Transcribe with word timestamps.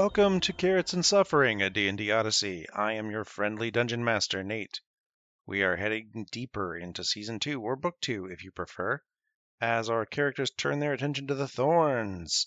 Welcome 0.00 0.38
to 0.42 0.52
Carrots 0.52 0.92
and 0.92 1.04
Suffering, 1.04 1.60
a 1.60 1.70
D&D 1.70 2.12
Odyssey. 2.12 2.68
I 2.70 2.92
am 2.92 3.10
your 3.10 3.24
friendly 3.24 3.72
dungeon 3.72 4.04
master, 4.04 4.44
Nate. 4.44 4.80
We 5.44 5.64
are 5.64 5.74
heading 5.74 6.24
deeper 6.30 6.76
into 6.76 7.02
season 7.02 7.40
2 7.40 7.60
or 7.60 7.74
book 7.74 8.00
2 8.02 8.26
if 8.26 8.44
you 8.44 8.52
prefer, 8.52 9.02
as 9.60 9.90
our 9.90 10.06
characters 10.06 10.52
turn 10.52 10.78
their 10.78 10.92
attention 10.92 11.26
to 11.26 11.34
the 11.34 11.48
thorns. 11.48 12.46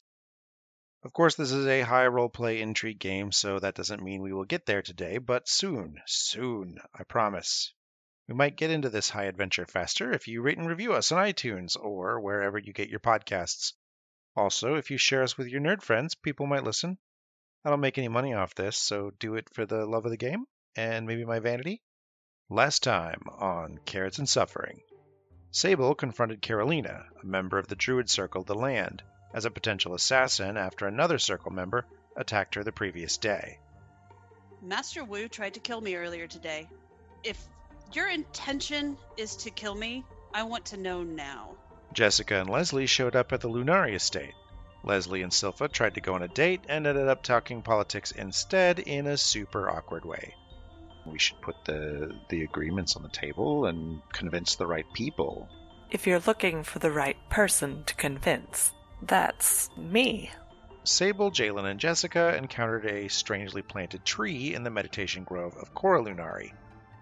Of 1.03 1.11
course, 1.11 1.35
this 1.35 1.51
is 1.51 1.67
a 1.67 1.81
high 1.81 2.07
role 2.07 2.29
play 2.29 2.61
intrigue 2.61 2.99
game, 2.99 3.33
so 3.33 3.59
that 3.59 3.75
doesn't 3.75 4.01
mean 4.01 4.21
we 4.21 4.31
will 4.31 4.45
get 4.45 4.65
there 4.65 4.81
today, 4.81 5.17
but 5.17 5.49
soon, 5.49 6.01
soon, 6.05 6.77
I 6.97 7.03
promise. 7.03 7.73
We 8.29 8.33
might 8.33 8.55
get 8.55 8.71
into 8.71 8.89
this 8.89 9.09
high 9.09 9.25
adventure 9.25 9.65
faster 9.65 10.13
if 10.13 10.25
you 10.29 10.41
rate 10.41 10.57
and 10.57 10.69
review 10.69 10.93
us 10.93 11.11
on 11.11 11.25
iTunes 11.25 11.75
or 11.75 12.21
wherever 12.21 12.57
you 12.57 12.71
get 12.71 12.87
your 12.87 13.01
podcasts. 13.01 13.73
Also, 14.37 14.75
if 14.75 14.89
you 14.89 14.97
share 14.97 15.21
us 15.23 15.37
with 15.37 15.47
your 15.47 15.59
nerd 15.59 15.81
friends, 15.81 16.15
people 16.15 16.47
might 16.47 16.63
listen. 16.63 16.97
I 17.63 17.69
don't 17.69 17.79
make 17.79 17.97
any 17.97 18.07
money 18.07 18.33
off 18.33 18.55
this, 18.55 18.77
so 18.77 19.11
do 19.19 19.35
it 19.35 19.47
for 19.53 19.65
the 19.65 19.85
love 19.85 20.05
of 20.05 20.11
the 20.11 20.17
game 20.17 20.45
and 20.75 21.05
maybe 21.05 21.25
my 21.25 21.39
vanity. 21.39 21.81
Last 22.49 22.83
time 22.83 23.21
on 23.29 23.79
Carrots 23.85 24.17
and 24.17 24.27
Suffering, 24.27 24.81
Sable 25.51 25.95
confronted 25.95 26.41
Carolina, 26.41 27.05
a 27.21 27.25
member 27.25 27.59
of 27.59 27.67
the 27.67 27.75
Druid 27.75 28.09
Circle 28.09 28.41
of 28.41 28.47
the 28.47 28.55
Land, 28.55 29.03
as 29.33 29.45
a 29.45 29.51
potential 29.51 29.93
assassin 29.93 30.57
after 30.57 30.87
another 30.87 31.19
Circle 31.19 31.51
member 31.51 31.85
attacked 32.15 32.55
her 32.55 32.63
the 32.63 32.71
previous 32.71 33.17
day. 33.17 33.59
Master 34.61 35.03
Wu 35.03 35.27
tried 35.27 35.53
to 35.53 35.59
kill 35.59 35.81
me 35.81 35.95
earlier 35.95 36.27
today. 36.27 36.67
If 37.23 37.47
your 37.93 38.09
intention 38.09 38.97
is 39.17 39.35
to 39.37 39.51
kill 39.51 39.75
me, 39.75 40.03
I 40.33 40.43
want 40.43 40.65
to 40.67 40.77
know 40.77 41.03
now. 41.03 41.57
Jessica 41.93 42.39
and 42.39 42.49
Leslie 42.49 42.85
showed 42.85 43.15
up 43.15 43.33
at 43.33 43.41
the 43.41 43.49
Lunari 43.49 43.93
estate. 43.93 44.33
Leslie 44.83 45.21
and 45.21 45.31
Silpha 45.31 45.71
tried 45.71 45.95
to 45.95 46.01
go 46.01 46.15
on 46.15 46.23
a 46.23 46.27
date 46.27 46.61
and 46.67 46.87
ended 46.87 47.07
up 47.07 47.21
talking 47.21 47.61
politics 47.61 48.11
instead 48.11 48.79
in 48.79 49.05
a 49.07 49.17
super 49.17 49.69
awkward 49.69 50.05
way. 50.05 50.33
We 51.05 51.19
should 51.19 51.41
put 51.41 51.65
the 51.65 52.15
the 52.29 52.43
agreements 52.43 52.95
on 52.95 53.03
the 53.03 53.09
table 53.09 53.65
and 53.65 54.01
convince 54.11 54.55
the 54.55 54.67
right 54.67 54.85
people. 54.93 55.49
If 55.89 56.07
you're 56.07 56.19
looking 56.19 56.63
for 56.63 56.79
the 56.79 56.91
right 56.91 57.17
person 57.29 57.83
to 57.85 57.95
convince, 57.95 58.73
that's 59.01 59.69
me. 59.77 60.31
Sable, 60.83 61.31
Jalen, 61.31 61.69
and 61.69 61.79
Jessica 61.79 62.35
encountered 62.35 62.85
a 62.85 63.07
strangely 63.07 63.61
planted 63.61 64.03
tree 64.03 64.55
in 64.55 64.63
the 64.63 64.71
meditation 64.71 65.23
grove 65.23 65.55
of 65.57 65.73
Cora 65.75 66.01
Lunari, 66.01 66.53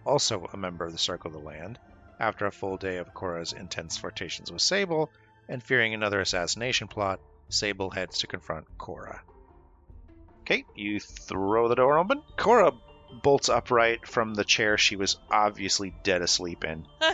also 0.05 0.49
a 0.51 0.57
member 0.57 0.85
of 0.85 0.91
the 0.91 0.97
Circle 0.97 1.29
of 1.29 1.33
the 1.33 1.47
Land. 1.47 1.79
After 2.19 2.45
a 2.45 2.51
full 2.51 2.75
day 2.75 2.97
of 2.97 3.13
Cora's 3.13 3.53
intense 3.53 3.97
flirtations 3.97 4.51
with 4.51 4.61
Sable, 4.61 5.11
and 5.47 5.63
fearing 5.63 5.93
another 5.93 6.19
assassination 6.19 6.89
plot, 6.89 7.21
Sable 7.49 7.89
heads 7.89 8.19
to 8.19 8.27
confront 8.27 8.65
Cora. 8.77 9.21
Okay, 10.41 10.65
you 10.75 10.99
throw 10.99 11.67
the 11.67 11.75
door 11.75 11.99
open. 11.99 12.21
Cora 12.37 12.71
bolts 13.23 13.49
upright 13.49 14.07
from 14.07 14.33
the 14.33 14.43
chair 14.43 14.77
she 14.77 14.95
was 14.95 15.17
obviously 15.31 15.93
dead 16.03 16.21
asleep 16.21 16.63
in 16.63 16.85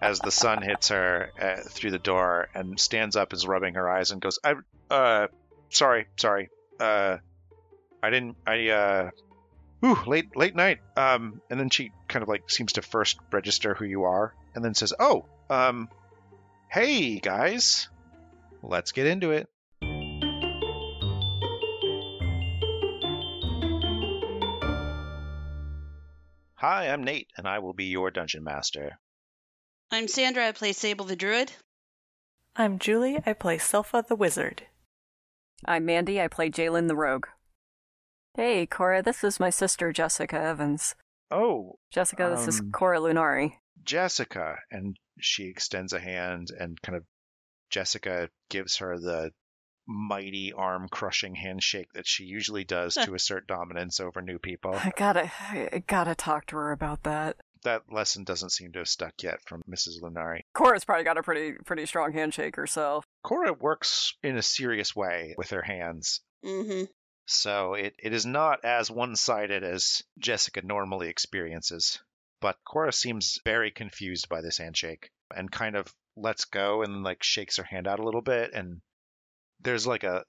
as 0.00 0.18
the 0.20 0.30
sun 0.30 0.62
hits 0.62 0.88
her 0.88 1.32
uh, 1.40 1.56
through 1.68 1.90
the 1.90 1.98
door 1.98 2.48
and 2.54 2.78
stands 2.78 3.16
up, 3.16 3.32
is 3.32 3.46
rubbing 3.46 3.74
her 3.74 3.88
eyes, 3.88 4.10
and 4.10 4.20
goes, 4.20 4.38
"I, 4.44 4.54
uh, 4.90 5.26
sorry, 5.70 6.06
sorry, 6.16 6.48
uh, 6.80 7.18
I 8.02 8.10
didn't, 8.10 8.36
I, 8.46 8.68
uh, 8.68 9.10
ooh, 9.84 9.98
late, 10.06 10.36
late 10.36 10.54
night." 10.54 10.78
Um, 10.96 11.40
and 11.50 11.58
then 11.58 11.70
she 11.70 11.92
kind 12.08 12.22
of 12.22 12.28
like 12.28 12.50
seems 12.50 12.74
to 12.74 12.82
first 12.82 13.18
register 13.32 13.74
who 13.74 13.84
you 13.84 14.04
are, 14.04 14.34
and 14.54 14.64
then 14.64 14.74
says, 14.74 14.92
"Oh, 14.98 15.26
um, 15.50 15.88
hey 16.68 17.18
guys, 17.18 17.88
let's 18.62 18.92
get 18.92 19.06
into 19.06 19.30
it." 19.30 19.48
Hi, 26.58 26.88
I'm 26.88 27.04
Nate, 27.04 27.28
and 27.36 27.46
I 27.46 27.58
will 27.58 27.74
be 27.74 27.84
your 27.84 28.10
dungeon 28.10 28.42
master. 28.42 28.98
I'm 29.92 30.08
Sandra. 30.08 30.48
I 30.48 30.52
play 30.52 30.72
Sable 30.72 31.04
the 31.04 31.14
Druid. 31.14 31.52
I'm 32.56 32.78
Julie. 32.78 33.20
I 33.26 33.34
play 33.34 33.58
Silpha 33.58 34.06
the 34.06 34.16
Wizard. 34.16 34.66
I'm 35.64 35.84
Mandy. 35.84 36.20
I 36.20 36.28
play 36.28 36.50
Jalen 36.50 36.88
the 36.88 36.96
Rogue. 36.96 37.26
Hey, 38.34 38.66
Cora, 38.66 39.02
this 39.02 39.22
is 39.22 39.38
my 39.38 39.50
sister 39.50 39.92
Jessica 39.92 40.40
Evans. 40.40 40.94
Oh, 41.30 41.78
Jessica, 41.92 42.32
this 42.36 42.46
is 42.48 42.60
Um, 42.60 42.70
Cora 42.72 42.98
Lunari. 42.98 43.52
Jessica, 43.82 44.56
and 44.70 44.96
she 45.20 45.44
extends 45.48 45.92
a 45.92 45.98
hand 46.00 46.48
and 46.58 46.80
kind 46.82 46.96
of 46.96 47.04
Jessica 47.70 48.28
gives 48.48 48.76
her 48.78 48.98
the 48.98 49.30
mighty 49.88 50.52
arm 50.52 50.88
crushing 50.90 51.34
handshake 51.34 51.92
that 51.94 52.06
she 52.06 52.24
usually 52.24 52.64
does 52.64 52.94
to 52.94 53.14
assert 53.14 53.46
dominance 53.46 54.00
over 54.00 54.20
new 54.22 54.38
people. 54.38 54.74
I 54.74 54.92
gotta, 54.96 55.30
I 55.50 55.82
gotta 55.86 56.14
talk 56.14 56.46
to 56.46 56.56
her 56.56 56.72
about 56.72 57.02
that. 57.04 57.36
That 57.62 57.82
lesson 57.90 58.24
doesn't 58.24 58.50
seem 58.52 58.72
to 58.72 58.80
have 58.80 58.88
stuck 58.88 59.14
yet 59.22 59.38
from 59.46 59.62
Mrs. 59.68 60.00
Lunari. 60.02 60.40
Cora's 60.54 60.84
probably 60.84 61.04
got 61.04 61.18
a 61.18 61.22
pretty, 61.22 61.52
pretty 61.64 61.86
strong 61.86 62.12
handshake 62.12 62.54
herself. 62.56 63.04
Cora 63.24 63.52
works 63.52 64.14
in 64.22 64.36
a 64.36 64.42
serious 64.42 64.94
way 64.94 65.34
with 65.36 65.50
her 65.50 65.62
hands, 65.62 66.20
Mm-hmm. 66.44 66.84
So 67.26 67.74
it, 67.74 67.94
it 67.98 68.12
is 68.12 68.24
not 68.24 68.64
as 68.64 68.90
one 68.90 69.16
sided 69.16 69.64
as 69.64 70.02
Jessica 70.18 70.62
normally 70.62 71.08
experiences. 71.08 72.00
But 72.40 72.58
Cora 72.64 72.92
seems 72.92 73.40
very 73.44 73.70
confused 73.70 74.28
by 74.28 74.40
this 74.40 74.58
handshake 74.58 75.10
and 75.34 75.50
kind 75.50 75.74
of 75.76 75.92
lets 76.16 76.44
go 76.44 76.82
and 76.82 77.02
like 77.02 77.22
shakes 77.22 77.56
her 77.56 77.64
hand 77.64 77.86
out 77.86 77.98
a 77.98 78.04
little 78.04 78.22
bit 78.22 78.52
and 78.54 78.80
there's 79.60 79.86
like 79.86 80.04
a 80.04 80.24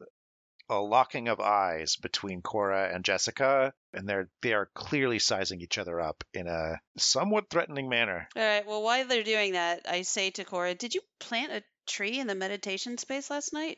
a 0.69 0.75
locking 0.79 1.29
of 1.29 1.39
eyes 1.39 1.95
between 1.95 2.41
Cora 2.41 2.89
and 2.93 3.05
Jessica 3.05 3.73
and 3.93 4.07
they're 4.07 4.29
they 4.41 4.53
are 4.53 4.69
clearly 4.73 5.19
sizing 5.19 5.61
each 5.61 5.77
other 5.77 6.01
up 6.01 6.23
in 6.33 6.47
a 6.47 6.79
somewhat 6.97 7.49
threatening 7.49 7.87
manner. 7.87 8.27
All 8.35 8.43
right. 8.43 8.65
Well, 8.65 8.83
while 8.83 9.07
they're 9.07 9.23
doing 9.23 9.53
that, 9.53 9.85
I 9.87 10.01
say 10.01 10.31
to 10.31 10.43
Cora, 10.43 10.75
"Did 10.75 10.93
you 10.93 11.01
plant 11.19 11.53
a 11.53 11.63
tree 11.87 12.19
in 12.19 12.27
the 12.27 12.35
meditation 12.35 12.97
space 12.97 13.29
last 13.29 13.53
night? 13.53 13.77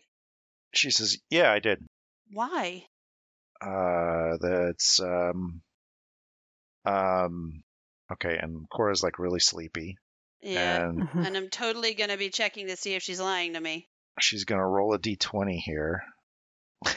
She 0.74 0.90
says, 0.90 1.18
"Yeah, 1.30 1.52
I 1.52 1.60
did. 1.60 1.86
Why?" 2.32 2.88
Uh 3.62 4.38
that's 4.40 5.00
um 5.00 5.62
um 6.86 7.64
okay, 8.12 8.38
and 8.42 8.68
Cora's 8.70 9.04
like 9.04 9.20
really 9.20 9.40
sleepy 9.40 9.98
Yeah. 10.42 10.84
and 10.86 11.08
And 11.14 11.36
I'm 11.38 11.50
totally 11.50 11.94
gonna 11.94 12.18
be 12.18 12.30
checking 12.30 12.68
to 12.68 12.78
see 12.78 12.96
if 12.96 13.04
she's 13.04 13.20
lying 13.20 13.54
to 13.54 13.60
me. 13.62 13.88
she's 14.20 14.46
gonna 14.46 14.66
roll 14.68 14.94
a 14.94 15.00
d20 15.00 15.58
here. 15.58 16.04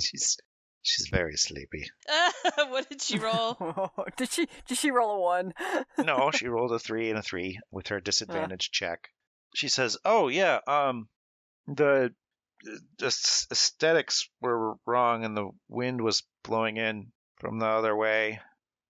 she's 0.00 0.38
she's 0.82 1.08
very 1.10 1.36
sleepy. 1.36 1.84
what 2.68 2.88
did 2.88 3.02
she 3.02 3.18
roll? 3.18 3.56
did 4.16 4.30
she, 4.30 4.48
did 4.66 4.78
she 4.78 4.90
roll 4.90 5.16
a 5.16 5.20
one? 5.20 5.52
No, 5.98 6.30
she 6.32 6.48
rolled 6.48 6.72
a 6.72 6.78
three 6.78 7.10
and 7.10 7.18
a 7.18 7.22
three 7.22 7.58
with 7.70 7.88
her 7.88 8.00
disadvantage 8.00 8.70
check. 8.70 9.10
She 9.54 9.68
says, 9.68 9.96
"Oh 10.04 10.28
yeah, 10.28 10.60
um, 10.66 11.08
the 11.66 12.12
the 12.98 13.06
s- 13.06 13.46
aesthetics 13.50 14.28
were 14.40 14.74
wrong, 14.86 15.24
and 15.24 15.36
the 15.36 15.50
wind 15.68 16.00
was 16.02 16.22
blowing 16.44 16.76
in 16.76 17.12
from 17.38 17.58
the 17.58 17.66
other 17.66 17.96
way. 17.96 18.40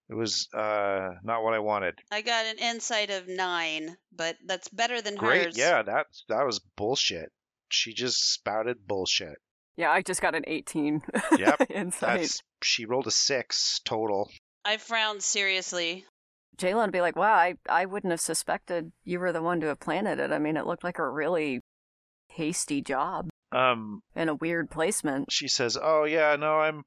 It 0.08 0.14
was 0.14 0.48
uh 0.52 1.10
not 1.22 1.44
what 1.44 1.54
I 1.54 1.60
wanted. 1.60 1.94
I 2.10 2.20
got 2.22 2.46
an 2.46 2.58
insight 2.58 3.10
of 3.10 3.28
nine, 3.28 3.96
but 4.12 4.36
that's 4.46 4.68
better 4.68 5.00
than 5.00 5.14
Great, 5.16 5.44
hers. 5.46 5.56
yeah, 5.56 5.82
that 5.82 6.06
that 6.28 6.44
was 6.44 6.60
bullshit. 6.76 7.30
She 7.68 7.92
just 7.94 8.32
spouted 8.32 8.86
bullshit. 8.88 9.36
Yeah, 9.76 9.92
I 9.92 10.02
just 10.02 10.20
got 10.20 10.34
an 10.34 10.44
18. 10.46 11.02
Yep, 11.38 11.70
Insight. 11.70 12.20
That's 12.20 12.42
she 12.62 12.84
rolled 12.84 13.06
a 13.06 13.12
six 13.12 13.80
total. 13.84 14.28
I 14.64 14.76
frowned 14.76 15.22
seriously. 15.22 16.04
Jalen 16.58 16.82
would 16.86 16.92
be 16.92 17.00
like, 17.00 17.16
wow, 17.16 17.32
I, 17.32 17.54
I 17.68 17.86
wouldn't 17.86 18.10
have 18.10 18.20
suspected 18.20 18.92
you 19.04 19.20
were 19.20 19.32
the 19.32 19.40
one 19.40 19.60
to 19.60 19.68
have 19.68 19.80
planted 19.80 20.18
it. 20.18 20.32
I 20.32 20.38
mean, 20.38 20.56
it 20.58 20.66
looked 20.66 20.84
like 20.84 20.98
a 20.98 21.08
really 21.08 21.60
hasty 22.28 22.82
job 22.82 23.29
Um, 23.52 24.02
and 24.14 24.30
a 24.30 24.34
weird 24.34 24.70
placement. 24.70 25.32
she 25.32 25.48
says, 25.48 25.76
"Oh 25.80 26.04
yeah, 26.04 26.36
no, 26.36 26.54
I'm 26.60 26.84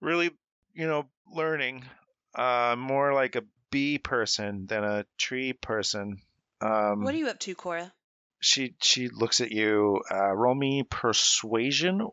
really, 0.00 0.30
you 0.72 0.86
know, 0.86 1.06
learning. 1.32 1.84
Uh, 2.34 2.74
more 2.78 3.12
like 3.12 3.36
a 3.36 3.42
bee 3.70 3.98
person 3.98 4.66
than 4.66 4.84
a 4.84 5.04
tree 5.18 5.52
person." 5.52 6.22
Um, 6.62 7.02
What 7.02 7.14
are 7.14 7.18
you 7.18 7.28
up 7.28 7.38
to, 7.40 7.54
Cora? 7.54 7.92
she 8.40 8.74
she 8.80 9.08
looks 9.08 9.40
at 9.40 9.50
you. 9.50 10.02
Uh, 10.10 10.32
roll 10.32 10.54
me 10.54 10.82
persuasion, 10.88 12.06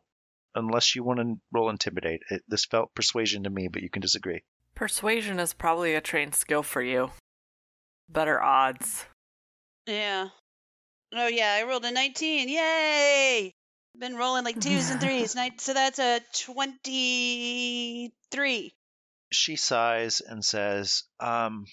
unless 0.56 0.96
you 0.96 1.04
want 1.04 1.20
to 1.20 1.36
roll 1.54 1.70
intimidate. 1.70 2.22
It, 2.30 2.44
this 2.48 2.66
felt 2.66 2.94
persuasion 2.94 3.44
to 3.44 3.50
me, 3.50 3.70
but 3.70 3.82
you 3.82 3.90
can 3.90 4.02
disagree. 4.02 4.44
Persuasion 4.76 5.40
is 5.40 5.54
probably 5.54 5.96
a 5.96 6.02
trained 6.02 6.36
skill 6.36 6.64
for 6.64 6.82
you. 6.82 7.12
Better 8.10 8.42
odds. 8.42 9.06
Yeah. 9.86 10.30
Oh 11.14 11.28
yeah, 11.28 11.56
I 11.60 11.64
rolled 11.68 11.86
a 11.86 11.92
19. 11.92 12.50
Yay! 12.50 13.54
Been 14.00 14.16
rolling 14.16 14.44
like 14.44 14.60
twos 14.60 14.90
and 14.90 15.00
threes. 15.02 15.36
Night, 15.36 15.62
so 15.62 15.74
that's 15.74 16.00
a 16.00 16.20
23. 16.46 18.74
She 19.32 19.56
sighs 19.56 20.22
and 20.22 20.46
says, 20.46 21.04
um, 21.20 21.66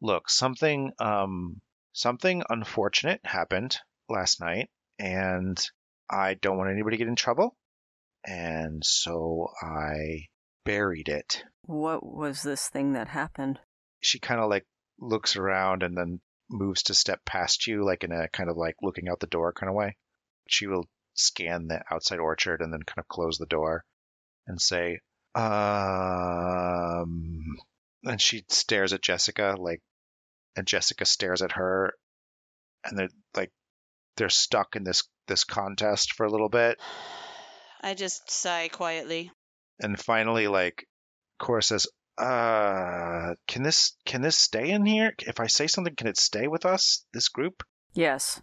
"Look, 0.00 0.30
something 0.30 0.92
um 0.98 1.60
something 1.92 2.42
unfortunate 2.48 3.20
happened 3.24 3.76
last 4.08 4.40
night, 4.40 4.70
and 4.98 5.58
I 6.10 6.34
don't 6.34 6.58
want 6.58 6.70
anybody 6.70 6.96
to 6.96 6.98
get 6.98 7.08
in 7.08 7.16
trouble. 7.16 7.56
And 8.24 8.84
so 8.84 9.48
I 9.60 10.28
buried 10.64 11.08
it. 11.08 11.44
What 11.62 12.04
was 12.04 12.42
this 12.42 12.68
thing 12.68 12.92
that 12.92 13.08
happened? 13.08 13.58
She 14.00 14.18
kind 14.18 14.40
of 14.40 14.50
like 14.50 14.66
looks 14.98 15.36
around 15.36 15.82
and 15.82 15.96
then 15.96 16.20
moves 16.50 16.84
to 16.84 16.94
step 16.94 17.24
past 17.24 17.66
you, 17.66 17.84
like 17.84 18.04
in 18.04 18.12
a 18.12 18.28
kind 18.28 18.50
of 18.50 18.56
like 18.56 18.76
looking 18.82 19.08
out 19.08 19.20
the 19.20 19.26
door 19.26 19.52
kind 19.52 19.70
of 19.70 19.74
way. 19.74 19.96
She 20.48 20.66
will 20.66 20.88
scan 21.14 21.68
the 21.68 21.82
outside 21.90 22.18
orchard 22.18 22.60
and 22.60 22.72
then 22.72 22.82
kind 22.82 22.98
of 22.98 23.08
close 23.08 23.38
the 23.38 23.46
door 23.46 23.84
and 24.46 24.60
say, 24.60 24.98
um, 25.34 25.44
and 28.04 28.20
she 28.20 28.44
stares 28.48 28.92
at 28.92 29.02
Jessica, 29.02 29.56
like, 29.58 29.80
and 30.56 30.66
Jessica 30.66 31.04
stares 31.04 31.42
at 31.42 31.52
her, 31.52 31.94
and 32.84 32.98
they're 32.98 33.08
like, 33.34 33.50
they're 34.16 34.28
stuck 34.28 34.76
in 34.76 34.84
this 34.84 35.04
this 35.28 35.44
contest 35.44 36.14
for 36.14 36.26
a 36.26 36.30
little 36.30 36.48
bit, 36.48 36.78
I 37.80 37.94
just 37.94 38.30
sigh 38.30 38.68
quietly. 38.68 39.30
and 39.80 39.98
finally, 39.98 40.48
like, 40.48 40.86
Cora 41.38 41.62
says, 41.62 41.86
"Uh, 42.18 43.34
can 43.48 43.62
this 43.62 43.96
can 44.04 44.22
this 44.22 44.38
stay 44.38 44.70
in 44.70 44.84
here? 44.84 45.12
If 45.20 45.40
I 45.40 45.46
say 45.46 45.66
something, 45.66 45.94
can 45.96 46.06
it 46.06 46.18
stay 46.18 46.46
with 46.48 46.66
us? 46.66 47.04
This 47.12 47.28
group?" 47.28 47.62
Yes. 47.94 48.40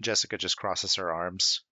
Jessica 0.00 0.38
just 0.38 0.56
crosses 0.56 0.94
her 0.96 1.12
arms, 1.12 1.62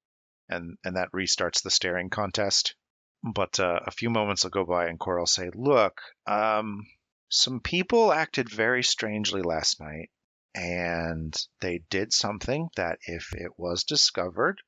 and 0.48 0.78
and 0.84 0.96
that 0.96 1.12
restarts 1.12 1.62
the 1.62 1.70
staring 1.70 2.10
contest. 2.10 2.74
But 3.22 3.58
uh, 3.58 3.80
a 3.86 3.90
few 3.90 4.10
moments 4.10 4.44
will 4.44 4.50
go 4.50 4.64
by, 4.64 4.86
and 4.86 4.98
Cora 4.98 5.20
will 5.20 5.26
say, 5.26 5.50
"Look, 5.54 6.00
um, 6.26 6.86
some 7.28 7.60
people 7.60 8.12
acted 8.12 8.48
very 8.48 8.82
strangely 8.82 9.42
last 9.42 9.80
night, 9.80 10.10
and 10.54 11.34
they 11.60 11.80
did 11.90 12.12
something 12.12 12.68
that, 12.76 12.98
if 13.02 13.32
it 13.34 13.58
was 13.58 13.84
discovered, 13.84 14.62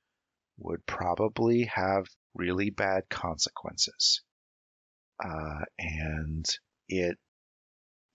would 0.59 0.85
probably 0.85 1.65
have 1.65 2.07
really 2.35 2.71
bad 2.71 3.09
consequences. 3.09 4.23
Uh, 5.23 5.65
and 5.79 6.47
it 6.89 7.19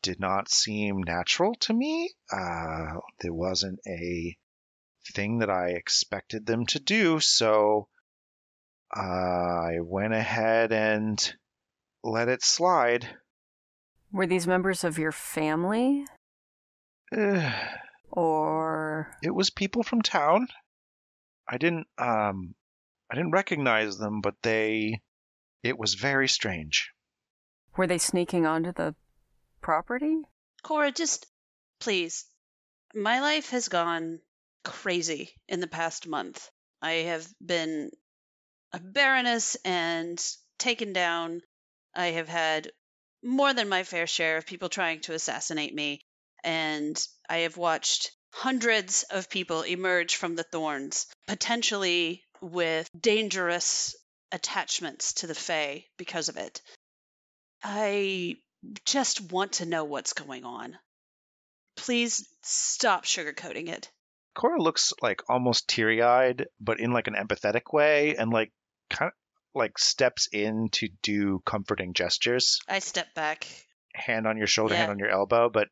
did 0.02 0.20
not 0.20 0.50
seem 0.50 1.02
natural 1.02 1.56
to 1.56 1.74
me. 1.74 2.14
Uh, 2.32 3.00
there 3.20 3.34
wasn't 3.34 3.80
a 3.88 4.38
thing 5.14 5.40
that 5.40 5.50
I 5.50 5.70
expected 5.70 6.46
them 6.46 6.66
to 6.68 6.80
do, 6.80 7.20
so 7.20 7.88
uh, 8.96 9.02
I 9.02 9.80
went 9.82 10.14
ahead 10.14 10.72
and 10.72 11.34
let 12.04 12.30
it 12.30 12.44
slide. 12.44 13.08
Were 14.12 14.28
these 14.28 14.48
members 14.48 14.84
of 14.84 14.98
your 14.98 15.12
family? 15.12 16.06
Or. 18.12 19.12
it 19.22 19.32
was 19.32 19.50
people 19.50 19.84
from 19.84 20.02
town. 20.02 20.48
I 21.50 21.58
didn't 21.58 21.88
um 21.98 22.56
I 23.12 23.16
didn't 23.16 23.32
recognize 23.32 23.98
them, 23.98 24.22
but 24.22 24.36
they 24.42 25.02
it 25.64 25.78
was 25.78 25.96
very 25.96 26.30
strange. 26.30 26.92
Were 27.76 27.88
they 27.88 27.98
sneaking 27.98 28.46
onto 28.46 28.72
the 28.72 28.96
property? 29.60 30.22
Cora, 30.64 30.92
just 30.92 31.26
please. 31.80 32.26
My 32.94 33.20
life 33.20 33.50
has 33.50 33.68
gone 33.68 34.20
crazy 34.66 35.32
in 35.48 35.62
the 35.62 35.68
past 35.68 36.08
month. 36.08 36.50
I 36.82 36.92
have 36.92 37.26
been 37.44 37.92
a 38.74 38.80
baroness 38.80 39.56
and 39.64 40.22
taken 40.60 40.92
down. 40.92 41.42
I 41.96 42.08
have 42.08 42.28
had 42.28 42.72
more 43.24 43.54
than 43.54 43.70
my 43.70 43.84
fair 43.84 44.08
share 44.08 44.38
of 44.38 44.46
people 44.46 44.68
trying 44.68 45.00
to 45.02 45.14
assassinate 45.14 45.74
me, 45.74 46.02
and 46.44 47.02
I 47.30 47.38
have 47.38 47.56
watched 47.56 48.12
hundreds 48.34 49.04
of 49.04 49.30
people 49.30 49.62
emerge 49.62 50.18
from 50.18 50.36
the 50.36 50.44
thorns, 50.44 51.08
potentially 51.28 52.24
with 52.42 52.90
dangerous 53.00 53.96
attachments 54.32 55.14
to 55.14 55.28
the 55.28 55.36
Fae 55.36 55.86
because 55.98 56.28
of 56.28 56.38
it. 56.38 56.62
I 57.64 58.36
just 58.84 59.32
want 59.32 59.54
to 59.54 59.66
know 59.66 59.86
what's 59.86 60.14
going 60.14 60.44
on. 60.44 60.78
Please 61.78 62.28
stop 62.44 63.06
sugarcoating 63.06 63.70
it. 63.70 63.90
Cora 64.36 64.62
looks 64.62 64.94
like 65.02 65.22
almost 65.30 65.68
teary-eyed, 65.68 66.48
but 66.60 66.80
in 66.80 66.92
like 66.92 67.08
an 67.08 67.16
empathetic 67.16 67.74
way, 67.74 68.16
and 68.16 68.32
like 68.32 68.52
kind 68.90 69.08
of 69.10 69.14
like 69.54 69.78
steps 69.80 70.28
in 70.32 70.70
to 70.74 70.90
do 71.02 71.42
comforting 71.46 71.94
gestures, 71.94 72.60
I 72.68 72.80
step 72.80 73.14
back. 73.16 73.48
hand 73.94 74.28
on 74.28 74.38
your 74.38 74.48
shoulder, 74.48 74.74
Yeah. 74.74 74.82
hand 74.82 74.92
on 74.92 75.00
your 75.00 75.10
elbow, 75.10 75.50
but 75.50 75.70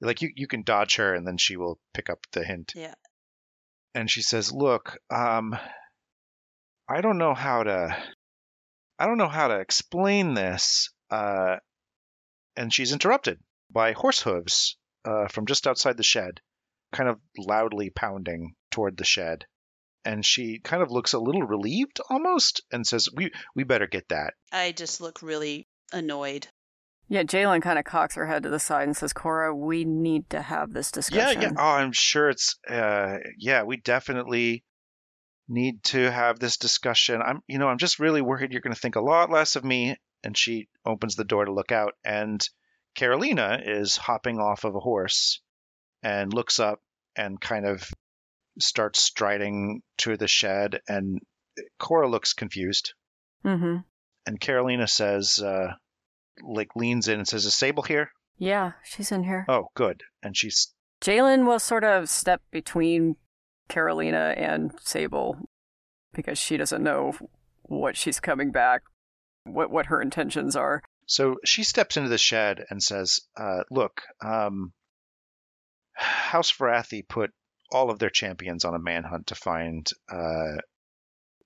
like 0.00 0.22
you 0.22 0.30
you 0.34 0.46
can 0.46 0.62
dodge 0.62 0.96
her, 0.96 1.14
and 1.14 1.26
then 1.26 1.36
she 1.36 1.56
will 1.56 1.78
pick 1.94 2.08
up 2.10 2.18
the 2.32 2.44
hint. 2.44 2.72
Yeah. 2.74 2.94
and 3.94 4.10
she 4.10 4.20
says, 4.22 4.52
"Look, 4.52 4.98
um, 5.10 5.56
I 6.88 7.00
don't 7.00 7.18
know 7.18 7.34
how 7.34 7.62
to, 7.62 7.96
I 8.98 9.06
don't 9.06 9.16
know 9.18 9.28
how 9.28 9.48
to 9.48 9.60
explain 9.60 10.34
this." 10.34 10.90
Uh, 11.10 11.56
and 12.56 12.72
she's 12.72 12.92
interrupted 12.92 13.38
by 13.70 13.92
horse 13.92 14.20
hooves 14.22 14.76
uh, 15.04 15.28
from 15.28 15.46
just 15.46 15.66
outside 15.66 15.96
the 15.96 16.02
shed, 16.02 16.40
kind 16.92 17.08
of 17.08 17.18
loudly 17.38 17.90
pounding 17.90 18.54
toward 18.70 18.96
the 18.96 19.04
shed. 19.04 19.44
And 20.04 20.24
she 20.24 20.60
kind 20.60 20.82
of 20.82 20.90
looks 20.90 21.14
a 21.14 21.18
little 21.18 21.42
relieved, 21.42 22.00
almost, 22.08 22.62
and 22.70 22.86
says, 22.86 23.08
"We 23.12 23.32
we 23.56 23.64
better 23.64 23.86
get 23.88 24.08
that." 24.10 24.34
I 24.52 24.72
just 24.72 25.00
look 25.00 25.20
really 25.20 25.66
annoyed. 25.92 26.46
Yeah, 27.08 27.22
Jalen 27.22 27.62
kind 27.62 27.78
of 27.78 27.84
cocks 27.84 28.14
her 28.16 28.26
head 28.26 28.42
to 28.44 28.48
the 28.48 28.58
side 28.58 28.88
and 28.88 28.96
says, 28.96 29.12
Cora, 29.12 29.54
we 29.54 29.84
need 29.84 30.28
to 30.30 30.42
have 30.42 30.72
this 30.72 30.90
Yeah, 30.90 30.94
discussion. 30.94 31.42
yeah. 31.42 31.50
Oh, 31.56 31.62
I'm 31.62 31.92
sure 31.92 32.30
it's. 32.30 32.56
Uh, 32.68 33.18
yeah, 33.38 33.62
we 33.62 33.76
definitely 33.76 34.64
need 35.48 35.84
to 35.84 36.10
have 36.10 36.40
this 36.40 36.56
discussion. 36.56 37.22
I'm, 37.22 37.42
you 37.46 37.58
know, 37.58 37.68
I'm 37.68 37.78
just 37.78 38.00
really 38.00 38.22
worried 38.22 38.50
you're 38.50 38.60
going 38.60 38.74
to 38.74 38.80
think 38.80 38.96
a 38.96 39.00
lot 39.00 39.30
less 39.30 39.54
of 39.54 39.64
me. 39.64 39.96
And 40.24 40.36
she 40.36 40.68
opens 40.84 41.14
the 41.14 41.24
door 41.24 41.44
to 41.44 41.52
look 41.52 41.70
out, 41.70 41.92
and 42.04 42.44
Carolina 42.96 43.60
is 43.64 43.96
hopping 43.96 44.38
off 44.40 44.64
of 44.64 44.74
a 44.74 44.80
horse 44.80 45.40
and 46.06 46.32
looks 46.32 46.60
up 46.60 46.78
and 47.16 47.40
kind 47.40 47.66
of 47.66 47.90
starts 48.60 49.00
striding 49.00 49.82
to 49.98 50.16
the 50.16 50.28
shed. 50.28 50.80
And 50.88 51.18
Cora 51.78 52.08
looks 52.08 52.32
confused, 52.32 52.94
Mm-hmm. 53.44 53.78
and 54.26 54.40
Carolina 54.40 54.86
says, 54.86 55.40
uh, 55.42 55.72
like, 56.42 56.76
leans 56.76 57.08
in 57.08 57.18
and 57.18 57.28
says, 57.28 57.44
"Is 57.44 57.54
Sable 57.54 57.82
here?" 57.82 58.10
Yeah, 58.38 58.72
she's 58.84 59.10
in 59.12 59.24
here. 59.24 59.44
Oh, 59.48 59.68
good. 59.74 60.02
And 60.22 60.36
she's 60.36 60.72
Jalen 61.00 61.46
will 61.46 61.58
sort 61.58 61.84
of 61.84 62.08
step 62.08 62.42
between 62.50 63.16
Carolina 63.68 64.34
and 64.36 64.72
Sable 64.82 65.38
because 66.12 66.38
she 66.38 66.56
doesn't 66.56 66.82
know 66.82 67.14
what 67.62 67.96
she's 67.96 68.20
coming 68.20 68.50
back, 68.52 68.82
what 69.44 69.70
what 69.70 69.86
her 69.86 70.00
intentions 70.02 70.54
are. 70.56 70.82
So 71.06 71.36
she 71.44 71.62
steps 71.64 71.96
into 71.96 72.08
the 72.10 72.18
shed 72.18 72.64
and 72.70 72.82
says, 72.82 73.20
uh, 73.36 73.62
"Look, 73.70 74.02
um, 74.24 74.72
House 75.96 76.52
Varathi 76.52 77.06
put 77.08 77.30
all 77.72 77.90
of 77.90 77.98
their 77.98 78.10
champions 78.10 78.64
on 78.64 78.74
a 78.74 78.78
manhunt 78.78 79.28
to 79.28 79.34
find 79.34 79.88
uh, 80.10 80.56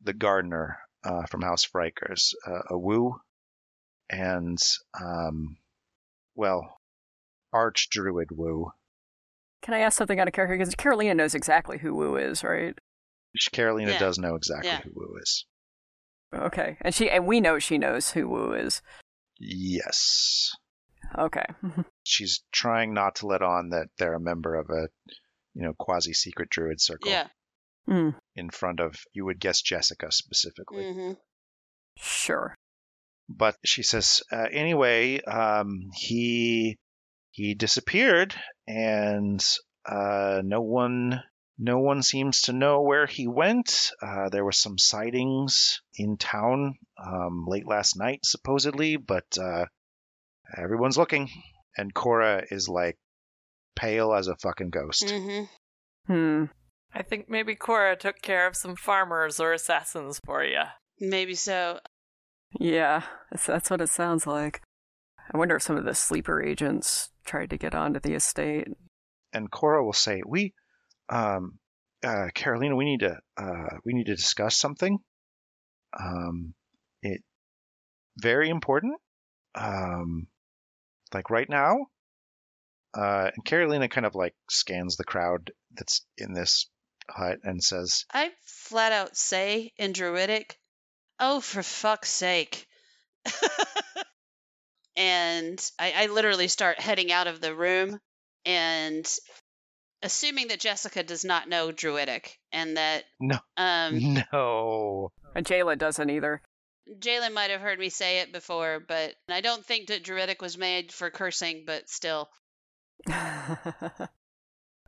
the 0.03 0.13
gardener 0.13 0.79
uh, 1.05 1.25
from 1.27 1.43
House 1.43 1.65
Frikers, 1.65 2.35
uh, 2.47 2.61
a 2.71 2.79
Wu, 2.79 3.15
and 4.11 4.59
um, 5.01 5.57
well, 6.35 6.79
Arch 7.53 7.89
Druid 7.91 8.29
Wu. 8.31 8.71
Can 9.63 9.75
I 9.75 9.81
ask 9.81 9.97
something 9.97 10.19
out 10.19 10.27
of 10.29 10.35
character? 10.35 10.57
Because 10.57 10.75
Carolina 10.75 11.15
knows 11.15 11.35
exactly 11.35 11.79
who 11.79 11.95
Wu 11.95 12.17
is, 12.17 12.43
right? 12.45 12.77
Carolina 13.53 13.93
Yeah. 13.93 13.99
does 13.99 14.19
know 14.19 14.35
exactly 14.35 14.69
Yeah. 14.71 14.81
who 14.83 14.91
Wu 14.95 15.19
is. 15.23 15.47
Okay, 16.35 16.77
and 16.81 16.95
she 16.95 17.11
and 17.11 17.27
we 17.27 17.41
know 17.41 17.59
she 17.59 17.79
knows 17.79 18.11
who 18.11 18.29
Wu 18.29 18.53
is. 18.55 18.83
Yes, 19.39 20.51
Okay, 21.19 21.45
she's 22.03 22.43
trying 22.53 22.95
not 22.95 23.17
to 23.17 23.27
let 23.27 23.43
on 23.43 23.71
that 23.71 23.89
they're 23.99 24.15
a 24.15 24.21
member 24.21 24.55
of 24.55 24.71
a, 24.71 24.89
you 25.55 25.63
know, 25.63 25.75
quasi-secret 25.79 26.51
Druid 26.51 26.81
circle. 26.81 27.11
Yeah. 27.11 27.29
mm, 27.89 28.15
in 28.37 28.51
front 28.51 28.81
of 28.81 28.95
you 29.13 29.25
would 29.25 29.41
guess 29.41 29.63
Jessica 29.63 30.11
specifically. 30.13 30.93
hmm 30.93 31.13
sure. 31.97 32.55
But 33.29 33.57
she 33.65 33.83
says 33.83 34.23
uh, 34.33 34.47
anyway, 34.51 35.21
um, 35.21 35.91
he 35.95 36.79
he 37.31 37.55
disappeared, 37.55 38.35
and 38.67 39.45
uh, 39.87 40.43
no 40.45 40.63
one 40.63 41.23
no 41.59 41.79
one 41.79 42.03
seems 42.03 42.43
to 42.43 42.53
know 42.53 42.81
where 42.81 43.07
he 43.07 43.29
went. 43.29 43.93
Uh, 44.03 44.31
there 44.31 44.45
were 44.45 44.53
some 44.53 44.79
sightings 44.79 45.81
in 45.95 46.17
town 46.17 46.79
um, 46.99 47.45
late 47.47 47.67
last 47.67 47.97
night, 47.97 48.21
supposedly, 48.25 48.97
but 48.97 49.27
uh, 49.39 49.67
everyone's 50.57 50.99
looking, 50.99 51.29
and 51.77 51.93
Cora 51.95 52.45
is 52.51 52.69
like 52.69 52.97
pale 53.77 54.13
as 54.15 54.29
a 54.29 54.37
fucking 54.37 54.71
ghost. 54.71 55.11
hmm 55.11 55.45
Hmm. 56.07 56.45
I 56.93 57.03
think 57.03 57.29
maybe 57.29 57.55
Cora 57.55 57.95
took 57.97 58.21
care 58.21 58.47
of 58.49 58.57
some 58.57 58.75
farmers 58.75 59.39
or 59.39 59.53
assassins 59.53 60.21
for 60.25 60.43
you. 60.43 60.63
Maybe 60.99 61.35
so. 61.35 61.79
Yeah, 62.59 63.03
that's, 63.31 63.47
that's 63.47 63.71
what 63.71 63.81
it 63.81 63.91
sounds 63.91 64.27
like. 64.27 64.61
I 65.33 65.39
wonder 65.39 65.55
if 65.57 65.63
some 65.63 65.77
of 65.77 65.85
the 65.85 65.95
sleeper 65.95 66.43
agents 66.43 67.11
tried 67.25 67.51
to 67.51 67.57
get 67.59 67.75
onto 67.77 68.01
the 68.01 68.15
estate. 68.15 68.67
and 69.33 69.49
Cora 69.51 69.85
will 69.85 69.93
say, 69.93 70.23
"We, 70.27 70.53
um, 71.09 71.59
uh, 72.03 72.29
Carolina, 72.35 72.75
we 72.75 72.87
need 72.87 73.01
to 73.01 73.19
uh, 73.37 73.77
we 73.85 73.93
need 73.93 74.07
to 74.07 74.17
discuss 74.17 74.57
something. 74.57 74.99
Um, 75.97 76.55
it 77.03 77.21
very 78.19 78.49
important. 78.51 78.99
Um, 79.55 80.27
like 81.15 81.31
right 81.31 81.49
now. 81.49 81.87
Uh, 82.93 83.31
and 83.35 83.45
Carolina 83.45 83.89
kind 83.89 84.07
of 84.07 84.15
like 84.15 84.35
scans 84.49 84.97
the 84.97 85.05
crowd 85.05 85.53
that's 85.77 86.05
in 86.19 86.33
this 86.33 86.69
hut 87.09 87.39
and 87.45 87.63
says, 87.63 88.05
I 88.13 88.31
flat 88.45 88.93
out 88.93 89.17
say 89.17 89.73
in 89.77 89.93
Druidic, 89.93 90.59
oh, 91.21 91.41
for 91.41 91.63
fuck's 91.63 92.11
sake. 92.11 92.67
and 94.97 95.71
I, 95.79 95.93
I 95.97 96.07
literally 96.07 96.49
start 96.49 96.81
heading 96.81 97.13
out 97.13 97.27
of 97.27 97.41
the 97.41 97.55
room 97.55 97.99
and 98.45 99.09
assuming 100.03 100.49
that 100.49 100.61
Jessica 100.61 101.03
does 101.03 101.25
not 101.25 101.49
know 101.49 101.73
Druidic 101.73 102.39
and 102.53 102.77
that 102.77 103.05
No. 103.21 103.39
um, 103.57 104.25
"No." 104.33 105.13
And 105.35 105.47
Jayla 105.47 105.79
doesn't 105.79 106.11
either. 106.11 106.43
Jalen 106.99 107.33
might 107.33 107.51
have 107.51 107.61
heard 107.61 107.79
me 107.79 107.89
say 107.89 108.21
it 108.21 108.33
before, 108.33 108.81
but 108.87 109.15
I 109.29 109.41
don't 109.41 109.65
think 109.65 109.89
that 109.89 110.03
Druidic 110.03 110.43
was 110.43 110.59
made 110.59 110.93
for 110.93 111.11
cursing, 111.11 111.65
but 111.67 111.89
still. 111.89 112.29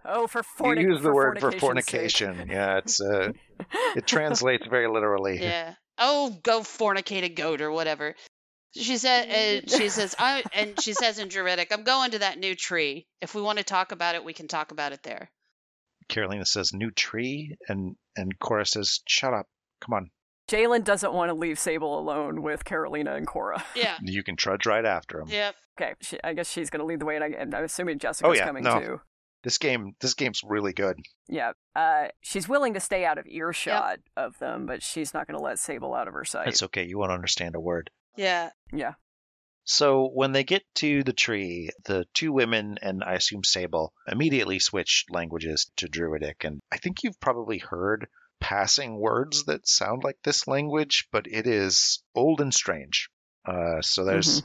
oh, 0.05 0.27
for 0.27 0.43
You 0.75 0.91
use 0.91 1.03
the 1.03 1.09
for 1.09 1.15
word 1.15 1.41
for 1.41 1.53
fornication's 1.53 1.87
sake. 1.87 2.29
fornication. 2.29 2.49
Yeah, 2.51 2.79
it's 2.79 3.01
uh, 3.01 3.33
it 3.97 4.07
translates 4.07 4.67
very 4.67 4.89
literally. 4.89 5.41
Yeah. 5.41 5.75
Oh, 5.99 6.37
go 6.43 6.61
fornicate 6.61 7.23
a 7.23 7.29
goat 7.29 7.61
or 7.61 7.71
whatever. 7.71 8.15
She 8.75 8.97
said. 8.97 9.29
Uh, 9.65 9.69
she 9.69 9.89
says. 9.89 10.15
I 10.19 10.43
and 10.55 10.81
she 10.81 10.95
says 10.95 11.19
in 11.19 11.29
Druidic, 11.29 11.73
"I'm 11.73 11.85
going 11.85 12.13
to 12.13 12.21
that 12.21 12.39
new 12.39 12.55
tree. 12.55 13.07
If 13.21 13.35
we 13.35 13.43
want 13.43 13.59
to 13.59 13.65
talk 13.65 13.93
about 13.93 14.15
it, 14.15 14.25
we 14.25 14.33
can 14.33 14.49
talk 14.49 14.73
about 14.73 14.93
it 14.93 15.03
there." 15.03 15.31
Carolina 16.09 16.47
says, 16.47 16.73
"New 16.73 16.91
tree," 16.91 17.57
and 17.69 17.97
and 18.17 18.39
Cora 18.39 18.67
says, 18.67 19.01
"Shut 19.07 19.35
up. 19.35 19.47
Come 19.81 19.95
on. 19.95 20.11
Jalen 20.49 20.85
doesn't 20.85 21.13
want 21.13 21.31
to 21.31 21.35
leave 21.35 21.59
Sable 21.59 21.99
alone 21.99 22.43
with 22.43 22.65
Carolina 22.65 23.15
and 23.15 23.27
Cora. 23.27 23.65
Yeah. 23.77 23.97
You 24.03 24.23
can 24.23 24.37
trudge 24.37 24.67
right 24.67 24.85
after 24.85 25.21
him." 25.21 25.29
Yep. 25.29 25.55
Okay, 25.81 25.95
she, 26.03 26.19
I 26.23 26.35
guess 26.35 26.51
she's 26.51 26.69
going 26.69 26.81
to 26.81 26.85
lead 26.87 27.01
the 27.01 27.07
way, 27.07 27.17
and, 27.17 27.25
I, 27.25 27.29
and 27.29 27.55
I'm 27.55 27.65
assuming 27.65 27.99
Jessica's 27.99 28.29
Oh, 28.31 28.35
yeah, 28.35 28.45
coming 28.47 28.65
no. 28.65 28.79
too. 28.81 29.01
This 29.43 29.59
game, 29.59 29.95
this 30.01 30.15
game's 30.15 30.43
really 30.45 30.73
good. 30.73 30.99
Yeah, 31.29 31.53
uh, 31.75 32.09
she's 32.21 32.49
willing 32.49 32.75
to 32.75 32.81
stay 32.81 33.05
out 33.05 33.19
of 33.19 33.27
earshot 33.27 33.99
of 34.17 34.39
them, 34.39 34.67
but 34.67 34.83
she's 34.83 35.15
not 35.15 35.27
going 35.27 35.37
to 35.39 35.43
let 35.43 35.59
Sable 35.59 35.95
out 35.95 36.07
of 36.09 36.15
her 36.15 36.25
sight. 36.25 36.47
It's 36.49 36.63
okay. 36.65 36.85
You 36.85 36.99
won't 36.99 37.11
understand 37.11 37.55
a 37.57 37.61
word. 37.61 37.91
Yeah. 38.17 38.51
Yeah. 38.73 38.93
So 39.65 40.11
when 40.13 40.33
they 40.33 40.45
get 40.45 40.63
to 40.77 41.03
the 41.05 41.13
tree, 41.13 41.71
the 41.85 42.05
two 42.15 42.33
women 42.33 42.79
and 42.83 43.03
I 43.05 43.15
assume 43.15 43.45
Sable 43.45 43.93
immediately 44.07 44.59
switch 44.59 45.07
languages 45.09 45.71
to 45.77 45.89
Druidic, 45.89 46.45
and 46.45 46.61
I 46.71 46.77
think 46.77 47.03
you've 47.03 47.19
probably 47.21 47.59
heard 47.59 48.09
passing 48.43 48.99
words 48.99 49.45
that 49.45 49.67
sound 49.69 50.03
like 50.05 50.19
this 50.25 50.47
language, 50.49 51.07
but 51.13 51.27
it 51.27 51.47
is 51.47 52.03
old 52.15 52.41
and 52.41 52.53
strange. 52.53 53.09
Uh, 53.47 53.81
so 53.81 54.05
there's 54.05 54.43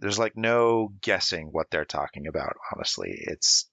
there's 0.00 0.18
like 0.18 0.36
no 0.36 0.88
guessing 1.00 1.48
what 1.52 1.70
they're 1.70 1.84
talking 1.84 2.26
about. 2.26 2.56
Honestly, 2.74 3.10
it's 3.16 3.70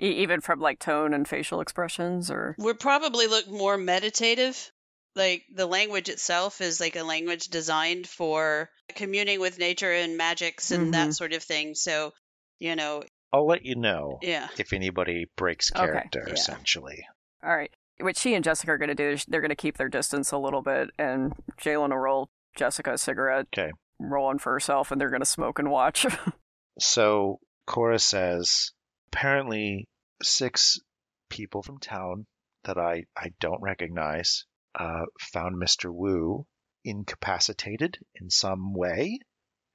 E- 0.00 0.22
even 0.22 0.40
from 0.40 0.60
like 0.60 0.78
tone 0.80 1.14
and 1.14 1.26
facial 1.28 1.60
expressions, 1.60 2.30
or 2.30 2.54
Would 2.58 2.80
probably 2.80 3.26
look 3.28 3.48
more 3.48 3.76
meditative. 3.76 4.70
Like 5.16 5.44
the 5.54 5.66
language 5.66 6.08
itself 6.08 6.60
is 6.60 6.80
like 6.80 6.96
a 6.96 7.02
language 7.02 7.48
designed 7.48 8.06
for 8.08 8.70
communing 8.94 9.40
with 9.40 9.58
nature 9.58 9.92
and 9.92 10.16
magics 10.16 10.70
and 10.70 10.94
that 10.94 11.08
Mhm. 11.08 11.14
sort 11.14 11.32
of 11.32 11.42
thing. 11.42 11.74
So, 11.74 12.12
you 12.60 12.76
know, 12.76 13.02
I'll 13.32 13.46
let 13.46 13.64
you 13.64 13.74
know 13.76 14.18
yeah. 14.22 14.48
if 14.58 14.72
anybody 14.72 15.26
breaks 15.36 15.70
Okay, 15.72 15.84
character. 15.84 16.24
yeah. 16.26 16.32
Essentially, 16.34 17.04
all 17.44 17.54
right. 17.56 17.72
What 18.00 18.16
she 18.16 18.34
and 18.34 18.44
Jessica 18.44 18.72
are 18.72 18.78
going 18.78 18.88
to 18.88 18.94
do 18.94 19.10
is 19.10 19.24
they're 19.26 19.40
going 19.40 19.50
to 19.50 19.56
keep 19.56 19.76
their 19.76 19.88
distance 19.88 20.32
a 20.32 20.38
little 20.38 20.62
bit, 20.62 20.90
and 20.98 21.34
Jalen 21.60 21.90
will 21.90 21.98
roll 21.98 22.30
Jessica 22.56 22.94
a 22.94 22.98
cigarette, 22.98 23.46
Okay. 23.56 23.70
roll 23.98 24.26
one 24.26 24.38
for 24.38 24.52
herself, 24.52 24.90
and 24.90 25.00
they're 25.00 25.10
going 25.10 25.20
to 25.22 25.26
smoke 25.26 25.58
and 25.58 25.70
watch. 25.70 26.06
So 26.78 27.40
Cora 27.66 27.98
says, 27.98 28.72
apparently 29.12 29.86
six 30.22 30.78
people 31.28 31.62
from 31.62 31.78
town 31.78 32.26
that 32.64 32.78
I, 32.78 33.04
I 33.14 33.32
don't 33.38 33.60
recognize 33.60 34.46
uh, 34.78 35.04
found 35.20 35.56
Mr. 35.60 35.92
Wu 35.92 36.46
incapacitated 36.84 37.98
in 38.18 38.30
some 38.30 38.72
way, 38.72 39.18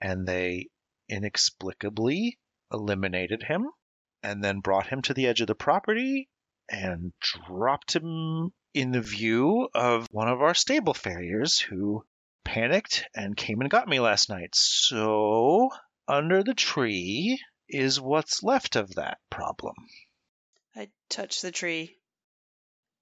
and 0.02 0.26
they 0.26 0.68
inexplicably 1.08 2.40
eliminated 2.72 3.44
him 3.44 3.68
and 4.24 4.44
then 4.44 4.60
brought 4.62 4.88
him 4.88 5.02
to 5.04 5.14
the 5.14 5.28
edge 5.28 5.42
of 5.42 5.48
the 5.48 5.54
property 5.56 6.28
and 6.70 7.14
dropped 7.20 7.96
him 7.96 8.52
in 8.74 8.92
the 8.92 9.02
view 9.02 9.70
of 9.74 10.08
one 10.12 10.28
of 10.28 10.42
our 10.42 10.54
stable 10.54 10.94
farriers 10.94 11.60
who 11.60 12.04
panicked 12.44 13.06
and 13.16 13.38
came 13.38 13.62
and 13.62 13.70
got 13.70 13.88
me 13.88 14.00
last 14.00 14.30
night. 14.30 14.50
So 14.54 15.70
under 16.08 16.44
the 16.44 16.54
tree 16.54 17.40
is 17.68 18.00
what's 18.00 18.44
left 18.44 18.76
of 18.76 18.96
that 18.96 19.18
problem. 19.30 19.76
I 20.76 20.90
touch 21.10 21.42
the 21.42 21.52
tree 21.52 21.98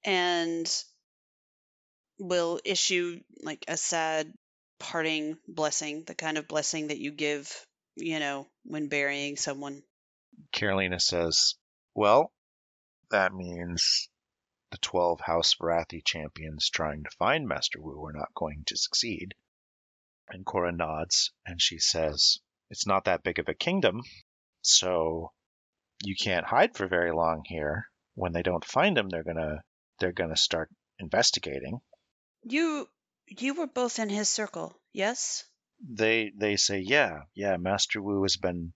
and 0.06 0.70
will 2.20 2.60
issue 2.64 3.20
like 3.42 3.66
a 3.68 3.78
sad 3.78 4.32
parting 4.80 5.38
blessing, 5.48 6.04
the 6.06 6.16
kind 6.16 6.38
of 6.38 6.48
blessing 6.48 6.88
that 6.88 7.00
you 7.00 7.12
give, 7.12 7.52
you 7.96 8.20
know, 8.20 8.48
when 8.64 8.88
burying 8.88 9.38
someone. 9.38 9.82
Carolina 10.52 11.00
says, 11.00 11.56
Well, 11.96 12.32
that 13.14 13.34
means 13.34 14.10
the 14.72 14.80
12 14.80 15.22
House 15.22 15.54
Varathi 15.62 16.04
champions 16.04 16.68
trying 16.68 17.04
to 17.04 17.16
find 17.20 17.48
Master 17.48 17.80
Wu 17.80 18.04
are 18.06 18.12
not 18.12 18.34
going 18.34 18.64
to 18.66 18.76
succeed. 18.76 19.36
And 20.30 20.44
Cora 20.44 20.72
nods 20.72 21.32
and 21.46 21.62
she 21.62 21.78
says, 21.78 22.40
It's 22.72 22.88
not 22.88 23.06
that 23.06 23.22
big 23.22 23.38
of 23.38 23.48
a 23.48 23.54
kingdom, 23.54 24.02
so 24.64 25.32
you 26.04 26.16
can't 26.16 26.46
hide 26.46 26.76
for 26.76 26.88
very 26.88 27.12
long 27.12 27.44
here. 27.46 27.88
When 28.16 28.34
they 28.34 28.42
don't 28.42 28.66
find 28.66 28.98
him, 28.98 29.10
they're 29.10 29.24
gonna 29.24 29.64
they're 30.00 30.12
gonna 30.12 30.36
start 30.36 30.72
investigating. 30.98 31.82
You 32.42 32.90
you 33.28 33.54
were 33.54 33.68
both 33.68 34.00
in 34.00 34.10
his 34.10 34.28
circle, 34.28 34.76
yes? 34.92 35.44
They 35.80 36.32
they 36.36 36.56
say, 36.56 36.80
Yeah, 36.80 37.22
yeah, 37.36 37.58
Master 37.58 38.02
Wu 38.02 38.24
has 38.24 38.38
been 38.38 38.74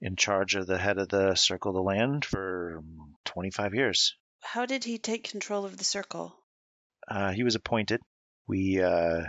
in 0.00 0.16
charge 0.16 0.54
of 0.54 0.66
the 0.66 0.78
head 0.78 0.98
of 0.98 1.08
the 1.08 1.34
Circle 1.34 1.70
of 1.70 1.76
the 1.76 1.82
Land 1.82 2.24
for 2.24 2.82
25 3.24 3.74
years. 3.74 4.14
How 4.40 4.66
did 4.66 4.84
he 4.84 4.98
take 4.98 5.30
control 5.30 5.64
of 5.64 5.76
the 5.76 5.84
circle? 5.84 6.36
Uh, 7.08 7.32
he 7.32 7.42
was 7.42 7.54
appointed. 7.54 8.00
We 8.46 8.80
uh, 8.80 9.22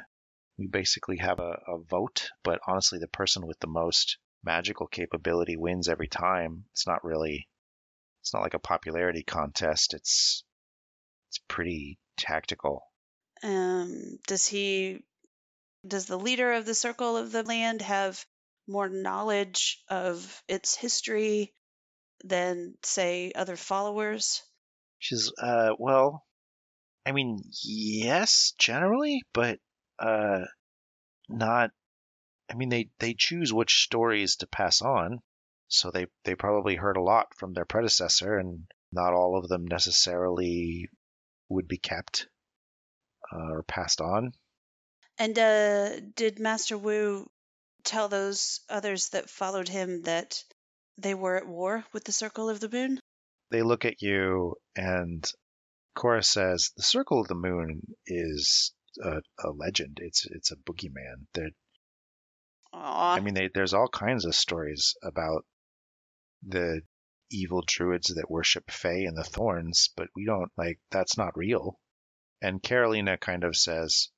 we 0.58 0.68
basically 0.68 1.18
have 1.18 1.40
a, 1.40 1.60
a 1.68 1.78
vote, 1.80 2.30
but 2.44 2.60
honestly, 2.68 3.00
the 3.00 3.08
person 3.08 3.46
with 3.46 3.60
the 3.60 3.68
most 3.68 4.18
magical 4.44 4.88
capability 4.88 5.56
wins 5.56 5.88
every 5.88 6.08
time. 6.08 6.66
It's 6.72 6.88
not 6.88 7.04
really, 7.04 7.48
it's 8.22 8.34
not 8.34 8.44
like 8.44 8.54
a 8.54 8.60
popularity 8.60 9.24
contest. 9.24 9.94
It's 9.94 10.44
it's 11.30 11.40
pretty 11.48 12.00
tactical. 12.18 12.84
Um, 13.44 14.20
does 14.28 14.48
he 14.48 15.04
does 15.86 16.06
the 16.06 16.18
leader 16.18 16.54
of 16.54 16.66
the 16.66 16.76
circle 16.76 17.18
of 17.18 17.32
the 17.32 17.44
land 17.44 17.82
have 17.82 18.26
more 18.68 18.90
knowledge 18.90 19.84
of 19.90 20.44
its 20.48 20.76
history 20.76 21.54
than 22.24 22.76
say 22.84 23.32
other 23.34 23.56
followers? 23.56 24.42
She's 25.00 25.32
uh, 25.42 25.74
well, 25.78 26.26
I 27.06 27.12
mean, 27.12 27.42
yes, 27.64 28.54
generally, 28.58 29.24
but 29.34 29.60
uh, 30.00 30.46
not. 31.30 31.72
I 32.50 32.56
mean, 32.56 32.70
they 32.70 32.90
they 33.00 33.14
choose 33.14 33.54
which 33.54 33.84
stories 33.84 34.38
to 34.38 34.48
pass 34.48 34.82
on, 34.82 35.22
so 35.68 35.92
they 35.92 36.08
they 36.24 36.36
probably 36.36 36.76
heard 36.76 36.98
a 36.98 37.02
lot 37.02 37.28
from 37.36 37.54
their 37.54 37.66
predecessor, 37.66 38.38
and 38.38 38.68
not 38.92 39.14
all 39.14 39.38
of 39.38 39.50
them 39.50 39.66
necessarily 39.66 40.90
would 41.50 41.68
be 41.68 41.78
kept 41.78 42.28
uh, 43.32 43.52
or 43.52 43.64
passed 43.64 44.02
on. 44.02 44.34
And 45.18 45.38
uh, 45.38 46.00
did 46.16 46.40
Master 46.40 46.78
Wu 46.78 47.30
tell 47.88 48.08
those 48.08 48.60
others 48.70 49.10
that 49.10 49.30
followed 49.30 49.68
him 49.68 50.04
that 50.04 50.44
they 50.98 51.14
were 51.14 51.38
at 51.38 51.48
war 51.48 51.86
with 51.94 52.04
the 52.04 52.12
Circle 52.12 52.50
of 52.50 52.60
the 52.60 52.70
Moon? 52.70 53.00
They 53.50 53.64
look 53.64 53.86
at 53.86 54.02
you, 54.02 54.56
and 54.76 55.26
Cora 55.96 56.24
says, 56.24 56.72
"The 56.76 56.84
Circle 56.84 57.22
of 57.22 57.28
the 57.28 57.36
Moon 57.36 57.82
is 58.06 58.74
a, 59.04 59.22
a 59.44 59.50
legend. 59.52 60.00
It's 60.02 60.26
it's 60.26 60.52
a 60.52 60.58
boogeyman. 60.58 61.28
They're 61.34 61.52
I 62.74 63.20
mean, 63.22 63.34
they, 63.34 63.50
there's 63.54 63.74
all 63.74 63.88
kinds 63.88 64.26
of 64.26 64.36
stories 64.36 64.96
about 65.02 65.46
the 66.46 66.82
evil 67.32 67.64
druids 67.66 68.14
that 68.14 68.30
worship 68.30 68.70
Fae 68.70 69.06
and 69.08 69.18
the 69.18 69.24
Thorns, 69.24 69.90
but 69.96 70.10
we 70.16 70.26
don't 70.26 70.52
like 70.58 70.80
that's 70.92 71.18
not 71.18 71.38
real. 71.38 71.80
And 72.42 72.62
Carolina 72.62 73.18
kind 73.18 73.44
of 73.44 73.56
says, 73.56 74.10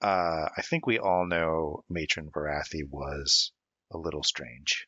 uh, 0.00 0.48
"I 0.56 0.62
think 0.62 0.86
we 0.86 0.98
all 0.98 1.26
know 1.26 1.84
Matron 1.88 2.30
Varathi 2.30 2.82
was 2.88 3.52
a 3.90 3.98
little 3.98 4.22
strange." 4.22 4.86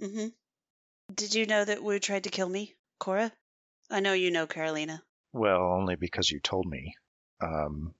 hmm 0.00 0.28
Did 1.14 1.34
you 1.34 1.46
know 1.46 1.64
that 1.64 1.82
Wu 1.82 1.98
tried 1.98 2.24
to 2.24 2.30
kill 2.30 2.48
me, 2.48 2.76
Cora? 2.98 3.32
I 3.90 4.00
know 4.00 4.12
you 4.12 4.30
know 4.30 4.46
Carolina. 4.46 5.02
Well, 5.32 5.62
only 5.62 5.96
because 5.96 6.30
you 6.30 6.40
told 6.40 6.66
me. 6.66 6.94
Um, 7.40 7.94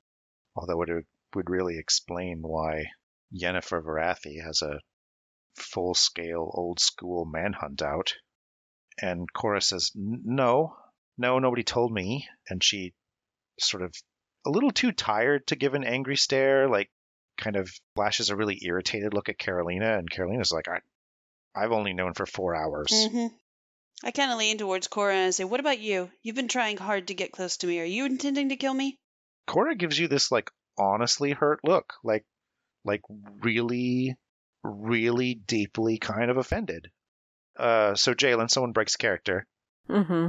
although 0.57 0.83
it 0.83 1.07
would 1.35 1.51
really 1.51 1.79
explain 1.79 2.41
why 2.43 2.87
Yennefer 3.33 3.83
Varathi 3.83 4.43
has 4.43 4.63
a 4.63 4.81
full-scale, 5.57 6.51
old-school 6.55 7.25
manhunt 7.27 7.83
out. 7.83 8.15
And 9.01 9.33
Cora 9.33 9.61
says, 9.61 9.93
"No, 9.95 10.77
no, 11.17 11.39
nobody 11.39 11.63
told 11.63 11.93
me." 11.93 12.29
And 12.49 12.63
she 12.63 12.95
sort 13.61 13.83
of 13.83 13.95
a 14.47 14.51
little 14.51 14.71
too 14.71 14.93
tired 14.93 15.47
to 15.49 15.57
give 15.57 15.75
an 15.75 15.85
angry 15.85 16.17
stare, 16.17 16.69
like 16.69 16.91
kind 17.37 17.57
of 17.57 17.71
flashes 17.95 18.31
a 18.31 18.37
really 18.37 18.59
irritated 18.63 19.15
look 19.15 19.29
at 19.29 19.39
Carolina, 19.39 19.99
and 19.99 20.11
Carolina's 20.11 20.53
like, 20.53 20.69
I, 20.69 20.81
I've 21.55 21.73
only 21.73 21.93
known 21.93 22.15
for 22.15 22.27
four 22.27 22.55
hours. 22.55 23.09
hmm 23.11 23.27
I 24.05 24.13
kind 24.13 24.31
of 24.31 24.39
lean 24.39 24.59
towards 24.59 24.87
Cora 24.87 25.15
and 25.15 25.27
I 25.27 25.31
say, 25.31 25.43
What 25.43 25.59
about 25.59 25.81
you? 25.81 26.09
You've 26.23 26.37
been 26.37 26.47
trying 26.47 26.77
hard 26.77 27.09
to 27.09 27.15
get 27.15 27.33
close 27.33 27.57
to 27.59 27.67
me. 27.67 27.81
Are 27.81 27.85
you 27.85 28.05
intending 28.05 28.51
to 28.51 28.57
kill 28.57 28.75
me? 28.75 28.97
Cora 29.47 29.75
gives 29.75 29.99
you 29.99 30.07
this 30.07 30.31
like 30.31 30.51
honestly 30.79 31.33
hurt 31.33 31.61
look, 31.65 31.95
like 32.05 32.25
like 32.85 33.03
really, 33.43 34.17
really 34.63 35.35
deeply 35.35 35.99
kind 35.99 36.31
of 36.31 36.37
offended. 36.37 36.91
Uh, 37.59 37.97
so 37.97 38.15
Jalen, 38.15 38.51
someone 38.51 38.73
breaks 38.73 38.95
character. 38.95 39.47
Mm-hmm. 39.89 40.29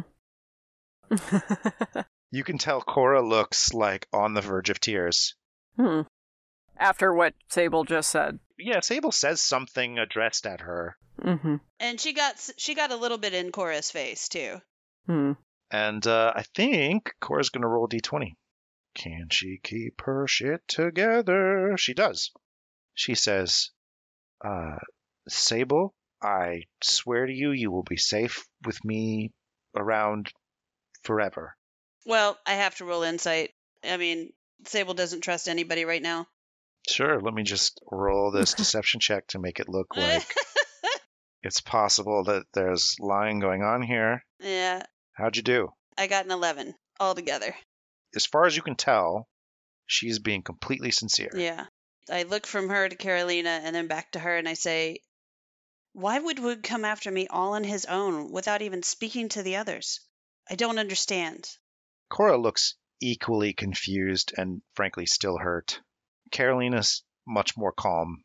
You 2.31 2.43
can 2.43 2.57
tell 2.57 2.81
Cora 2.81 3.21
looks 3.21 3.74
like 3.74 4.07
on 4.13 4.33
the 4.33 4.41
verge 4.41 4.69
of 4.69 4.79
tears. 4.79 5.36
hmm. 5.75 6.01
After 6.77 7.13
what 7.13 7.33
Sable 7.50 7.83
just 7.83 8.09
said. 8.09 8.39
Yeah, 8.57 8.79
Sable 8.79 9.12
says 9.12 9.41
something 9.41 10.00
addressed 10.00 10.45
at 10.45 10.62
her, 10.62 10.95
Mm-hmm. 11.24 11.55
And 11.79 12.00
she 12.00 12.13
got 12.13 12.36
she 12.57 12.75
got 12.75 12.91
a 12.91 12.95
little 12.95 13.17
bit 13.17 13.33
in 13.33 13.51
Cora's 13.51 13.91
face 13.91 14.29
too. 14.29 14.62
Hmm. 15.05 15.33
and 15.71 16.05
uh, 16.05 16.33
I 16.36 16.43
think 16.55 17.13
Cora's 17.19 17.50
gonna 17.50 17.67
roll 17.67 17.86
a 17.86 17.89
d20. 17.89 18.36
Can 18.95 19.27
she 19.29 19.59
keep 19.62 20.01
her 20.01 20.27
shit 20.27 20.67
together? 20.67 21.75
She 21.77 21.93
does. 21.93 22.31
She 22.93 23.15
says, 23.15 23.71
uh, 24.43 24.77
Sable, 25.27 25.93
I 26.21 26.63
swear 26.81 27.25
to 27.25 27.33
you, 27.33 27.51
you 27.51 27.71
will 27.71 27.83
be 27.83 27.98
safe 27.98 28.45
with 28.65 28.83
me 28.83 29.31
around 29.75 30.31
forever. 31.03 31.55
Well, 32.10 32.39
I 32.44 32.56
have 32.56 32.75
to 32.78 32.86
roll 32.86 33.04
insight. 33.04 33.51
I 33.84 33.98
mean, 33.98 34.34
Sable 34.66 34.96
doesn't 34.96 35.22
trust 35.22 35.48
anybody 35.48 35.86
right 35.86 36.01
now. 36.01 36.25
Sure, 36.89 37.22
let 37.22 37.36
me 37.36 37.44
just 37.44 37.80
roll 37.92 38.32
this 38.32 38.56
deception 38.56 39.00
check 39.00 39.28
to 39.28 39.38
make 39.38 39.60
it 39.60 39.70
look 39.70 39.96
like 39.96 40.25
it's 41.44 41.62
possible 41.62 42.24
that 42.24 42.48
there's 42.51 42.96
lying 43.00 43.39
going 43.39 43.62
on 43.62 43.84
here. 43.84 44.25
yeah, 44.39 44.82
How'd 45.13 45.38
you 45.38 45.44
do? 45.44 45.70
I 46.00 46.08
got 46.08 46.25
an 46.25 46.32
11 46.32 46.74
altogether. 47.00 47.54
As 48.16 48.25
far 48.25 48.48
as 48.48 48.56
you 48.56 48.63
can 48.63 48.75
tell, 48.75 49.28
she's 49.86 50.18
being 50.18 50.42
completely 50.42 50.89
sincere. 50.89 51.30
Yeah. 51.36 51.68
I 52.10 52.24
look 52.24 52.48
from 52.48 52.70
her 52.70 52.89
to 52.89 52.96
Carolina 52.96 53.62
and 53.63 53.75
then 53.75 53.86
back 53.86 54.13
to 54.13 54.20
her 54.20 54.36
and 54.36 54.50
I 54.50 54.56
say, 54.56 55.01
Why 55.93 56.17
would 56.17 56.39
Wu 56.39 56.56
come 56.56 56.86
after 56.86 57.12
me 57.12 57.28
all 57.28 57.54
on 57.54 57.63
his 57.63 57.86
own 57.86 58.32
without 58.32 58.63
even 58.63 58.82
speaking 58.82 59.30
to 59.30 59.43
the 59.43 59.58
others? 59.58 60.00
I 60.50 60.56
don't 60.56 60.80
understand. 60.80 61.48
Cora 62.10 62.38
looks 62.38 62.76
equally 63.00 63.54
confused 63.54 64.34
and 64.36 64.62
frankly 64.74 65.06
still 65.06 65.38
hurt. 65.38 65.80
Carolina's 66.32 67.04
much 67.26 67.56
more 67.56 67.72
calm, 67.72 68.24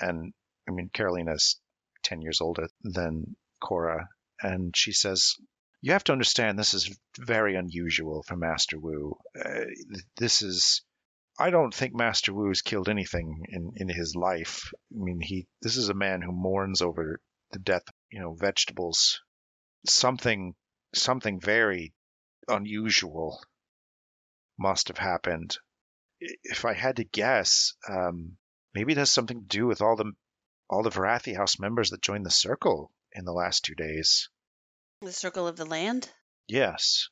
and 0.00 0.32
I 0.68 0.72
mean, 0.72 0.88
Carolina's 0.88 1.60
10 2.02 2.22
years 2.22 2.40
older 2.40 2.68
than 2.82 3.36
Cora, 3.60 4.08
and 4.40 4.76
she 4.76 4.92
says, 4.92 5.34
You 5.80 5.92
have 5.92 6.04
to 6.04 6.12
understand 6.12 6.58
this 6.58 6.74
is 6.74 6.98
very 7.18 7.56
unusual 7.56 8.22
for 8.22 8.36
Master 8.36 8.78
Wu. 8.78 9.18
Uh, 9.38 9.64
this 10.16 10.42
is. 10.42 10.82
I 11.38 11.50
don't 11.50 11.74
think 11.74 11.94
Master 11.94 12.32
Wu's 12.32 12.62
killed 12.62 12.88
anything 12.88 13.44
in, 13.50 13.72
in 13.76 13.88
his 13.88 14.16
life. 14.16 14.72
I 14.90 15.04
mean, 15.04 15.20
he. 15.20 15.46
This 15.60 15.76
is 15.76 15.90
a 15.90 15.94
man 15.94 16.22
who 16.22 16.32
mourns 16.32 16.80
over 16.80 17.20
the 17.50 17.58
death, 17.58 17.84
you 18.10 18.20
know, 18.20 18.32
vegetables. 18.32 19.20
Something, 19.84 20.54
something 20.94 21.38
very 21.38 21.92
unusual 22.48 23.42
must 24.58 24.88
have 24.88 24.98
happened. 24.98 25.58
If 26.20 26.64
I 26.64 26.72
had 26.72 26.96
to 26.96 27.04
guess, 27.04 27.74
um, 27.88 28.38
maybe 28.74 28.92
it 28.92 28.98
has 28.98 29.10
something 29.10 29.40
to 29.40 29.46
do 29.46 29.66
with 29.66 29.82
all 29.82 29.96
the 29.96 30.12
all 30.68 30.82
the 30.82 30.90
Varathi 30.90 31.36
House 31.36 31.58
members 31.58 31.90
that 31.90 32.02
joined 32.02 32.26
the 32.26 32.30
circle 32.30 32.92
in 33.12 33.24
the 33.24 33.32
last 33.32 33.64
two 33.64 33.74
days. 33.74 34.28
The 35.02 35.12
circle 35.12 35.46
of 35.46 35.56
the 35.56 35.64
land? 35.64 36.10
Yes, 36.48 37.08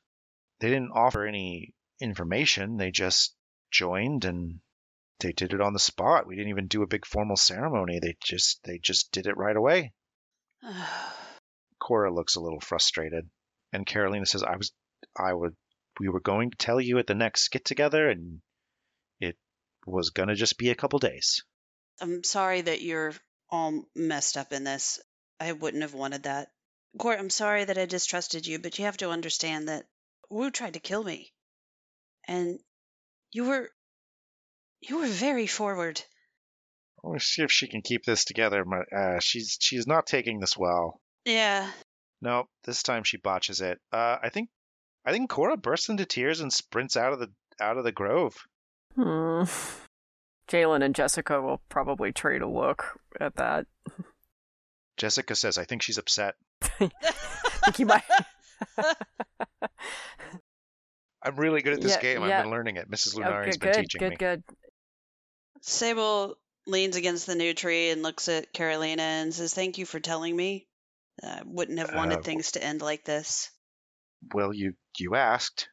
they 0.60 0.68
didn't 0.70 0.92
offer 0.92 1.26
any 1.26 1.74
information. 2.00 2.76
They 2.76 2.90
just 2.90 3.36
joined 3.70 4.24
and 4.24 4.60
they 5.20 5.32
did 5.32 5.52
it 5.52 5.60
on 5.60 5.72
the 5.72 5.78
spot. 5.78 6.26
We 6.26 6.36
didn't 6.36 6.50
even 6.50 6.66
do 6.66 6.82
a 6.82 6.88
big 6.88 7.06
formal 7.06 7.36
ceremony. 7.36 7.98
They 8.00 8.16
just 8.22 8.62
they 8.64 8.78
just 8.78 9.12
did 9.12 9.26
it 9.26 9.36
right 9.36 9.56
away. 9.56 9.92
Cora 11.78 12.12
looks 12.12 12.36
a 12.36 12.40
little 12.40 12.60
frustrated, 12.60 13.28
and 13.72 13.86
Carolina 13.86 14.26
says, 14.26 14.42
"I 14.42 14.56
was, 14.56 14.72
I 15.16 15.32
would, 15.32 15.54
we 16.00 16.08
were 16.08 16.20
going 16.20 16.50
to 16.50 16.56
tell 16.56 16.80
you 16.80 16.98
at 16.98 17.06
the 17.06 17.14
next 17.14 17.48
get 17.48 17.64
together, 17.64 18.08
and 18.08 18.40
it 19.20 19.36
was 19.86 20.10
gonna 20.10 20.34
just 20.34 20.58
be 20.58 20.70
a 20.70 20.74
couple 20.74 20.98
days." 20.98 21.44
I'm 22.00 22.24
sorry 22.24 22.60
that 22.62 22.82
you're 22.82 23.14
all 23.50 23.84
messed 23.94 24.36
up 24.36 24.52
in 24.52 24.64
this. 24.64 25.00
I 25.38 25.52
wouldn't 25.52 25.82
have 25.82 25.94
wanted 25.94 26.24
that. 26.24 26.48
Court, 26.98 27.18
I'm 27.18 27.30
sorry 27.30 27.64
that 27.64 27.78
I 27.78 27.86
distrusted 27.86 28.46
you, 28.46 28.58
but 28.58 28.78
you 28.78 28.84
have 28.84 28.96
to 28.98 29.10
understand 29.10 29.68
that 29.68 29.86
Wu 30.30 30.50
tried 30.50 30.74
to 30.74 30.80
kill 30.80 31.04
me. 31.04 31.32
And 32.26 32.58
you 33.32 33.44
were 33.44 33.70
you 34.80 34.98
were 34.98 35.06
very 35.06 35.46
forward. 35.46 36.02
To 37.04 37.20
see 37.20 37.42
if 37.42 37.52
she 37.52 37.68
can 37.68 37.82
keep 37.82 38.04
this 38.04 38.24
together. 38.24 38.64
My- 38.64 38.84
Uh, 38.96 39.20
she's 39.20 39.58
she's 39.60 39.86
not 39.86 40.06
taking 40.06 40.40
this 40.40 40.56
well. 40.56 41.00
Yeah. 41.24 41.70
No, 42.20 42.48
this 42.64 42.82
time 42.82 43.04
she 43.04 43.18
botches 43.18 43.60
it. 43.60 43.78
Uh, 43.92 44.16
I 44.22 44.30
think 44.30 44.48
I 45.04 45.12
think 45.12 45.28
Cora 45.30 45.56
bursts 45.56 45.88
into 45.88 46.04
tears 46.06 46.40
and 46.40 46.52
sprints 46.52 46.96
out 46.96 47.12
of 47.12 47.18
the 47.20 47.30
out 47.60 47.76
of 47.78 47.84
the 47.84 47.92
grove. 47.92 48.34
Hmm. 48.94 49.42
Jalen 50.48 50.82
and 50.84 50.94
Jessica 50.94 51.40
will 51.40 51.60
probably 51.68 52.12
trade 52.12 52.42
a 52.42 52.48
look 52.48 52.98
at 53.20 53.36
that. 53.36 53.66
Jessica 54.96 55.34
says, 55.34 55.58
"I 55.58 55.64
think 55.64 55.82
she's 55.82 55.98
upset." 55.98 56.34
I 56.62 56.68
think 57.64 57.78
you 57.78 57.86
might. 57.86 58.02
I'm 61.22 61.36
really 61.36 61.62
good 61.62 61.72
at 61.74 61.80
this 61.80 61.92
Yeah, 61.96 62.00
game. 62.02 62.22
yeah. 62.22 62.38
I've 62.38 62.44
been 62.44 62.50
learning 62.52 62.76
it. 62.76 62.90
Mrs. 62.90 63.16
Oh, 63.16 63.20
Lunari's 63.22 63.56
good, 63.56 63.60
been 63.60 63.72
good, 63.72 63.80
teaching 63.80 63.98
good, 63.98 64.10
me. 64.10 64.16
good. 64.16 64.42
Sable 65.62 66.36
leans 66.66 66.96
against 66.96 67.26
the 67.26 67.34
new 67.34 67.54
tree 67.54 67.90
and 67.90 68.02
looks 68.02 68.28
at 68.28 68.52
Carolina 68.52 69.02
and 69.02 69.32
says, 69.34 69.54
Thank 69.54 69.78
you 69.78 69.86
for 69.86 70.00
telling 70.00 70.36
me. 70.36 70.66
I 71.22 71.40
wouldn't 71.44 71.78
have 71.78 71.94
wanted 71.94 72.18
Uh, 72.18 72.22
things 72.22 72.52
to 72.52 72.62
end 72.62 72.82
like 72.82 73.04
this. 73.04 73.50
Well, 74.32 74.52
you 74.52 74.74
you 74.98 75.14
asked, 75.16 75.68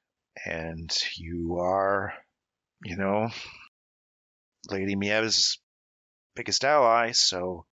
and 0.45 0.91
you 1.17 1.57
are, 1.59 2.13
you 2.83 2.97
know, 2.97 3.29
Lady 4.69 4.95
Miev's 4.95 5.59
biggest 6.35 6.63
ally. 6.65 7.11
So 7.11 7.65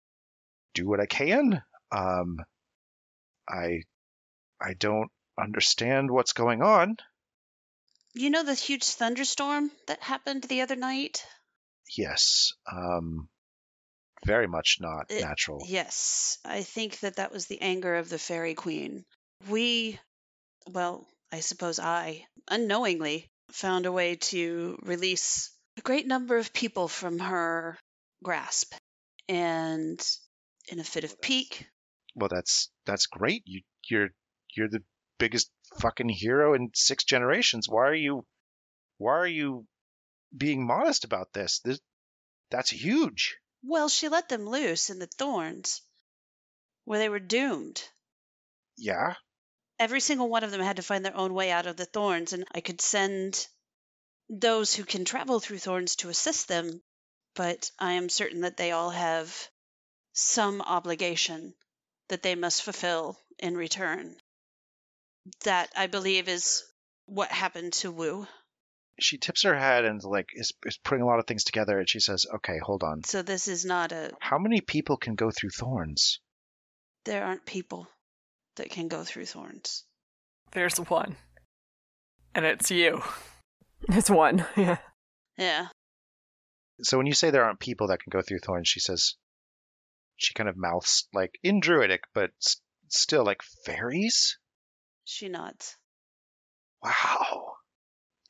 do 0.74 0.88
what 0.88 1.00
I 1.00 1.06
can. 1.06 1.62
Um, 1.92 2.38
I 3.50 3.82
I 4.62 4.74
don't 4.74 5.10
understand 5.40 6.12
what's 6.12 6.34
going 6.34 6.62
on. 6.62 6.98
You 8.14 8.30
know 8.30 8.44
the 8.44 8.56
huge 8.56 8.84
thunderstorm 8.84 9.72
that 9.86 10.02
happened 10.02 10.44
the 10.44 10.62
other 10.62 10.76
night? 10.76 11.24
Yes, 11.96 12.54
um, 12.72 13.30
very 14.26 14.48
much 14.48 14.78
not 14.82 15.06
It- 15.10 15.22
natural. 15.22 15.64
Yes, 15.68 16.40
I 16.44 16.64
think 16.64 17.00
that 17.02 17.18
that 17.18 17.32
was 17.32 17.46
the 17.46 17.62
anger 17.62 17.96
of 17.96 18.10
the 18.10 18.18
fairy 18.20 18.56
queen. 18.56 19.06
We, 19.48 20.00
well, 20.70 21.08
I 21.32 21.40
suppose 21.42 21.80
I, 21.80 22.26
unknowingly, 22.48 23.30
found 23.52 23.86
a 23.86 23.92
way 23.92 24.16
to 24.16 24.78
release 24.84 25.52
a 25.78 25.82
great 25.82 26.08
number 26.08 26.38
of 26.38 26.54
people 26.54 26.88
from 26.88 27.20
her 27.20 27.78
grasp. 28.24 28.74
And 29.30 30.00
in 30.70 30.80
a 30.80 30.84
fit 30.84 31.04
of 31.04 31.22
pique, 31.22 31.68
Well, 32.16 32.30
that's 32.30 32.70
that's 32.86 33.08
great. 33.08 33.44
You 33.46 33.62
you're 33.90 34.10
you're 34.56 34.70
the 34.70 34.84
biggest 35.20 35.50
fucking 35.80 36.10
hero 36.10 36.54
in 36.54 36.72
six 36.74 37.04
generations. 37.04 37.68
Why 37.70 37.88
are 37.88 37.94
you 37.94 38.26
why 38.98 39.14
are 39.14 39.28
you 39.28 39.66
being 40.36 40.66
modest 40.66 41.04
about 41.04 41.34
this? 41.34 41.60
This 41.60 41.80
that's 42.50 42.70
huge. 42.70 43.38
well, 43.64 43.90
she 43.90 44.08
let 44.10 44.30
them 44.30 44.46
loose 44.46 44.90
in 44.90 45.00
the 45.00 45.08
thorns 45.08 45.82
where 46.86 47.00
they 47.00 47.10
were 47.10 47.20
doomed. 47.20 47.84
Yeah. 48.78 49.16
Every 49.80 50.00
single 50.00 50.30
one 50.30 50.44
of 50.44 50.52
them 50.52 50.62
had 50.62 50.78
to 50.78 50.84
find 50.84 51.06
their 51.06 51.16
own 51.16 51.34
way 51.34 51.52
out 51.52 51.68
of 51.68 51.78
the 51.78 51.86
thorns, 51.86 52.34
and 52.34 52.46
I 52.52 52.62
could 52.62 52.82
send 52.82 53.48
those 54.30 54.74
who 54.74 54.84
can 54.84 55.06
travel 55.06 55.40
through 55.40 55.60
thorns 55.60 55.96
to 55.98 56.10
assist 56.10 56.48
them, 56.48 56.82
but 57.36 57.72
I 57.80 57.94
am 57.94 58.10
certain 58.10 58.42
that 58.42 58.58
they 58.58 58.72
all 58.72 58.90
have 58.90 59.50
some 60.14 60.62
obligation 60.62 61.54
that 62.10 62.24
they 62.24 62.36
must 62.36 62.64
fulfill 62.64 63.20
in 63.40 63.56
return. 63.56 64.16
That 65.44 65.72
I 65.76 65.88
believe 65.88 66.28
is 66.28 66.64
what 67.06 67.32
happened 67.32 67.74
to 67.74 67.92
Wu. 67.92 68.28
She 69.00 69.18
tips 69.18 69.44
her 69.44 69.56
head 69.56 69.86
and 69.86 70.04
like 70.04 70.30
is, 70.34 70.54
is 70.66 70.78
putting 70.78 71.04
a 71.04 71.06
lot 71.06 71.20
of 71.20 71.28
things 71.28 71.44
together 71.44 71.78
and 71.78 71.88
she 71.88 72.00
says, 72.00 72.26
Okay, 72.36 72.58
hold 72.58 72.82
on. 72.84 73.04
So 73.04 73.22
this 73.22 73.48
is 73.48 73.64
not 73.64 73.92
a. 73.92 74.12
How 74.20 74.40
many 74.40 74.62
people 74.62 74.98
can 74.98 75.16
go 75.16 75.30
through 75.30 75.52
thorns? 75.52 76.20
There 77.06 77.24
aren't 77.24 77.46
people 77.46 77.88
that 78.58 78.70
can 78.70 78.88
go 78.88 79.04
through 79.04 79.26
thorns. 79.26 79.84
There's 80.52 80.78
one. 80.80 81.16
And 82.36 82.46
it's 82.46 82.72
you. 82.72 83.02
It's 83.90 84.10
one. 84.10 84.46
Yeah. 84.58 84.78
Yeah. 85.38 85.68
So 86.82 86.98
when 86.98 87.06
you 87.08 87.14
say 87.14 87.30
there 87.30 87.46
aren't 87.46 87.60
people 87.60 87.88
that 87.88 88.02
can 88.02 88.10
go 88.10 88.22
through 88.22 88.40
thorns, 88.40 88.68
she 88.68 88.80
says, 88.80 89.16
she 90.16 90.34
kind 90.34 90.50
of 90.50 90.58
mouths 90.58 91.08
like 91.14 91.38
in 91.44 91.60
Druidic, 91.60 92.02
but 92.14 92.32
s- 92.44 92.60
still 92.88 93.24
like 93.24 93.42
fairies? 93.66 94.38
She 95.06 95.30
nods. 95.30 95.78
Wow. 96.84 97.54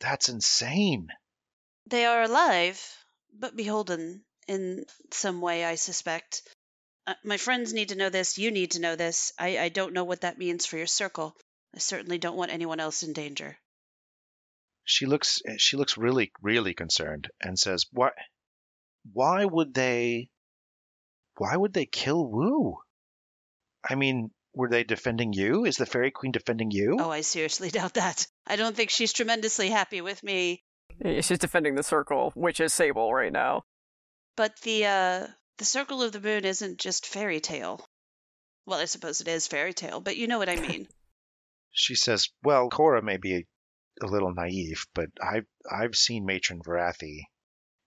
That's 0.01 0.29
insane. 0.29 1.07
They 1.87 2.05
are 2.05 2.23
alive, 2.23 2.79
but 3.33 3.55
beholden 3.55 4.23
in 4.47 4.85
some 5.11 5.39
way, 5.41 5.63
I 5.65 5.75
suspect. 5.75 6.41
Uh, 7.07 7.13
my 7.23 7.37
friends 7.37 7.73
need 7.73 7.89
to 7.89 7.95
know 7.95 8.09
this. 8.09 8.37
You 8.37 8.51
need 8.51 8.71
to 8.71 8.81
know 8.81 8.97
this. 8.97 9.31
I, 9.39 9.57
I 9.57 9.69
don't 9.69 9.93
know 9.93 10.03
what 10.03 10.21
that 10.21 10.37
means 10.37 10.65
for 10.65 10.77
your 10.77 10.87
circle. 10.87 11.35
I 11.73 11.79
certainly 11.79 12.17
don't 12.17 12.35
want 12.35 12.51
anyone 12.51 12.81
else 12.81 13.01
in 13.01 13.13
danger. 13.13 13.57
She 14.83 15.05
looks 15.05 15.41
she 15.57 15.75
looks 15.77 15.97
really 15.97 16.31
really 16.41 16.73
concerned 16.73 17.29
and 17.41 17.57
says, 17.59 17.85
"Why 17.91 18.11
why 19.13 19.43
would 19.45 19.73
they 19.73 20.29
why 21.37 21.55
would 21.55 21.73
they 21.73 21.85
kill 21.85 22.25
Wu? 22.25 22.77
I 23.87 23.95
mean, 23.95 24.31
were 24.53 24.69
they 24.69 24.83
defending 24.83 25.33
you? 25.33 25.65
Is 25.65 25.75
the 25.75 25.85
fairy 25.85 26.11
queen 26.11 26.31
defending 26.31 26.71
you? 26.71 26.97
Oh, 26.99 27.11
I 27.11 27.21
seriously 27.21 27.69
doubt 27.79 27.93
that. 27.95 28.27
I 28.45 28.55
don't 28.55 28.75
think 28.75 28.89
she's 28.89 29.13
tremendously 29.13 29.69
happy 29.69 30.01
with 30.01 30.23
me. 30.23 30.63
Yeah, 31.03 31.21
She's 31.21 31.39
defending 31.39 31.75
the 31.75 31.83
circle, 31.83 32.31
which 32.35 32.59
is 32.59 32.73
Sable 32.73 33.13
right 33.13 33.31
now. 33.31 33.63
But 34.35 34.59
the 34.61 34.85
uh 34.85 35.27
the 35.57 35.65
circle 35.65 36.03
of 36.03 36.11
the 36.11 36.21
moon 36.21 36.45
isn't 36.45 36.79
just 36.79 37.05
fairy 37.05 37.39
tale. 37.39 37.87
Well, 38.65 38.79
I 38.79 38.85
suppose 38.85 39.21
it 39.21 39.27
is 39.27 39.47
fairy 39.47 39.73
tale, 39.73 39.99
but 39.99 40.17
you 40.17 40.27
know 40.27 40.37
what 40.37 40.49
I 40.49 40.55
mean. 40.55 40.87
She 41.79 41.93
says, 41.93 42.29
"Well, 42.41 42.71
Cora 42.71 43.03
may 43.03 43.17
be 43.17 43.45
a 44.01 44.05
little 44.07 44.33
naive, 44.33 44.87
but 44.95 45.09
I've 45.21 45.45
I've 45.69 45.95
seen 45.95 46.25
Matron 46.25 46.63
Varathi. 46.63 47.25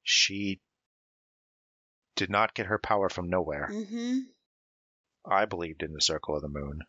She 0.05 0.61
did 2.15 2.31
not 2.31 2.55
get 2.55 2.67
her 2.67 2.79
power 2.79 3.09
from 3.09 3.29
nowhere. 3.29 3.69
mm-hmm. 3.73 4.19
I 5.25 5.45
believed 5.45 5.83
in 5.83 5.93
the 5.93 6.01
circle 6.01 6.37
of 6.37 6.43
the 6.43 6.49
moon. 6.49 6.83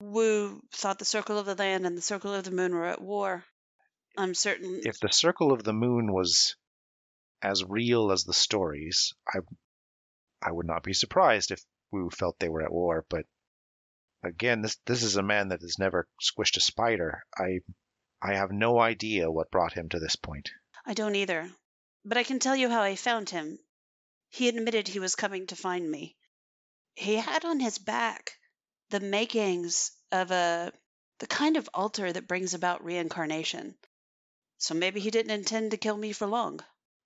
Wu 0.00 0.62
thought 0.72 0.98
the 0.98 1.04
circle 1.04 1.38
of 1.38 1.46
the 1.46 1.54
land 1.54 1.86
and 1.86 1.96
the 1.96 2.02
circle 2.02 2.32
of 2.32 2.44
the 2.44 2.50
moon 2.50 2.74
were 2.74 2.86
at 2.86 3.02
war. 3.02 3.44
I'm 4.16 4.34
certain. 4.34 4.80
If 4.84 4.98
the 5.00 5.12
circle 5.12 5.52
of 5.52 5.62
the 5.62 5.72
moon 5.72 6.12
was 6.12 6.56
as 7.42 7.64
real 7.64 8.12
as 8.12 8.24
the 8.24 8.32
stories, 8.32 9.12
I 9.28 9.40
I 10.44 10.52
would 10.52 10.66
not 10.66 10.82
be 10.82 10.92
surprised 10.92 11.50
if 11.50 11.64
Wu 11.90 12.10
felt 12.10 12.38
they 12.38 12.50
were 12.50 12.62
at 12.62 12.72
war, 12.72 13.06
but 13.08 13.24
again, 14.22 14.60
this 14.62 14.76
this 14.84 15.02
is 15.02 15.16
a 15.16 15.22
man 15.22 15.48
that 15.48 15.62
has 15.62 15.78
never 15.78 16.06
squished 16.20 16.58
a 16.58 16.60
spider. 16.60 17.24
I 17.36 17.60
I 18.20 18.34
have 18.34 18.52
no 18.52 18.78
idea 18.78 19.30
what 19.30 19.50
brought 19.50 19.72
him 19.72 19.88
to 19.88 19.98
this 19.98 20.16
point. 20.16 20.50
I 20.84 20.94
don't 20.94 21.14
either. 21.14 21.50
But 22.04 22.18
I 22.18 22.24
can 22.24 22.38
tell 22.38 22.54
you 22.54 22.68
how 22.68 22.82
I 22.82 22.96
found 22.96 23.30
him. 23.30 23.58
He 24.28 24.48
admitted 24.48 24.88
he 24.88 24.98
was 24.98 25.14
coming 25.14 25.46
to 25.46 25.56
find 25.56 25.90
me. 25.90 26.16
He 26.94 27.16
had 27.16 27.44
on 27.44 27.60
his 27.60 27.78
back 27.78 28.38
the 28.90 29.00
makings 29.00 29.92
of 30.12 30.30
a 30.30 30.72
the 31.20 31.26
kind 31.26 31.56
of 31.56 31.70
altar 31.72 32.12
that 32.12 32.28
brings 32.28 32.54
about 32.54 32.84
reincarnation. 32.84 33.76
So 34.58 34.74
maybe 34.74 35.00
he 35.00 35.10
didn't 35.10 35.30
intend 35.30 35.70
to 35.70 35.76
kill 35.76 35.96
me 35.96 36.12
for 36.12 36.26
long. 36.26 36.60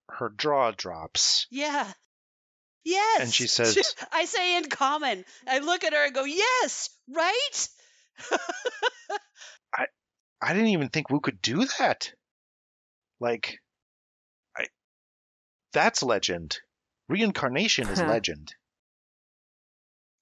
Her 0.09 0.31
jaw 0.31 0.72
drops. 0.72 1.46
Yeah. 1.51 1.92
Yes. 2.84 3.20
And 3.20 3.34
she 3.34 3.46
says- 3.48 3.94
I 4.12 4.24
say 4.24 4.56
in 4.56 4.64
common. 4.68 5.24
I 5.46 5.58
look 5.58 5.84
at 5.84 5.92
her 5.92 6.04
and 6.06 6.14
go, 6.14 6.24
"Yes, 6.24 6.90
right?" 7.08 7.68
I 9.74 9.86
I 10.40 10.52
didn't 10.52 10.68
even 10.68 10.88
think 10.88 11.10
Wu 11.10 11.20
could 11.20 11.40
do 11.42 11.66
that. 11.78 12.12
Like, 13.20 13.58
I 14.56 14.66
that's 15.72 16.02
legend. 16.02 16.58
Reincarnation 17.08 17.88
is 17.88 18.00
legend. 18.00 18.54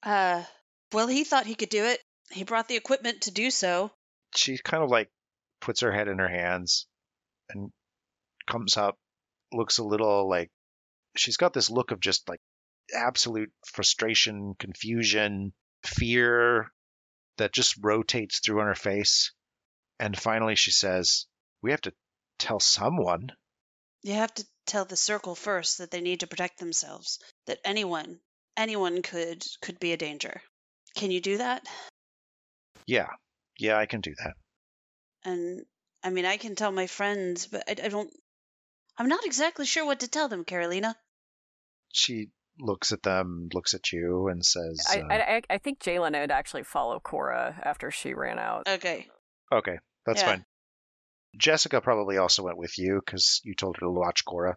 Uh, 0.03 0.45
well, 0.93 1.07
he 1.09 1.25
thought 1.25 1.47
he 1.47 1.55
could 1.55 1.69
do 1.69 1.85
it. 1.85 2.01
He 2.31 2.45
brought 2.45 2.69
the 2.69 2.77
equipment 2.77 3.23
to 3.23 3.31
do 3.31 3.51
so. 3.51 3.91
She 4.35 4.59
kind 4.59 4.83
of 4.83 4.91
like 4.91 5.11
puts 5.61 5.81
her 5.81 5.93
head 5.93 6.09
in 6.09 6.19
her 6.19 6.29
hands 6.29 6.87
and 7.51 7.71
comes 8.49 8.77
up, 8.77 8.97
looks 9.53 9.79
a 9.79 9.85
little 9.85 10.29
like 10.29 10.51
she's 11.19 11.37
got 11.37 11.53
this 11.53 11.71
look 11.71 11.91
of 11.91 12.01
just 12.01 12.29
like 12.29 12.41
absolute 12.95 13.53
frustration, 13.67 14.55
confusion, 14.59 15.53
fear 15.85 16.71
that 17.39 17.53
just 17.53 17.77
rotates 17.83 18.41
through 18.41 18.61
on 18.61 18.67
her 18.67 18.75
face. 18.75 19.33
And 19.99 20.19
finally 20.19 20.57
she 20.57 20.71
says, 20.71 21.27
We 21.63 21.71
have 21.71 21.81
to 21.83 21.93
tell 22.39 22.61
someone. 22.61 23.31
You 24.03 24.15
have 24.15 24.35
to 24.35 24.47
tell 24.67 24.85
the 24.85 24.97
circle 24.97 25.35
first 25.35 25.79
that 25.79 25.91
they 25.91 26.01
need 26.01 26.21
to 26.21 26.27
protect 26.27 26.59
themselves. 26.59 27.19
That 27.47 27.59
anyone, 27.65 28.21
anyone 28.57 29.03
could 29.03 29.45
could 29.61 29.79
be 29.79 29.93
a 29.93 29.97
danger. 29.97 30.41
Can 30.95 31.11
you 31.11 31.21
do 31.21 31.39
that? 31.39 31.67
Yeah, 32.87 33.09
yeah, 33.59 33.79
I 33.79 33.87
can 33.87 34.01
do 34.01 34.15
that. 34.19 34.35
And 35.25 35.65
I 36.03 36.11
mean, 36.11 36.25
I 36.25 36.37
can 36.37 36.55
tell 36.55 36.71
my 36.71 36.87
friends, 36.87 37.47
but 37.47 37.65
I, 37.69 37.73
I 37.85 37.89
don't. 37.89 38.13
I'm 38.99 39.09
not 39.09 39.27
exactly 39.27 39.67
sure 39.67 39.85
what 39.85 40.01
to 40.01 40.09
tell 40.09 40.29
them, 40.29 40.45
Carolina. 40.45 40.97
She 41.97 42.29
looks 42.59 42.93
at 42.93 43.03
them, 43.03 43.49
looks 43.53 43.75
at 43.75 43.93
you, 43.93 44.29
and 44.29 44.45
says, 44.45 44.85
I, 44.89 45.01
uh, 45.01 45.07
I, 45.11 45.43
I 45.51 45.59
think 45.59 45.79
Jalen 45.81 46.19
would 46.19 46.31
actually 46.31 46.63
follow 46.63 47.01
Cora 47.01 47.61
after 47.63 47.91
she 47.91 48.15
ran 48.15 48.39
out. 48.39 48.69
Okay. 48.69 49.09
Okay, 49.53 49.79
that's 50.05 50.21
Yeah. 50.23 50.27
fine. 50.27 50.45
Jessica 51.39 51.81
probably 51.81 52.17
also 52.17 52.43
went 52.43 52.57
with 52.57 52.79
you 52.79 53.01
because 53.05 53.41
you 53.45 53.55
told 53.55 53.77
her 53.77 53.81
to 53.87 53.91
watch 53.91 54.25
Cora. 54.25 54.57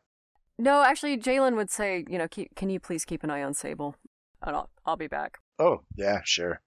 No, 0.57 0.83
actually, 0.83 1.17
Jalen 1.17 1.55
would 1.55 1.69
say, 1.69 2.05
you 2.09 2.17
know, 2.17 2.27
keep, 2.27 2.55
can 2.55 2.69
you 2.69 2.79
please 2.79 3.05
keep 3.05 3.23
an 3.23 3.29
eye 3.29 3.43
on 3.43 3.53
Sable? 3.53 3.95
And 4.41 4.55
I'll, 4.55 4.69
I'll 4.85 4.95
be 4.97 5.07
back. 5.07 5.37
Oh, 5.57 5.81
yeah, 5.95 6.21
sure. 6.23 6.61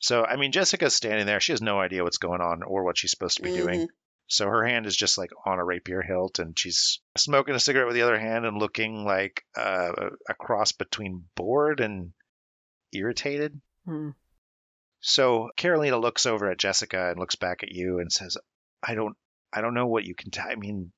So, 0.00 0.24
I 0.24 0.36
mean, 0.36 0.50
Jessica's 0.50 0.94
standing 0.94 1.26
there. 1.26 1.38
She 1.40 1.52
has 1.52 1.62
no 1.62 1.78
idea 1.78 2.02
what's 2.02 2.18
going 2.18 2.40
on 2.40 2.64
or 2.64 2.82
what 2.82 2.98
she's 2.98 3.12
supposed 3.12 3.36
to 3.36 3.42
be 3.44 3.52
doing. 3.52 3.88
So 4.28 4.46
her 4.46 4.66
hand 4.66 4.86
is 4.86 4.96
just 4.96 5.18
like 5.18 5.30
on 5.44 5.58
a 5.58 5.64
rapier 5.64 6.02
hilt, 6.02 6.38
and 6.38 6.58
she's 6.58 7.00
smoking 7.16 7.54
a 7.54 7.60
cigarette 7.60 7.86
with 7.86 7.96
the 7.96 8.02
other 8.02 8.18
hand 8.18 8.46
and 8.46 8.56
looking 8.56 9.04
like 9.04 9.44
uh, 9.56 9.92
a 10.28 10.34
cross 10.34 10.72
between 10.72 11.24
bored 11.34 11.80
and 11.80 12.12
irritated. 12.92 13.60
Hmm. 13.84 14.10
So 15.00 15.50
Carolina 15.56 15.98
looks 15.98 16.26
over 16.26 16.50
at 16.50 16.58
Jessica 16.58 17.10
and 17.10 17.18
looks 17.18 17.34
back 17.34 17.62
at 17.62 17.72
you 17.72 17.98
and 17.98 18.12
says, 18.12 18.38
"I 18.82 18.94
don't, 18.94 19.16
I 19.52 19.60
don't 19.60 19.74
know 19.74 19.88
what 19.88 20.04
you 20.04 20.14
can 20.14 20.30
tell. 20.30 20.46
I 20.48 20.54
mean, 20.54 20.92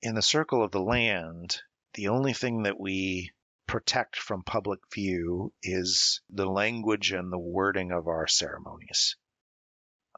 in 0.00 0.14
the 0.14 0.22
circle 0.22 0.64
of 0.64 0.72
the 0.72 0.80
land, 0.80 1.60
the 1.94 2.08
only 2.08 2.32
thing 2.32 2.64
that 2.64 2.80
we 2.80 3.32
protect 3.66 4.16
from 4.16 4.42
public 4.42 4.80
view 4.92 5.52
is 5.62 6.20
the 6.28 6.46
language 6.46 7.12
and 7.12 7.32
the 7.32 7.38
wording 7.38 7.92
of 7.92 8.08
our 8.08 8.26
ceremonies. 8.26 9.16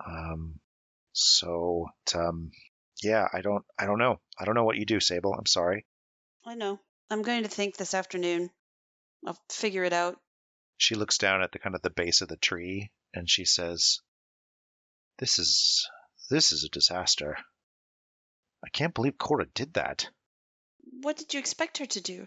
Um, 0.04 0.60
so, 1.14 1.86
um, 2.14 2.50
yeah, 3.02 3.26
I 3.32 3.40
don't, 3.40 3.64
I 3.78 3.86
don't 3.86 3.98
know. 3.98 4.20
I 4.38 4.44
don't 4.44 4.54
know 4.54 4.64
what 4.64 4.76
you 4.76 4.84
do, 4.84 5.00
Sable. 5.00 5.32
I'm 5.32 5.46
sorry." 5.46 5.86
I 6.44 6.54
know. 6.54 6.78
I'm 7.08 7.22
going 7.22 7.44
to 7.44 7.48
think 7.48 7.76
this 7.76 7.94
afternoon. 7.94 8.50
I'll 9.26 9.38
figure 9.50 9.84
it 9.84 9.94
out. 9.94 10.20
She 10.76 10.94
looks 10.94 11.16
down 11.16 11.42
at 11.42 11.52
the 11.52 11.58
kind 11.58 11.74
of 11.74 11.80
the 11.80 11.90
base 11.90 12.20
of 12.20 12.28
the 12.28 12.36
tree 12.36 12.90
and 13.14 13.30
she 13.30 13.44
says, 13.44 14.00
"This 15.18 15.38
is 15.38 15.88
this 16.30 16.52
is 16.52 16.64
a 16.64 16.68
disaster. 16.68 17.36
I 18.64 18.68
can't 18.70 18.94
believe 18.94 19.18
Cora 19.18 19.46
did 19.46 19.74
that. 19.74 20.08
What 21.02 21.16
did 21.16 21.32
you 21.32 21.40
expect 21.40 21.78
her 21.78 21.86
to 21.86 22.00
do? 22.00 22.26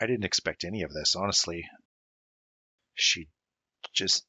I 0.00 0.06
didn't 0.06 0.24
expect 0.24 0.64
any 0.64 0.82
of 0.82 0.92
this, 0.92 1.16
honestly. 1.16 1.68
She 2.94 3.28
just 3.94 4.26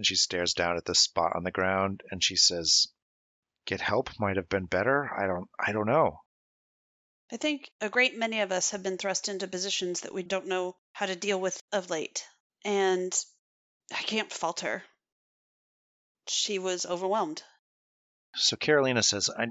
and 0.00 0.06
she 0.06 0.16
stares 0.16 0.54
down 0.54 0.78
at 0.78 0.86
the 0.86 0.94
spot 0.94 1.36
on 1.36 1.44
the 1.44 1.50
ground 1.50 2.02
and 2.10 2.24
she 2.24 2.34
says, 2.34 2.86
"Get 3.66 3.82
help 3.82 4.08
might 4.18 4.36
have 4.36 4.48
been 4.48 4.64
better. 4.64 5.10
I 5.14 5.26
don't 5.26 5.50
I 5.58 5.72
don't 5.72 5.88
know." 5.88 6.22
I 7.30 7.36
think 7.36 7.70
a 7.82 7.90
great 7.90 8.16
many 8.16 8.40
of 8.40 8.50
us 8.50 8.70
have 8.70 8.82
been 8.82 8.96
thrust 8.96 9.28
into 9.28 9.46
positions 9.46 10.00
that 10.00 10.14
we 10.14 10.22
don't 10.22 10.46
know 10.46 10.74
how 10.92 11.04
to 11.04 11.14
deal 11.14 11.38
with 11.38 11.62
of 11.70 11.90
late. 11.90 12.26
And 12.64 13.14
I 13.92 14.00
can't 14.00 14.32
fault 14.32 14.60
her. 14.60 14.84
She 16.26 16.58
was 16.58 16.86
overwhelmed. 16.86 17.42
So 18.36 18.56
Carolina 18.56 19.02
says, 19.02 19.28
"I 19.28 19.48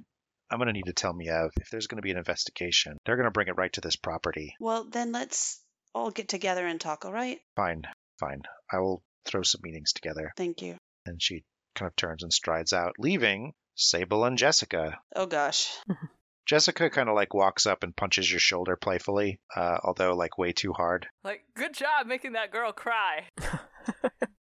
I'm 0.49 0.57
going 0.57 0.65
to 0.65 0.73
need 0.73 0.88
to 0.88 0.93
tell 0.93 1.13
Miev 1.13 1.51
if 1.62 1.69
there's 1.69 1.85
going 1.85 1.97
to 1.97 2.01
be 2.01 2.09
an 2.09 2.17
investigation. 2.17 2.97
They're 3.05 3.17
going 3.17 3.25
to 3.25 3.31
bring 3.31 3.49
it 3.49 3.57
right 3.57 3.73
to 3.73 3.81
this 3.81 3.97
property. 3.97 4.55
Well, 4.59 4.85
then 4.85 5.12
let's 5.12 5.63
all 5.93 6.09
get 6.09 6.27
together 6.27 6.65
and 6.65 6.81
talk, 6.81 7.05
all 7.05 7.13
right? 7.13 7.39
Fine, 7.55 7.83
fine. 8.19 8.41
I 8.73 8.79
will 8.79 9.03
throw 9.25 9.41
some 9.43 9.62
meetings 9.63 9.93
together." 9.93 10.32
Thank 10.38 10.62
you. 10.62 10.77
and 11.05 11.21
she 11.21 11.43
kind 11.75 11.88
of 11.89 11.95
turns 11.95 12.23
and 12.23 12.32
strides 12.34 12.73
out, 12.73 12.93
leaving 12.99 13.53
Sable 13.75 14.25
and 14.25 14.38
Jessica. 14.38 14.99
Oh 15.15 15.25
gosh. 15.25 15.71
Jessica 16.45 16.89
kind 16.89 17.10
of 17.10 17.15
like 17.15 17.34
walks 17.34 17.65
up 17.67 17.84
and 17.84 17.95
punches 17.95 18.29
your 18.29 18.39
shoulder 18.39 18.75
playfully, 18.75 19.39
uh, 19.55 19.77
although 19.84 20.13
like 20.15 20.38
way 20.39 20.51
too 20.51 20.73
hard. 20.73 21.08
Like, 21.23 21.41
good 21.55 21.73
job 21.75 22.08
making 22.08 22.34
that 22.34 22.51
girl 22.51 22.71
cry. 22.71 23.25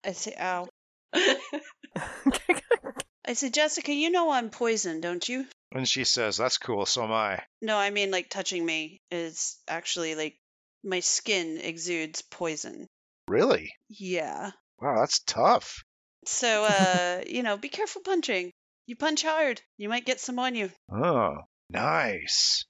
I 0.04 0.12
say, 0.12 0.34
ow. 0.40 0.66
I 3.26 3.32
say, 3.32 3.48
Jessica, 3.50 3.92
you 3.92 4.10
know 4.10 4.30
I'm 4.30 4.50
poisoned, 4.50 5.02
don't 5.02 5.26
you? 5.26 5.46
And 5.72 5.88
she 5.88 6.04
says, 6.04 6.36
"That's 6.36 6.58
cool. 6.58 6.84
So 6.86 7.04
am 7.04 7.12
I." 7.12 7.42
No, 7.62 7.76
I 7.76 7.90
mean 7.90 8.10
like 8.10 8.28
touching 8.28 8.64
me 8.64 9.00
is 9.10 9.56
actually 9.66 10.14
like 10.14 10.36
my 10.84 11.00
skin 11.00 11.58
exudes 11.58 12.22
poison. 12.22 12.86
Really? 13.28 13.72
Yeah. 13.88 14.50
Wow, 14.80 14.96
that's 15.00 15.20
tough. 15.20 15.82
So 16.26 16.64
uh, 16.64 17.22
you 17.26 17.42
know, 17.42 17.56
be 17.56 17.68
careful 17.68 18.02
punching. 18.02 18.50
You 18.86 18.96
punch 18.96 19.22
hard, 19.22 19.62
you 19.78 19.88
might 19.88 20.04
get 20.04 20.20
some 20.20 20.38
on 20.38 20.54
you. 20.54 20.70
Oh, 20.92 21.36
nice. 21.70 22.64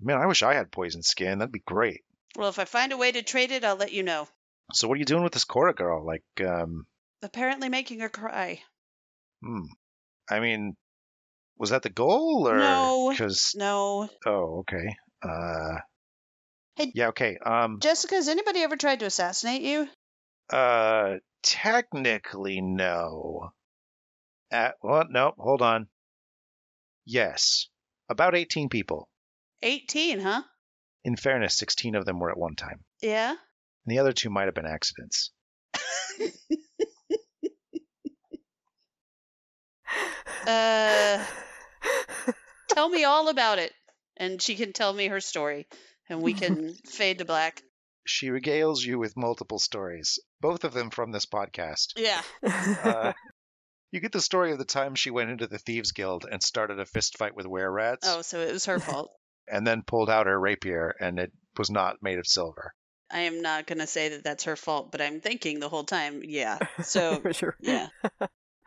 Man, 0.00 0.18
I 0.20 0.26
wish 0.26 0.42
I 0.42 0.54
had 0.54 0.70
poison 0.72 1.02
skin. 1.02 1.38
That'd 1.38 1.52
be 1.52 1.62
great. 1.66 2.02
Well, 2.36 2.48
if 2.50 2.58
I 2.58 2.64
find 2.64 2.92
a 2.92 2.96
way 2.98 3.12
to 3.12 3.22
trade 3.22 3.50
it, 3.50 3.64
I'll 3.64 3.76
let 3.76 3.92
you 3.92 4.02
know. 4.02 4.28
So, 4.72 4.88
what 4.88 4.94
are 4.96 4.98
you 4.98 5.04
doing 5.04 5.22
with 5.22 5.32
this 5.32 5.44
Cora 5.44 5.72
girl? 5.74 6.04
Like, 6.04 6.24
um, 6.46 6.84
Apparently 7.22 7.68
making 7.68 8.00
her 8.00 8.08
cry. 8.10 8.60
hmm. 9.42 9.66
I 10.30 10.40
mean, 10.40 10.74
was 11.58 11.70
that 11.70 11.82
the 11.82 11.90
goal 11.90 12.48
or 12.48 12.58
No. 12.58 13.10
Because 13.10 13.52
No. 13.56 14.08
oh, 14.26 14.58
okay. 14.60 14.96
Uh, 15.22 15.78
Hey- 16.76 16.92
yeah, 16.94 17.08
okay. 17.08 17.38
Um, 17.38 17.78
Jessica, 17.80 18.16
has 18.16 18.28
anybody 18.28 18.60
ever 18.62 18.76
tried 18.76 19.00
to 19.00 19.06
assassinate 19.06 19.62
you? 19.62 19.88
uh, 20.50 21.14
technically 21.42 22.60
no. 22.60 23.50
At 24.50 24.74
well, 24.82 25.04
no, 25.08 25.32
hold 25.38 25.62
on. 25.62 25.88
Yes, 27.06 27.68
about 28.08 28.34
eighteen 28.34 28.68
people. 28.68 29.08
18, 29.62 30.20
huh? 30.20 30.42
In 31.04 31.16
fairness, 31.16 31.56
sixteen 31.56 31.94
of 31.94 32.04
them 32.04 32.18
were 32.18 32.30
at 32.30 32.36
one 32.38 32.54
time. 32.56 32.84
Yeah. 33.00 33.30
And 33.30 33.38
the 33.86 33.98
other 33.98 34.12
two 34.12 34.30
might 34.30 34.44
have 34.46 34.54
been 34.54 34.66
accidents. 34.66 35.30
uh, 40.46 41.24
tell 42.68 42.88
me 42.88 43.04
all 43.04 43.28
about 43.28 43.58
it. 43.58 43.72
And 44.16 44.40
she 44.40 44.54
can 44.54 44.72
tell 44.72 44.92
me 44.92 45.08
her 45.08 45.20
story, 45.20 45.66
and 46.08 46.22
we 46.22 46.34
can 46.34 46.74
fade 46.86 47.18
to 47.18 47.24
black. 47.24 47.62
She 48.06 48.28
regales 48.28 48.84
you 48.84 48.98
with 48.98 49.16
multiple 49.16 49.58
stories, 49.58 50.18
both 50.40 50.64
of 50.64 50.74
them 50.74 50.90
from 50.90 51.10
this 51.10 51.26
podcast. 51.26 51.94
Yeah. 51.96 52.20
Uh, 52.42 53.12
you 53.92 54.00
get 54.00 54.12
the 54.12 54.20
story 54.20 54.52
of 54.52 54.58
the 54.58 54.64
time 54.64 54.94
she 54.94 55.10
went 55.10 55.30
into 55.30 55.46
the 55.46 55.58
Thieves 55.58 55.92
Guild 55.92 56.26
and 56.30 56.42
started 56.42 56.78
a 56.78 56.86
fist 56.86 57.16
fight 57.16 57.34
with 57.34 57.46
were 57.46 57.70
rats, 57.70 58.06
Oh, 58.08 58.22
so 58.22 58.40
it 58.40 58.52
was 58.52 58.66
her 58.66 58.78
fault. 58.78 59.10
and 59.48 59.66
then 59.66 59.82
pulled 59.82 60.10
out 60.10 60.26
her 60.26 60.38
rapier, 60.38 60.94
and 61.00 61.18
it 61.18 61.32
was 61.56 61.70
not 61.70 62.02
made 62.02 62.18
of 62.18 62.26
silver. 62.26 62.74
I 63.10 63.20
am 63.20 63.42
not 63.42 63.66
going 63.66 63.78
to 63.78 63.86
say 63.86 64.10
that 64.10 64.24
that's 64.24 64.44
her 64.44 64.56
fault, 64.56 64.90
but 64.90 65.00
I'm 65.00 65.20
thinking 65.20 65.60
the 65.60 65.68
whole 65.68 65.84
time, 65.84 66.22
yeah. 66.24 66.58
So, 66.82 67.22
sure. 67.32 67.56
yeah. 67.60 67.88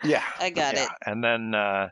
Yeah, 0.03 0.23
I 0.39 0.49
got 0.49 0.75
yeah. 0.75 0.83
it. 0.85 0.89
And 1.05 1.23
then 1.23 1.55
uh, 1.55 1.89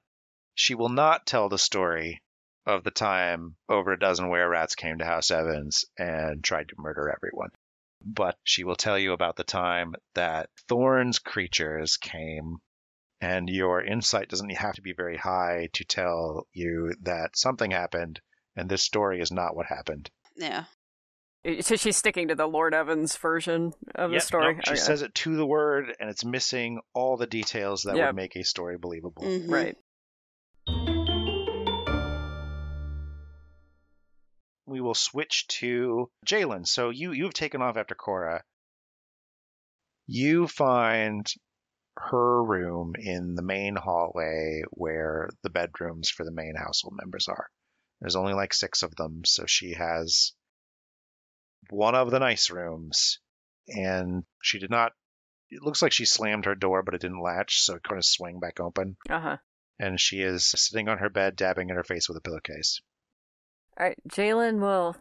she 0.54 0.76
will 0.76 0.90
not 0.90 1.26
tell 1.26 1.50
the 1.50 1.58
story 1.58 2.22
of 2.66 2.84
the 2.84 2.92
time 2.92 3.56
over 3.70 3.94
a 3.94 4.00
dozen 4.00 4.30
were 4.30 4.48
rats 4.50 4.76
came 4.76 4.98
to 4.98 5.06
House 5.06 5.32
Evans 5.32 5.86
and 5.98 6.44
tried 6.44 6.70
to 6.70 6.76
murder 6.78 7.10
everyone. 7.16 7.50
But 8.04 8.38
she 8.44 8.64
will 8.64 8.76
tell 8.76 9.00
you 9.00 9.14
about 9.14 9.36
the 9.36 9.44
time 9.44 9.96
that 10.14 10.50
Thorn's 10.68 11.20
creatures 11.20 11.98
came, 11.98 12.58
and 13.22 13.50
your 13.50 13.84
insight 13.84 14.30
doesn't 14.30 14.52
have 14.52 14.76
to 14.76 14.82
be 14.82 14.94
very 14.94 15.18
high 15.18 15.70
to 15.74 15.84
tell 15.86 16.48
you 16.54 16.94
that 17.02 17.38
something 17.38 17.72
happened, 17.72 18.20
and 18.56 18.70
this 18.70 18.84
story 18.84 19.22
is 19.22 19.32
not 19.32 19.56
what 19.56 19.66
happened. 19.66 20.10
Yeah. 20.36 20.66
So 21.62 21.76
she's 21.76 21.96
sticking 21.98 22.28
to 22.30 22.36
the 22.36 22.48
Lord 22.48 22.74
Evans 22.74 23.16
version 23.18 23.74
of 23.94 24.12
Yep, 24.12 24.22
the 24.22 24.26
story. 24.26 24.54
nope, 24.56 24.66
she 24.66 24.72
Okay. 24.72 24.80
says 24.80 25.02
it 25.04 25.14
to 25.16 25.36
the 25.36 25.46
word, 25.46 25.96
and 26.00 26.10
it's 26.10 26.26
missing 26.26 26.82
all 26.94 27.18
the 27.18 27.28
details 27.28 27.84
that 27.84 27.96
Yep. 27.96 28.08
would 28.08 28.16
make 28.16 28.36
a 28.36 28.44
story 28.44 28.78
believable. 28.78 29.24
Mhm. 29.24 29.52
Right. 30.68 30.95
We 34.66 34.82
will 34.82 34.96
switch 34.96 35.48
to 35.48 36.10
Jalen. 36.26 36.68
So 36.68 36.90
you 36.90 37.12
you've 37.12 37.34
taken 37.34 37.62
off 37.62 37.78
after 37.78 37.96
Cora. 37.96 38.44
You 40.08 40.48
find 40.48 41.26
her 41.98 42.44
room 42.44 42.94
in 42.98 43.36
the 43.36 43.42
main 43.42 43.76
hallway 43.76 44.64
where 44.72 45.30
the 45.44 45.50
bedrooms 45.50 46.10
for 46.10 46.24
the 46.26 46.32
main 46.32 46.56
household 46.56 46.96
members 46.98 47.28
are. 47.28 47.50
There's 48.02 48.16
only 48.16 48.34
like 48.34 48.54
six 48.54 48.84
of 48.84 48.96
them, 48.96 49.24
so 49.26 49.46
she 49.46 49.74
has 49.74 50.34
one 51.70 51.96
of 51.96 52.12
the 52.12 52.20
nice 52.20 52.50
rooms, 52.50 53.20
and 53.68 54.26
she 54.42 54.60
did 54.60 54.70
not. 54.70 54.92
It 55.50 55.62
looks 55.62 55.82
like 55.82 55.94
she 55.94 56.06
slammed 56.06 56.46
her 56.46 56.56
door, 56.56 56.84
but 56.84 56.94
it 56.94 57.02
didn't 57.02 57.22
latch, 57.22 57.62
so 57.62 57.76
it 57.76 57.84
kind 57.84 57.98
of 57.98 58.06
swung 58.06 58.40
back 58.40 58.60
open. 58.60 58.98
Uh 59.10 59.20
huh. 59.20 59.38
And 59.80 60.00
she 60.00 60.22
is 60.22 60.48
sitting 60.48 60.90
on 60.90 60.98
her 61.00 61.10
bed, 61.10 61.36
dabbing 61.36 61.70
in 61.70 61.76
her 61.76 61.84
face 61.84 62.08
with 62.08 62.18
a 62.18 62.22
pillowcase. 62.22 62.82
All 63.80 63.86
right. 63.86 63.98
Jalen 64.08 64.60
will 64.60 64.96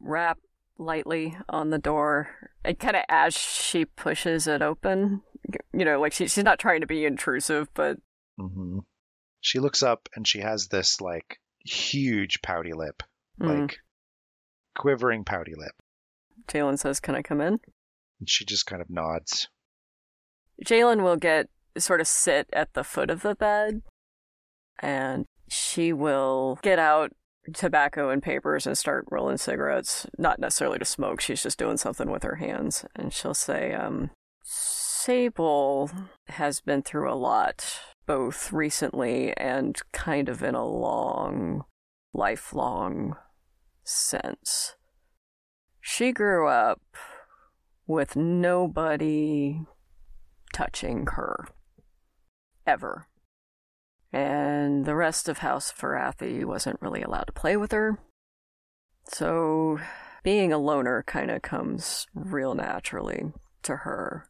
rap 0.00 0.38
lightly 0.78 1.36
on 1.48 1.70
the 1.70 1.78
door, 1.78 2.28
and 2.64 2.78
kind 2.78 2.96
of 2.96 3.02
as 3.08 3.34
she 3.34 3.84
pushes 3.84 4.46
it 4.46 4.62
open. 4.62 5.22
You 5.72 5.84
know, 5.84 6.00
like 6.00 6.12
she, 6.12 6.26
she's 6.26 6.44
not 6.44 6.58
trying 6.58 6.80
to 6.80 6.86
be 6.86 7.04
intrusive, 7.04 7.68
but 7.74 7.98
hmm 8.38 8.78
She 9.40 9.58
looks 9.58 9.82
up 9.82 10.08
and 10.14 10.26
she 10.26 10.40
has 10.40 10.68
this 10.68 11.00
like 11.00 11.40
huge 11.60 12.40
pouty 12.42 12.72
lip, 12.72 13.02
mm, 13.40 13.60
like 13.60 13.78
quivering 14.76 15.24
pouty 15.24 15.54
lip. 15.56 15.74
Jalen 16.48 16.78
says, 16.78 17.00
"Can 17.00 17.14
I 17.14 17.22
come 17.22 17.40
in?" 17.40 17.60
And 18.20 18.28
she 18.28 18.44
just 18.44 18.66
kind 18.66 18.80
of 18.80 18.90
nods. 18.90 19.48
Jalen 20.64 21.02
will 21.02 21.16
get 21.16 21.48
sort 21.76 22.00
of 22.00 22.06
sit 22.06 22.48
at 22.52 22.74
the 22.74 22.84
foot 22.84 23.10
of 23.10 23.22
the 23.22 23.34
bed, 23.34 23.82
and 24.78 25.26
she 25.48 25.92
will 25.92 26.58
get 26.62 26.78
out 26.78 27.12
tobacco 27.52 28.10
and 28.10 28.22
papers 28.22 28.66
and 28.66 28.76
start 28.76 29.06
rolling 29.10 29.36
cigarettes. 29.36 30.06
Not 30.18 30.38
necessarily 30.38 30.78
to 30.78 30.84
smoke. 30.84 31.20
She's 31.20 31.42
just 31.42 31.58
doing 31.58 31.76
something 31.76 32.10
with 32.10 32.22
her 32.22 32.36
hands, 32.36 32.84
and 32.96 33.12
she'll 33.12 33.34
say, 33.34 33.72
um, 33.72 34.10
"Sable 34.42 35.90
has 36.28 36.60
been 36.60 36.82
through 36.82 37.12
a 37.12 37.14
lot, 37.14 37.80
both 38.06 38.52
recently 38.52 39.36
and 39.36 39.80
kind 39.92 40.28
of 40.28 40.42
in 40.42 40.54
a 40.54 40.64
long, 40.64 41.64
lifelong 42.12 43.16
sense. 43.82 44.76
She 45.80 46.12
grew 46.12 46.48
up." 46.48 46.80
With 47.86 48.16
nobody 48.16 49.60
touching 50.54 51.06
her. 51.08 51.46
Ever. 52.66 53.08
And 54.14 54.84
the 54.84 54.94
rest 54.94 55.28
of 55.28 55.38
House 55.38 55.72
Varathi 55.72 56.44
wasn't 56.44 56.80
really 56.80 57.02
allowed 57.02 57.24
to 57.24 57.32
play 57.32 57.56
with 57.56 57.72
her. 57.72 57.98
So 59.08 59.80
being 60.22 60.52
a 60.52 60.58
loner 60.58 61.02
kind 61.02 61.32
of 61.32 61.42
comes 61.42 62.06
real 62.14 62.54
naturally 62.54 63.32
to 63.64 63.78
her. 63.78 64.28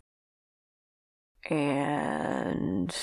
And 1.51 2.97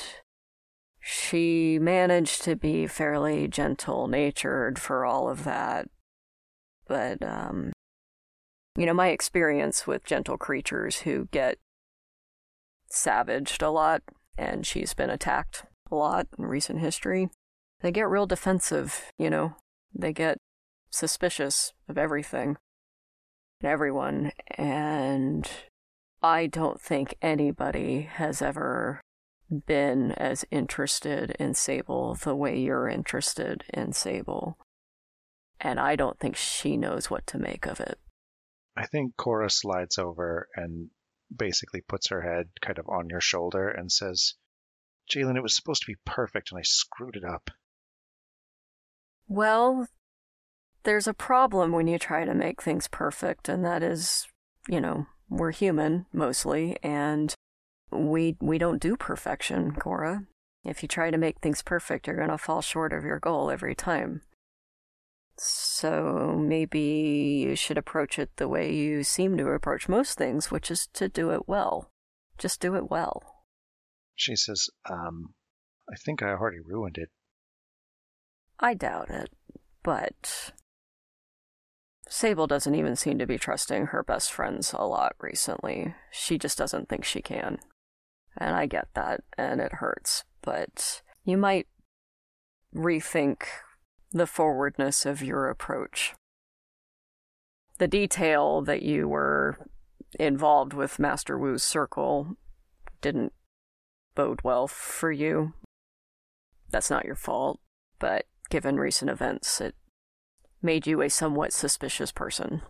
she 0.99 1.77
managed 1.77 2.41
to 2.45 2.55
be 2.55 2.87
fairly 2.87 3.47
gentle 3.47 4.07
natured 4.07 4.79
for 4.79 5.05
all 5.05 5.29
of 5.29 5.43
that. 5.43 5.87
But, 6.87 7.21
um, 7.21 7.73
you 8.75 8.87
know, 8.87 8.93
my 8.95 9.09
experience 9.09 9.85
with 9.85 10.03
gentle 10.03 10.39
creatures 10.39 11.01
who 11.01 11.27
get 11.29 11.59
savaged 12.89 13.61
a 13.61 13.69
lot, 13.69 14.01
and 14.35 14.65
she's 14.65 14.95
been 14.95 15.11
attacked 15.11 15.65
a 15.91 15.95
lot 15.95 16.27
in 16.37 16.45
recent 16.45 16.79
history. 16.79 17.29
They 17.81 17.91
get 17.91 18.09
real 18.09 18.25
defensive, 18.25 19.11
you 19.17 19.29
know. 19.29 19.55
They 19.93 20.13
get 20.13 20.37
suspicious 20.89 21.73
of 21.89 21.97
everything 21.97 22.57
and 23.61 23.69
everyone, 23.69 24.31
and 24.57 25.49
I 26.21 26.47
don't 26.47 26.79
think 26.79 27.15
anybody 27.21 28.01
has 28.01 28.41
ever 28.41 29.01
been 29.65 30.13
as 30.13 30.45
interested 30.49 31.31
in 31.39 31.53
Sable 31.53 32.15
the 32.15 32.35
way 32.35 32.57
you're 32.57 32.87
interested 32.87 33.63
in 33.73 33.93
Sable. 33.93 34.57
And 35.59 35.79
I 35.79 35.95
don't 35.95 36.19
think 36.19 36.35
she 36.35 36.77
knows 36.77 37.09
what 37.09 37.27
to 37.27 37.37
make 37.37 37.65
of 37.65 37.79
it. 37.79 37.99
I 38.75 38.85
think 38.85 39.17
Cora 39.17 39.49
slides 39.49 39.97
over 39.97 40.47
and 40.55 40.89
basically 41.35 41.81
puts 41.81 42.09
her 42.09 42.21
head 42.21 42.49
kind 42.61 42.79
of 42.79 42.87
on 42.87 43.09
your 43.09 43.21
shoulder 43.21 43.69
and 43.69 43.91
says, 43.91 44.35
Jalen, 45.11 45.35
it 45.35 45.43
was 45.43 45.55
supposed 45.55 45.81
to 45.83 45.91
be 45.91 45.97
perfect 46.05 46.51
and 46.51 46.59
I 46.59 46.63
screwed 46.63 47.15
it 47.15 47.23
up. 47.23 47.49
Well, 49.27 49.87
there's 50.83 51.07
a 51.07 51.13
problem 51.13 51.71
when 51.71 51.87
you 51.87 51.99
try 51.99 52.25
to 52.25 52.33
make 52.33 52.61
things 52.61 52.87
perfect, 52.87 53.47
and 53.47 53.63
that 53.63 53.83
is, 53.83 54.27
you 54.67 54.81
know, 54.81 55.05
we're 55.29 55.51
human 55.51 56.05
mostly, 56.11 56.77
and 56.83 57.33
we 57.91 58.35
we 58.41 58.57
don't 58.57 58.81
do 58.81 58.97
perfection, 58.97 59.73
Cora. 59.73 60.25
If 60.63 60.81
you 60.83 60.87
try 60.87 61.11
to 61.11 61.17
make 61.17 61.39
things 61.39 61.61
perfect, 61.61 62.07
you're 62.07 62.15
going 62.15 62.29
to 62.29 62.37
fall 62.37 62.61
short 62.61 62.93
of 62.93 63.03
your 63.03 63.19
goal 63.19 63.49
every 63.49 63.73
time. 63.75 64.21
So 65.37 66.35
maybe 66.37 67.45
you 67.47 67.55
should 67.55 67.77
approach 67.77 68.19
it 68.19 68.29
the 68.35 68.47
way 68.47 68.73
you 68.73 69.03
seem 69.03 69.37
to 69.37 69.47
approach 69.47 69.89
most 69.89 70.17
things, 70.17 70.51
which 70.51 70.69
is 70.69 70.87
to 70.93 71.09
do 71.09 71.31
it 71.31 71.47
well. 71.47 71.89
Just 72.37 72.59
do 72.59 72.75
it 72.75 72.91
well. 72.91 73.30
She 74.15 74.35
says, 74.35 74.69
um, 74.89 75.33
I 75.91 75.95
think 75.95 76.21
I 76.21 76.29
already 76.29 76.59
ruined 76.59 76.97
it. 76.97 77.09
I 78.59 78.73
doubt 78.73 79.09
it, 79.09 79.31
but 79.83 80.51
Sable 82.07 82.45
doesn't 82.45 82.75
even 82.75 82.95
seem 82.95 83.17
to 83.19 83.25
be 83.25 83.37
trusting 83.37 83.87
her 83.87 84.03
best 84.03 84.31
friends 84.31 84.73
a 84.77 84.85
lot 84.85 85.15
recently. 85.19 85.95
She 86.11 86.37
just 86.37 86.57
doesn't 86.57 86.89
think 86.89 87.03
she 87.03 87.21
can. 87.21 87.59
And 88.37 88.55
I 88.55 88.65
get 88.65 88.89
that, 88.93 89.21
and 89.37 89.59
it 89.59 89.73
hurts, 89.73 90.23
but 90.41 91.01
you 91.23 91.37
might 91.37 91.67
rethink 92.73 93.43
the 94.11 94.27
forwardness 94.27 95.05
of 95.05 95.21
your 95.21 95.49
approach. 95.49 96.13
The 97.77 97.87
detail 97.87 98.61
that 98.61 98.83
you 98.83 99.07
were 99.07 99.67
involved 100.19 100.73
with 100.73 100.99
Master 100.99 101.37
Wu's 101.37 101.63
circle 101.63 102.35
didn't 103.01 103.33
bode 104.15 104.41
well 104.43 104.67
for 104.67 105.11
you. 105.11 105.53
That's 106.69 106.89
not 106.89 107.05
your 107.05 107.15
fault, 107.15 107.59
but 107.99 108.25
given 108.49 108.77
recent 108.77 109.11
events, 109.11 109.59
it 109.61 109.75
made 110.61 110.87
you 110.87 111.01
a 111.01 111.09
somewhat 111.09 111.53
suspicious 111.53 112.11
person. 112.11 112.61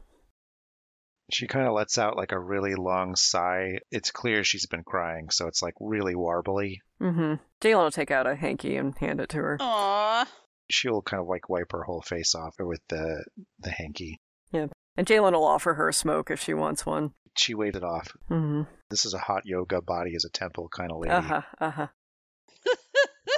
She 1.32 1.48
kind 1.48 1.68
of 1.68 1.74
lets 1.74 1.98
out 1.98 2.18
like 2.18 2.32
a 2.32 2.40
really 2.40 2.76
long 2.76 3.16
sigh. 3.16 3.80
It's 3.90 4.12
clear 4.12 4.44
she's 4.44 4.66
been 4.66 4.84
crying, 4.84 5.30
so 5.30 5.48
it's 5.48 5.62
like 5.62 5.76
really 5.80 6.14
warbly. 6.14 6.78
Mm-hmm. 7.02 7.36
Jalen 7.62 7.84
will 7.84 7.92
take 7.92 8.12
out 8.12 8.28
a 8.28 8.36
hanky 8.36 8.76
and 8.76 8.98
hand 8.98 9.22
it 9.22 9.30
to 9.30 9.38
her. 9.38 9.58
Aww. 9.60 10.28
She'll 10.70 11.02
kind 11.02 11.22
of 11.22 11.28
like 11.28 11.50
wipe 11.50 11.72
her 11.72 11.84
whole 11.84 12.02
face 12.02 12.36
off 12.36 12.56
with 12.60 12.82
the 12.90 13.24
the 13.60 13.72
hanky. 13.72 14.20
Yeah, 14.52 14.68
and 14.98 15.08
Jalen 15.08 15.34
will 15.34 15.46
offer 15.46 15.76
her 15.76 15.90
a 15.90 15.94
smoke 15.94 16.32
if 16.32 16.42
she 16.42 16.54
wants 16.54 16.86
one. 16.86 17.12
She 17.38 17.56
waved 17.56 17.78
it 17.78 17.84
off. 17.84 18.14
Mm-hmm. 18.30 18.64
This 18.92 19.06
is 19.06 19.14
a 19.16 19.20
hot 19.20 19.44
yoga 19.46 19.82
body 19.82 20.14
as 20.16 20.26
a 20.26 20.30
temple 20.30 20.70
kind 20.70 20.92
of 20.92 21.00
lady. 21.00 21.14
Uh-huh, 21.16 21.42
uh-huh. 21.60 21.88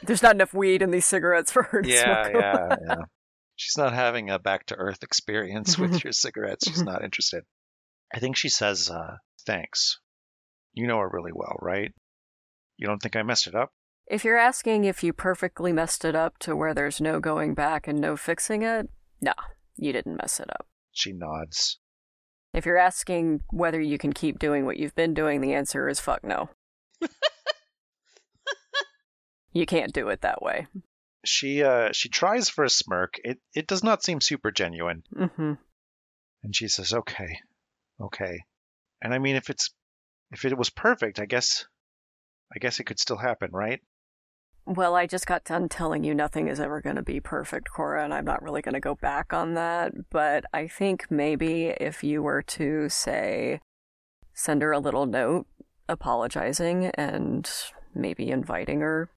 There's 0.06 0.24
not 0.24 0.36
enough 0.36 0.54
weed 0.54 0.82
in 0.82 0.92
these 0.92 1.06
cigarettes 1.06 1.52
for 1.52 1.64
her 1.64 1.82
to 1.82 1.90
Yeah, 1.90 2.24
smoke. 2.30 2.42
yeah, 2.42 2.76
yeah. 2.88 2.96
She's 3.56 3.78
not 3.78 3.94
having 3.94 4.30
a 4.30 4.40
back 4.40 4.66
to 4.68 4.76
earth 4.76 5.04
experience 5.04 5.78
with 5.78 6.04
your 6.04 6.12
cigarettes. 6.12 6.68
She's 6.68 6.84
not 6.84 7.04
interested. 7.04 7.44
I 8.14 8.20
think 8.20 8.36
she 8.36 8.50
says, 8.50 8.90
uh, 8.90 9.18
thanks. 9.46 10.00
You 10.74 10.88
know 10.88 10.98
her 11.00 11.10
really 11.10 11.32
well, 11.34 11.56
right? 11.62 11.94
You 12.78 12.88
don't 12.88 13.00
think 13.02 13.16
I 13.16 13.24
messed 13.24 13.48
it 13.48 13.56
up? 13.56 13.72
If 14.08 14.26
you're 14.26 14.38
asking 14.38 14.84
if 14.84 15.04
you 15.04 15.14
perfectly 15.14 15.72
messed 15.72 16.04
it 16.04 16.16
up 16.16 16.38
to 16.40 16.56
where 16.56 16.74
there's 16.74 17.00
no 17.00 17.20
going 17.20 17.54
back 17.54 17.88
and 17.88 18.02
no 18.02 18.18
fixing 18.18 18.64
it, 18.64 18.90
nah, 19.22 19.34
you 19.78 19.94
didn't 19.94 20.18
mess 20.18 20.40
it 20.40 20.50
up. 20.50 20.68
She 20.92 21.14
nods. 21.14 21.80
If 22.54 22.66
you're 22.66 22.78
asking 22.78 23.42
whether 23.50 23.82
you 23.82 23.98
can 23.98 24.14
keep 24.14 24.38
doing 24.40 24.66
what 24.66 24.78
you've 24.78 24.96
been 24.96 25.14
doing, 25.14 25.42
the 25.42 25.54
answer 25.54 25.90
is 25.90 26.00
fuck 26.00 26.24
no. 26.24 26.50
you 29.54 29.66
can't 29.66 29.94
do 29.94 30.10
it 30.10 30.22
that 30.22 30.42
way. 30.42 30.68
She 31.26 31.64
uh 31.64 31.92
she 31.94 32.10
tries 32.10 32.50
for 32.50 32.64
a 32.64 32.70
smirk. 32.70 33.20
It 33.24 33.40
it 33.56 33.68
does 33.68 33.84
not 33.84 34.04
seem 34.04 34.22
super 34.22 34.52
genuine. 34.52 35.04
Mm-hmm. 35.16 35.54
And 36.44 36.56
she 36.56 36.68
says, 36.68 36.94
"Okay. 36.94 37.40
Okay." 38.00 38.44
And 39.02 39.14
I 39.14 39.20
mean 39.20 39.36
if 39.36 39.50
it's 39.50 39.72
if 40.32 40.46
it 40.46 40.58
was 40.58 40.70
perfect, 40.70 41.20
I 41.20 41.26
guess 41.26 41.66
I 42.54 42.60
guess 42.60 42.80
it 42.80 42.84
could 42.84 43.00
still 43.00 43.18
happen, 43.18 43.52
right? 43.52 43.82
Well, 44.66 44.96
I 44.96 45.08
just 45.08 45.28
got 45.28 45.44
done 45.44 45.68
telling 45.68 46.06
you 46.06 46.16
nothing 46.16 46.48
is 46.48 46.60
ever 46.60 46.80
going 46.82 46.96
to 46.96 47.04
be 47.04 47.20
perfect, 47.20 47.70
Cora, 47.70 48.04
and 48.04 48.14
I'm 48.14 48.24
not 48.24 48.42
really 48.42 48.62
going 48.62 48.74
to 48.74 48.80
go 48.80 48.96
back 48.96 49.34
on 49.34 49.56
that. 49.56 49.92
But 50.10 50.46
I 50.54 50.68
think 50.68 51.12
maybe 51.12 51.66
if 51.68 52.04
you 52.04 52.24
were 52.24 52.42
to 52.44 52.88
say, 52.88 53.60
send 54.34 54.62
her 54.62 54.72
a 54.72 54.80
little 54.80 55.06
note 55.06 55.48
apologizing 55.90 56.86
and 56.96 57.50
maybe 57.94 58.32
inviting 58.32 58.80
her 58.80 59.10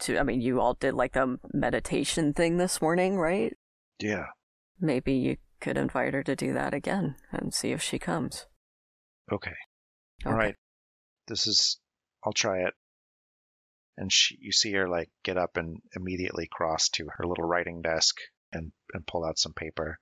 to, 0.00 0.18
I 0.18 0.24
mean, 0.24 0.42
you 0.42 0.60
all 0.60 0.74
did 0.74 0.92
like 0.94 1.12
the 1.12 1.38
meditation 1.54 2.34
thing 2.34 2.58
this 2.58 2.82
morning, 2.82 3.16
right? 3.16 3.56
Yeah. 3.98 4.26
Maybe 4.78 5.14
you 5.14 5.36
could 5.60 5.78
invite 5.78 6.12
her 6.12 6.22
to 6.24 6.36
do 6.36 6.52
that 6.52 6.74
again 6.74 7.16
and 7.30 7.54
see 7.54 7.72
if 7.72 7.80
she 7.80 7.98
comes. 7.98 8.46
Okay. 9.32 9.54
All 10.26 10.32
Okay. 10.32 10.38
right. 10.38 10.54
This 11.28 11.46
is 11.46 11.78
I'll 12.24 12.32
try 12.32 12.58
it. 12.58 12.74
And 13.96 14.12
she 14.12 14.38
you 14.40 14.52
see 14.52 14.72
her 14.72 14.88
like 14.88 15.10
get 15.22 15.36
up 15.36 15.56
and 15.56 15.78
immediately 15.94 16.48
cross 16.50 16.88
to 16.90 17.08
her 17.16 17.26
little 17.26 17.44
writing 17.44 17.82
desk 17.82 18.16
and 18.52 18.72
and 18.92 19.06
pull 19.06 19.24
out 19.24 19.38
some 19.38 19.52
paper. 19.52 19.98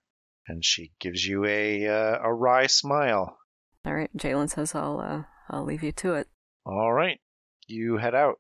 And 0.47 0.65
she 0.65 0.93
gives 1.01 1.25
you 1.25 1.45
a 1.45 1.87
uh, 1.87 2.19
a 2.23 2.33
wry 2.33 2.67
smile. 2.67 3.37
All 3.85 3.95
right. 3.95 4.11
Jalen 4.17 4.51
says 4.51 4.75
I'll, 4.75 5.01
uh, 5.01 5.23
I'll 5.49 5.65
leave 5.65 5.83
you 5.83 5.93
to 5.93 6.15
it. 6.15 6.29
All 6.67 6.93
right. 6.93 7.19
You 7.67 7.97
head 7.97 8.15
out. 8.15 8.39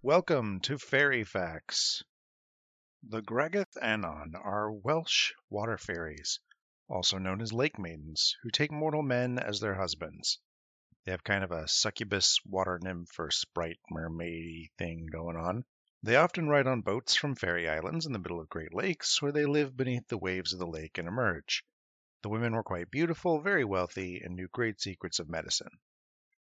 Welcome 0.00 0.60
to 0.62 0.78
Fairy 0.78 1.22
Facts. 1.22 2.02
The 3.08 3.20
Gwragedd 3.20 3.68
Annwn 3.82 4.34
are 4.34 4.72
Welsh 4.72 5.32
water 5.50 5.76
fairies, 5.76 6.40
also 6.92 7.16
known 7.16 7.40
as 7.40 7.54
lake 7.54 7.78
maidens, 7.78 8.36
who 8.42 8.50
take 8.50 8.70
mortal 8.70 9.02
men 9.02 9.38
as 9.38 9.60
their 9.60 9.74
husbands. 9.74 10.38
They 11.04 11.10
have 11.10 11.24
kind 11.24 11.42
of 11.42 11.50
a 11.50 11.66
succubus 11.66 12.38
water 12.44 12.78
nymph 12.82 13.18
or 13.18 13.30
sprite 13.30 13.80
mermaidy 13.90 14.70
thing 14.76 15.06
going 15.06 15.36
on. 15.36 15.64
They 16.02 16.16
often 16.16 16.48
ride 16.48 16.66
on 16.66 16.82
boats 16.82 17.16
from 17.16 17.34
fairy 17.34 17.66
islands 17.66 18.04
in 18.04 18.12
the 18.12 18.18
middle 18.18 18.40
of 18.40 18.50
great 18.50 18.74
lakes, 18.74 19.22
where 19.22 19.32
they 19.32 19.46
live 19.46 19.74
beneath 19.74 20.06
the 20.08 20.18
waves 20.18 20.52
of 20.52 20.58
the 20.58 20.66
lake 20.66 20.98
and 20.98 21.08
emerge. 21.08 21.64
The 22.20 22.28
women 22.28 22.54
were 22.54 22.62
quite 22.62 22.90
beautiful, 22.90 23.40
very 23.40 23.64
wealthy, 23.64 24.20
and 24.20 24.36
knew 24.36 24.48
great 24.48 24.78
secrets 24.78 25.18
of 25.18 25.30
medicine. 25.30 25.80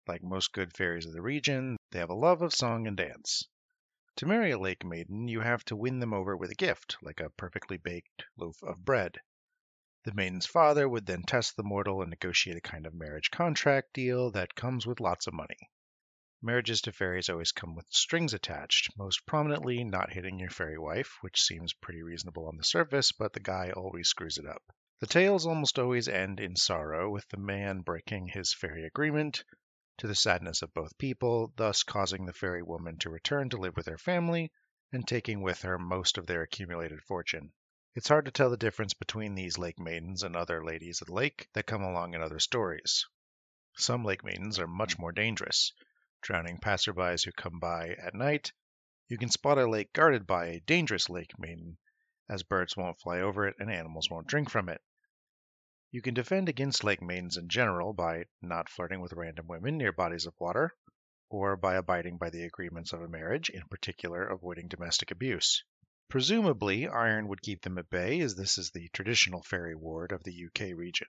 Like 0.05 0.21
most 0.21 0.51
good 0.51 0.75
fairies 0.75 1.05
of 1.05 1.13
the 1.13 1.21
region, 1.21 1.77
they 1.91 1.99
have 1.99 2.09
a 2.09 2.13
love 2.13 2.41
of 2.41 2.53
song 2.53 2.87
and 2.87 2.97
dance. 2.97 3.47
To 4.17 4.25
marry 4.25 4.51
a 4.51 4.59
lake 4.59 4.83
maiden, 4.83 5.29
you 5.29 5.39
have 5.39 5.63
to 5.65 5.77
win 5.77 5.99
them 5.99 6.13
over 6.13 6.35
with 6.35 6.51
a 6.51 6.55
gift, 6.55 6.97
like 7.01 7.21
a 7.21 7.29
perfectly 7.29 7.77
baked 7.77 8.25
loaf 8.35 8.61
of 8.61 8.83
bread. 8.83 9.21
The 10.03 10.15
maiden's 10.15 10.47
father 10.47 10.89
would 10.89 11.05
then 11.05 11.21
test 11.21 11.55
the 11.55 11.61
mortal 11.61 12.01
and 12.01 12.09
negotiate 12.09 12.57
a 12.57 12.61
kind 12.61 12.87
of 12.87 12.93
marriage 12.95 13.29
contract 13.29 13.93
deal 13.93 14.31
that 14.31 14.55
comes 14.55 14.87
with 14.87 14.99
lots 14.99 15.27
of 15.27 15.33
money. 15.35 15.69
Marriages 16.41 16.81
to 16.81 16.91
fairies 16.91 17.29
always 17.29 17.51
come 17.51 17.75
with 17.75 17.85
strings 17.91 18.33
attached, 18.33 18.97
most 18.97 19.27
prominently 19.27 19.83
not 19.83 20.11
hitting 20.13 20.39
your 20.39 20.49
fairy 20.49 20.79
wife, 20.79 21.19
which 21.21 21.39
seems 21.39 21.73
pretty 21.73 22.01
reasonable 22.01 22.47
on 22.47 22.57
the 22.57 22.63
surface, 22.63 23.11
but 23.11 23.33
the 23.33 23.39
guy 23.39 23.69
always 23.69 24.07
screws 24.07 24.39
it 24.39 24.47
up. 24.47 24.63
The 25.01 25.05
tales 25.05 25.45
almost 25.45 25.77
always 25.77 26.07
end 26.07 26.39
in 26.39 26.55
sorrow, 26.55 27.11
with 27.11 27.27
the 27.29 27.37
man 27.37 27.81
breaking 27.81 28.29
his 28.29 28.55
fairy 28.55 28.87
agreement, 28.87 29.43
to 29.99 30.07
the 30.07 30.15
sadness 30.15 30.63
of 30.63 30.73
both 30.73 30.97
people, 30.97 31.53
thus 31.57 31.83
causing 31.83 32.25
the 32.25 32.33
fairy 32.33 32.63
woman 32.63 32.97
to 32.97 33.11
return 33.11 33.51
to 33.51 33.57
live 33.57 33.77
with 33.77 33.85
her 33.85 33.99
family 33.99 34.51
and 34.91 35.07
taking 35.07 35.43
with 35.43 35.61
her 35.61 35.77
most 35.77 36.17
of 36.17 36.25
their 36.25 36.41
accumulated 36.41 37.03
fortune. 37.03 37.53
It's 37.93 38.07
hard 38.07 38.23
to 38.23 38.31
tell 38.31 38.49
the 38.49 38.55
difference 38.55 38.93
between 38.93 39.35
these 39.35 39.57
lake 39.57 39.77
maidens 39.77 40.23
and 40.23 40.33
other 40.33 40.63
ladies 40.63 41.01
of 41.01 41.07
the 41.07 41.13
lake 41.13 41.49
that 41.51 41.65
come 41.65 41.81
along 41.81 42.13
in 42.13 42.21
other 42.21 42.39
stories. 42.39 43.05
Some 43.75 44.05
lake 44.05 44.23
maidens 44.23 44.59
are 44.59 44.67
much 44.67 44.97
more 44.97 45.11
dangerous, 45.11 45.73
drowning 46.21 46.57
passerbys 46.57 47.25
who 47.25 47.33
come 47.33 47.59
by 47.59 47.89
at 47.95 48.13
night. 48.13 48.53
You 49.09 49.17
can 49.17 49.29
spot 49.29 49.57
a 49.57 49.69
lake 49.69 49.91
guarded 49.91 50.25
by 50.25 50.45
a 50.45 50.61
dangerous 50.61 51.09
lake 51.09 51.37
maiden, 51.37 51.79
as 52.29 52.43
birds 52.43 52.77
won't 52.77 53.01
fly 53.01 53.19
over 53.19 53.45
it 53.45 53.57
and 53.59 53.69
animals 53.69 54.09
won't 54.09 54.27
drink 54.27 54.49
from 54.49 54.69
it. 54.69 54.81
You 55.91 56.01
can 56.01 56.13
defend 56.13 56.47
against 56.47 56.85
lake 56.85 57.01
maidens 57.01 57.35
in 57.35 57.49
general 57.49 57.91
by 57.91 58.23
not 58.41 58.69
flirting 58.69 59.01
with 59.01 59.11
random 59.11 59.47
women 59.47 59.77
near 59.77 59.91
bodies 59.91 60.25
of 60.25 60.39
water, 60.39 60.77
or 61.27 61.57
by 61.57 61.75
abiding 61.75 62.17
by 62.17 62.29
the 62.29 62.43
agreements 62.43 62.93
of 62.93 63.01
a 63.01 63.09
marriage, 63.09 63.49
in 63.49 63.67
particular 63.67 64.25
avoiding 64.27 64.69
domestic 64.69 65.11
abuse. 65.11 65.65
Presumably, 66.11 66.89
iron 66.89 67.29
would 67.29 67.41
keep 67.41 67.61
them 67.61 67.77
at 67.77 67.89
bay, 67.89 68.19
as 68.19 68.35
this 68.35 68.57
is 68.57 68.71
the 68.71 68.89
traditional 68.89 69.41
fairy 69.43 69.75
ward 69.75 70.11
of 70.11 70.21
the 70.25 70.45
UK 70.45 70.77
region. 70.77 71.07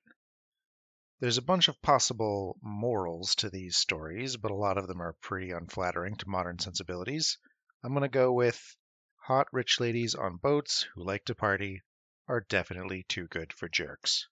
There's 1.18 1.38
a 1.38 1.42
bunch 1.42 1.66
of 1.66 1.82
possible 1.82 2.56
morals 2.62 3.34
to 3.34 3.50
these 3.50 3.76
stories, 3.76 4.36
but 4.36 4.52
a 4.52 4.54
lot 4.54 4.78
of 4.78 4.86
them 4.86 5.02
are 5.02 5.14
pretty 5.14 5.50
unflattering 5.50 6.18
to 6.18 6.28
modern 6.28 6.60
sensibilities. 6.60 7.36
I'm 7.82 7.94
going 7.94 8.02
to 8.02 8.08
go 8.08 8.32
with 8.32 8.76
hot 9.16 9.48
rich 9.52 9.80
ladies 9.80 10.14
on 10.14 10.36
boats 10.36 10.86
who 10.94 11.02
like 11.02 11.24
to 11.24 11.34
party 11.34 11.82
are 12.28 12.40
definitely 12.40 13.02
too 13.02 13.26
good 13.26 13.52
for 13.52 13.68
jerks. 13.68 14.28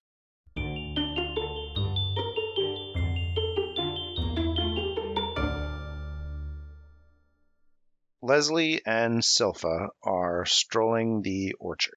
Leslie 8.23 8.83
and 8.85 9.23
Silpha 9.23 9.89
are 10.03 10.45
strolling 10.45 11.23
the 11.23 11.55
orchard. 11.59 11.95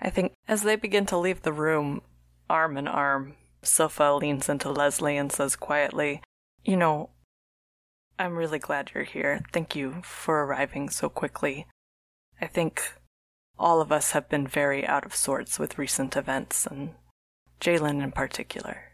I 0.00 0.10
think 0.10 0.32
as 0.48 0.62
they 0.62 0.76
begin 0.76 1.06
to 1.06 1.18
leave 1.18 1.42
the 1.42 1.52
room, 1.52 2.02
arm 2.48 2.76
in 2.76 2.88
arm, 2.88 3.36
Silpha 3.62 4.18
leans 4.20 4.48
into 4.48 4.70
Leslie 4.70 5.16
and 5.16 5.30
says 5.30 5.56
quietly, 5.56 6.22
You 6.64 6.76
know, 6.76 7.10
I'm 8.18 8.36
really 8.36 8.58
glad 8.58 8.90
you're 8.94 9.04
here. 9.04 9.42
Thank 9.52 9.76
you 9.76 10.02
for 10.02 10.44
arriving 10.44 10.90
so 10.90 11.08
quickly. 11.08 11.66
I 12.40 12.46
think 12.46 12.94
all 13.58 13.80
of 13.80 13.92
us 13.92 14.12
have 14.12 14.28
been 14.28 14.46
very 14.46 14.86
out 14.86 15.04
of 15.04 15.14
sorts 15.14 15.58
with 15.58 15.78
recent 15.78 16.16
events, 16.16 16.66
and 16.66 16.94
Jalen 17.60 18.02
in 18.02 18.12
particular. 18.12 18.84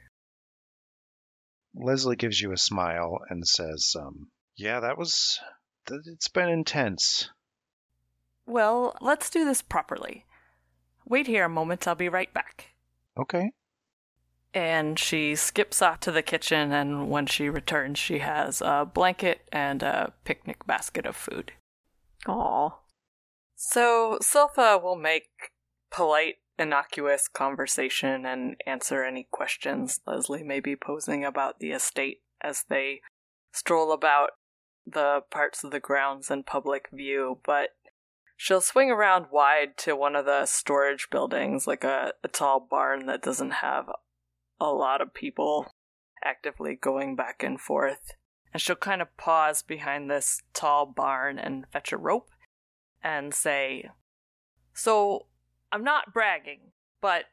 Leslie 1.75 2.17
gives 2.17 2.41
you 2.41 2.53
a 2.53 2.57
smile 2.57 3.19
and 3.29 3.47
says, 3.47 3.95
um, 3.99 4.31
"Yeah, 4.57 4.81
that 4.81 4.99
was. 4.99 5.39
Th- 5.87 6.03
It's 6.07 6.29
been 6.29 6.49
intense." 6.49 7.31
Well, 8.47 8.97
let's 9.01 9.31
do 9.31 9.45
this 9.45 9.63
properly. 9.63 10.25
Wait 11.05 11.27
here 11.27 11.45
a 11.45 11.49
moment, 11.49 11.87
I'll 11.87 11.95
be 11.95 12.09
right 12.09 12.33
back. 12.33 12.75
Okay. 13.17 13.53
And 14.55 14.99
she 14.99 15.35
skips 15.35 15.83
off 15.83 16.01
to 16.01 16.13
the 16.13 16.23
kitchen, 16.23 16.73
and 16.73 17.11
when 17.11 17.27
she 17.27 17.49
returns, 17.49 17.99
she 17.99 18.21
has 18.21 18.61
a 18.61 18.89
blanket 18.93 19.49
and 19.53 19.83
a 19.83 20.13
picnic 20.25 20.67
basket 20.67 21.07
of 21.07 21.17
food. 21.17 21.53
Aw. 22.27 22.71
So, 23.55 24.19
Silpha 24.23 24.83
will 24.83 24.97
make 24.97 25.53
polite, 25.91 26.37
innocuous 26.59 27.29
conversation 27.29 28.25
and 28.25 28.57
answer 28.67 29.05
any 29.05 29.29
questions 29.31 30.01
Leslie 30.07 30.43
may 30.43 30.61
be 30.61 30.75
posing 30.75 31.25
about 31.25 31.61
the 31.61 31.71
estate 31.71 32.23
as 32.41 32.65
they 32.69 33.01
stroll 33.53 33.93
about 33.93 34.31
the 34.87 35.23
parts 35.31 35.65
of 35.65 35.71
the 35.71 35.81
grounds 35.81 36.31
in 36.31 36.45
public 36.45 36.89
view, 36.93 37.41
but 37.45 37.71
she'll 38.37 38.61
swing 38.61 38.91
around 38.91 39.27
wide 39.33 39.77
to 39.79 39.97
one 39.97 40.15
of 40.15 40.25
the 40.25 40.47
storage 40.47 41.09
buildings, 41.11 41.67
like 41.67 41.85
a, 41.85 42.13
a 42.23 42.29
tall 42.29 42.61
barn 42.61 43.07
that 43.07 43.23
doesn't 43.23 43.51
have 43.51 43.87
a 44.61 44.71
lot 44.71 45.01
of 45.01 45.15
people 45.15 45.67
actively 46.25 46.75
going 46.75 47.17
back 47.17 47.43
and 47.43 47.61
forth. 47.61 48.13
And 48.53 48.61
she'll 48.61 48.77
kind 48.77 49.03
of 49.03 49.17
pause 49.17 49.63
behind 49.63 50.11
this 50.11 50.43
tall 50.55 50.87
barn 50.87 51.39
and 51.39 51.67
fetch 51.73 51.93
a 51.93 51.97
rope 51.97 52.31
and 53.03 53.35
say, 53.35 53.91
So, 54.73 55.27
I'm 55.71 55.85
not 55.85 56.15
bragging, 56.15 56.73
but 57.01 57.25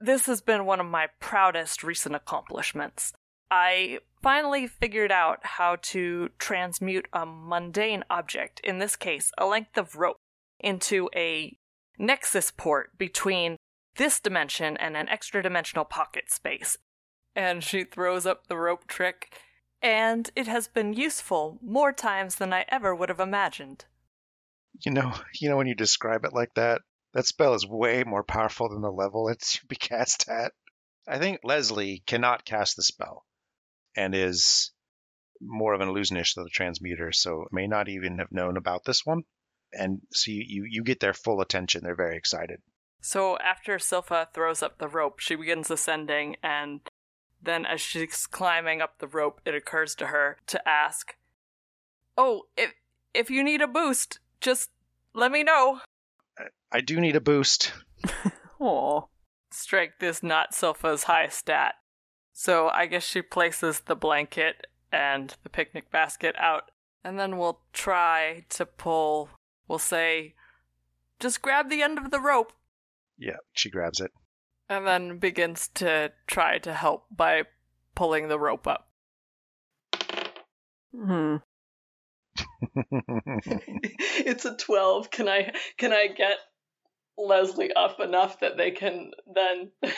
this 0.00 0.26
has 0.26 0.40
been 0.40 0.66
one 0.66 0.80
of 0.80 0.86
my 0.86 1.08
proudest 1.20 1.84
recent 1.84 2.14
accomplishments. 2.14 3.12
I 3.50 4.00
finally 4.24 4.66
figured 4.66 5.12
out 5.12 5.38
how 5.42 5.76
to 5.82 6.30
transmute 6.38 7.06
a 7.12 7.26
mundane 7.26 8.02
object, 8.08 8.58
in 8.64 8.78
this 8.78 8.96
case, 8.96 9.30
a 9.36 9.44
length 9.44 9.76
of 9.76 9.96
rope, 9.96 10.16
into 10.58 11.10
a 11.14 11.54
nexus 11.98 12.50
port 12.50 12.96
between 12.96 13.58
this 13.96 14.18
dimension 14.18 14.78
and 14.78 14.96
an 14.96 15.10
extra 15.10 15.42
dimensional 15.42 15.84
pocket 15.84 16.30
space. 16.30 16.78
And 17.36 17.62
she 17.62 17.84
throws 17.84 18.24
up 18.24 18.46
the 18.46 18.56
rope 18.56 18.86
trick, 18.86 19.38
and 19.82 20.30
it 20.34 20.46
has 20.46 20.68
been 20.68 20.94
useful 20.94 21.58
more 21.60 21.92
times 21.92 22.36
than 22.36 22.50
I 22.50 22.64
ever 22.68 22.94
would 22.94 23.10
have 23.10 23.20
imagined. 23.20 23.84
You 24.86 24.92
know, 24.92 25.12
you 25.38 25.50
know 25.50 25.58
when 25.58 25.66
you 25.66 25.74
describe 25.74 26.24
it 26.24 26.32
like 26.32 26.54
that, 26.54 26.80
that 27.12 27.26
spell 27.26 27.52
is 27.52 27.66
way 27.66 28.04
more 28.04 28.24
powerful 28.24 28.70
than 28.70 28.80
the 28.80 28.90
level 28.90 29.28
it's 29.28 29.58
be 29.68 29.76
cast 29.76 30.30
at. 30.30 30.52
I 31.06 31.18
think 31.18 31.40
Leslie 31.44 32.02
cannot 32.06 32.46
cast 32.46 32.76
the 32.76 32.82
spell 32.82 33.26
and 33.96 34.14
is 34.14 34.72
more 35.40 35.74
of 35.74 35.80
an 35.80 35.88
illusionist 35.88 36.36
than 36.36 36.46
a 36.46 36.50
transmuter, 36.50 37.12
so 37.12 37.46
may 37.52 37.66
not 37.66 37.88
even 37.88 38.18
have 38.18 38.32
known 38.32 38.56
about 38.56 38.84
this 38.84 39.04
one. 39.04 39.22
And 39.72 40.00
so 40.12 40.30
you, 40.30 40.44
you, 40.46 40.66
you 40.68 40.84
get 40.84 41.00
their 41.00 41.12
full 41.12 41.40
attention. 41.40 41.82
They're 41.82 41.96
very 41.96 42.16
excited. 42.16 42.60
So 43.00 43.36
after 43.38 43.76
Silpha 43.76 44.32
throws 44.32 44.62
up 44.62 44.78
the 44.78 44.88
rope, 44.88 45.18
she 45.18 45.34
begins 45.34 45.70
ascending, 45.70 46.36
and 46.42 46.80
then 47.42 47.66
as 47.66 47.80
she's 47.80 48.26
climbing 48.26 48.80
up 48.80 48.98
the 48.98 49.06
rope, 49.06 49.40
it 49.44 49.54
occurs 49.54 49.94
to 49.96 50.06
her 50.06 50.38
to 50.46 50.66
ask, 50.66 51.14
"Oh, 52.16 52.44
if 52.56 52.72
if 53.12 53.28
you 53.28 53.44
need 53.44 53.60
a 53.60 53.66
boost, 53.66 54.20
just 54.40 54.70
let 55.12 55.30
me 55.30 55.42
know." 55.42 55.80
I 56.72 56.80
do 56.80 56.98
need 56.98 57.14
a 57.14 57.20
boost. 57.20 57.74
Aw. 58.58 59.02
Strength 59.50 60.02
is 60.02 60.22
not 60.22 60.52
Silpha's 60.52 61.04
high 61.04 61.28
stat, 61.28 61.74
so 62.34 62.68
I 62.68 62.84
guess 62.86 63.04
she 63.04 63.22
places 63.22 63.80
the 63.80 63.96
blanket 63.96 64.66
and 64.92 65.34
the 65.42 65.48
picnic 65.48 65.90
basket 65.90 66.34
out, 66.38 66.70
and 67.02 67.18
then 67.18 67.38
we'll 67.38 67.60
try 67.72 68.44
to 68.50 68.66
pull. 68.66 69.30
We'll 69.68 69.78
say, 69.78 70.34
"Just 71.18 71.40
grab 71.40 71.70
the 71.70 71.80
end 71.80 71.96
of 71.96 72.10
the 72.10 72.20
rope." 72.20 72.52
Yeah, 73.16 73.36
she 73.52 73.70
grabs 73.70 74.00
it. 74.00 74.10
and 74.68 74.86
then 74.86 75.18
begins 75.18 75.68
to 75.68 76.12
try 76.26 76.58
to 76.58 76.74
help 76.74 77.06
by 77.10 77.44
pulling 77.94 78.28
the 78.28 78.38
rope 78.38 78.66
up. 78.66 78.88
Hmm. 80.92 81.36
it's 82.74 84.44
a 84.44 84.56
12. 84.56 85.10
Can 85.10 85.28
I 85.28 85.52
can 85.76 85.92
I 85.92 86.08
get 86.08 86.38
Leslie 87.16 87.72
up 87.72 88.00
enough 88.00 88.40
that 88.40 88.56
they 88.56 88.70
can 88.72 89.12
then 89.32 89.70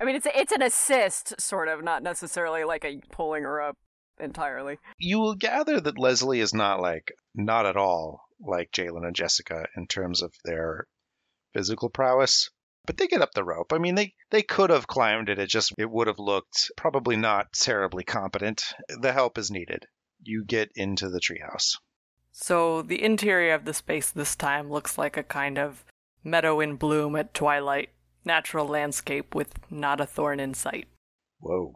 I 0.00 0.04
mean, 0.04 0.16
it's 0.16 0.26
a, 0.26 0.38
it's 0.38 0.52
an 0.52 0.62
assist, 0.62 1.40
sort 1.40 1.68
of, 1.68 1.84
not 1.84 2.02
necessarily 2.02 2.64
like 2.64 2.84
a 2.84 3.00
pulling 3.12 3.42
her 3.42 3.60
up 3.60 3.76
entirely. 4.18 4.78
you 4.98 5.18
will 5.18 5.34
gather 5.34 5.80
that 5.80 5.98
Leslie 5.98 6.40
is 6.40 6.54
not 6.54 6.80
like 6.80 7.12
not 7.34 7.66
at 7.66 7.76
all 7.76 8.22
like 8.40 8.70
Jalen 8.72 9.06
and 9.06 9.14
Jessica 9.16 9.66
in 9.76 9.86
terms 9.86 10.22
of 10.22 10.32
their 10.44 10.86
physical 11.54 11.88
prowess. 11.88 12.50
But 12.86 12.96
they 12.96 13.06
get 13.06 13.20
up 13.20 13.32
the 13.34 13.44
rope. 13.44 13.72
I 13.72 13.78
mean, 13.78 13.94
they 13.94 14.14
they 14.30 14.42
could 14.42 14.70
have 14.70 14.86
climbed 14.86 15.28
it. 15.28 15.38
It 15.38 15.48
just 15.48 15.72
it 15.78 15.90
would 15.90 16.06
have 16.06 16.18
looked 16.18 16.70
probably 16.76 17.16
not 17.16 17.52
terribly 17.52 18.04
competent. 18.04 18.64
The 18.88 19.12
help 19.12 19.36
is 19.36 19.50
needed. 19.50 19.84
You 20.22 20.44
get 20.44 20.70
into 20.74 21.08
the 21.08 21.20
treehouse. 21.20 21.76
So 22.32 22.82
the 22.82 23.02
interior 23.02 23.54
of 23.54 23.64
the 23.64 23.74
space 23.74 24.10
this 24.10 24.34
time 24.34 24.70
looks 24.70 24.96
like 24.96 25.16
a 25.16 25.22
kind 25.22 25.58
of 25.58 25.84
meadow 26.24 26.60
in 26.60 26.76
bloom 26.76 27.16
at 27.16 27.34
twilight, 27.34 27.90
natural 28.24 28.66
landscape 28.66 29.34
with 29.34 29.52
not 29.70 30.00
a 30.00 30.06
thorn 30.06 30.40
in 30.40 30.54
sight. 30.54 30.88
Whoa. 31.38 31.74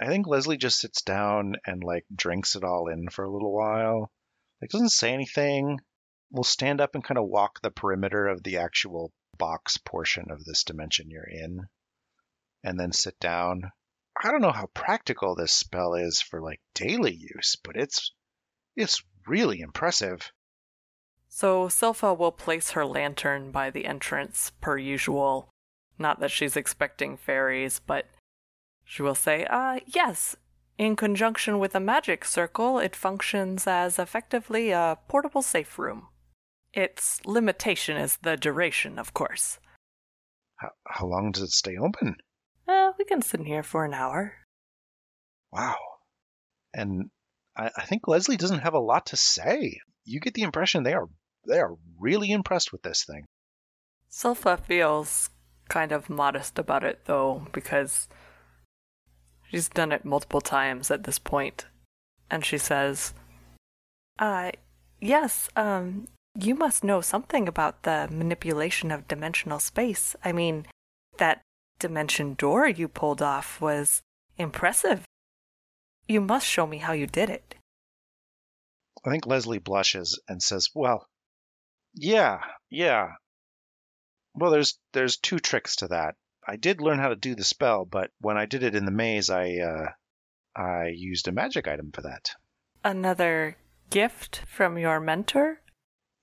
I 0.00 0.06
think 0.06 0.26
Leslie 0.26 0.56
just 0.56 0.78
sits 0.78 1.02
down 1.02 1.56
and 1.66 1.84
like 1.84 2.04
drinks 2.14 2.56
it 2.56 2.64
all 2.64 2.88
in 2.88 3.08
for 3.08 3.24
a 3.24 3.30
little 3.30 3.54
while. 3.54 4.10
Like 4.60 4.70
doesn't 4.70 4.90
say 4.90 5.12
anything. 5.12 5.80
We'll 6.30 6.44
stand 6.44 6.80
up 6.80 6.94
and 6.94 7.04
kind 7.04 7.18
of 7.18 7.28
walk 7.28 7.60
the 7.60 7.70
perimeter 7.70 8.26
of 8.26 8.42
the 8.42 8.58
actual 8.58 9.12
box 9.38 9.78
portion 9.78 10.30
of 10.30 10.44
this 10.44 10.64
dimension 10.64 11.10
you're 11.10 11.28
in 11.28 11.68
and 12.64 12.78
then 12.78 12.92
sit 12.92 13.18
down. 13.20 13.70
I 14.20 14.30
don't 14.30 14.42
know 14.42 14.52
how 14.52 14.66
practical 14.74 15.34
this 15.34 15.52
spell 15.52 15.94
is 15.94 16.20
for 16.20 16.40
like 16.40 16.60
daily 16.74 17.14
use, 17.14 17.56
but 17.62 17.76
it's 17.76 18.12
it's 18.76 19.02
really 19.26 19.60
impressive. 19.60 20.32
So 21.28 21.66
Silpha 21.66 22.16
will 22.16 22.32
place 22.32 22.70
her 22.70 22.86
lantern 22.86 23.50
by 23.50 23.70
the 23.70 23.86
entrance 23.86 24.52
per 24.60 24.78
usual. 24.78 25.53
Not 25.98 26.20
that 26.20 26.30
she's 26.30 26.56
expecting 26.56 27.16
fairies, 27.16 27.80
but 27.84 28.06
she 28.84 29.02
will 29.02 29.14
say, 29.14 29.46
uh, 29.48 29.80
yes. 29.86 30.36
In 30.76 30.96
conjunction 30.96 31.58
with 31.58 31.74
a 31.74 31.80
magic 31.80 32.24
circle, 32.24 32.78
it 32.78 32.96
functions 32.96 33.66
as 33.66 33.98
effectively 33.98 34.70
a 34.70 34.98
portable 35.08 35.42
safe 35.42 35.78
room. 35.78 36.08
Its 36.72 37.24
limitation 37.24 37.96
is 37.96 38.18
the 38.22 38.36
duration, 38.36 38.98
of 38.98 39.14
course. 39.14 39.58
How, 40.56 40.70
how 40.86 41.06
long 41.06 41.30
does 41.30 41.44
it 41.44 41.50
stay 41.50 41.76
open? 41.76 42.16
Uh, 42.66 42.90
we 42.98 43.04
can 43.04 43.22
sit 43.22 43.40
in 43.40 43.46
here 43.46 43.62
for 43.62 43.84
an 43.84 43.94
hour. 43.94 44.32
Wow. 45.52 45.76
And 46.72 47.10
I, 47.56 47.70
I 47.76 47.84
think 47.84 48.08
Leslie 48.08 48.36
doesn't 48.36 48.60
have 48.60 48.74
a 48.74 48.80
lot 48.80 49.06
to 49.06 49.16
say. 49.16 49.78
You 50.04 50.18
get 50.18 50.34
the 50.34 50.42
impression 50.42 50.82
they 50.82 50.94
are 50.94 51.08
they 51.46 51.60
are 51.60 51.76
really 51.98 52.30
impressed 52.30 52.72
with 52.72 52.82
this 52.82 53.04
thing. 53.04 53.26
Silpha 54.10 54.58
feels 54.58 55.30
kind 55.68 55.92
of 55.92 56.10
modest 56.10 56.58
about 56.58 56.84
it, 56.84 57.00
though, 57.06 57.46
because 57.52 58.08
she's 59.50 59.68
done 59.68 59.92
it 59.92 60.04
multiple 60.04 60.40
times 60.40 60.90
at 60.90 61.04
this 61.04 61.18
point. 61.18 61.66
And 62.30 62.44
she 62.44 62.58
says, 62.58 63.14
Uh, 64.18 64.52
yes, 65.00 65.48
um, 65.56 66.08
you 66.38 66.54
must 66.54 66.84
know 66.84 67.00
something 67.00 67.46
about 67.46 67.82
the 67.82 68.08
manipulation 68.10 68.90
of 68.90 69.08
dimensional 69.08 69.60
space. 69.60 70.16
I 70.24 70.32
mean, 70.32 70.66
that 71.18 71.42
dimension 71.78 72.34
door 72.34 72.66
you 72.66 72.88
pulled 72.88 73.22
off 73.22 73.60
was 73.60 74.02
impressive. 74.38 75.04
You 76.08 76.20
must 76.20 76.46
show 76.46 76.66
me 76.66 76.78
how 76.78 76.92
you 76.92 77.06
did 77.06 77.30
it. 77.30 77.54
I 79.06 79.10
think 79.10 79.26
Leslie 79.26 79.58
blushes 79.58 80.18
and 80.28 80.42
says, 80.42 80.70
"Well, 80.74 81.06
yeah, 81.94 82.40
yeah. 82.70 83.12
Well, 84.34 84.50
there's 84.50 84.78
there's 84.92 85.16
two 85.16 85.38
tricks 85.38 85.76
to 85.76 85.88
that. 85.88 86.16
I 86.46 86.56
did 86.56 86.80
learn 86.80 86.98
how 86.98 87.08
to 87.08 87.16
do 87.16 87.34
the 87.34 87.44
spell, 87.44 87.84
but 87.84 88.10
when 88.20 88.36
I 88.36 88.46
did 88.46 88.62
it 88.62 88.74
in 88.74 88.84
the 88.84 88.90
maze, 88.90 89.30
I 89.30 89.56
uh, 89.56 89.88
I 90.56 90.88
used 90.88 91.28
a 91.28 91.32
magic 91.32 91.68
item 91.68 91.90
for 91.92 92.02
that. 92.02 92.30
Another 92.82 93.56
gift 93.90 94.42
from 94.46 94.76
your 94.76 95.00
mentor? 95.00 95.60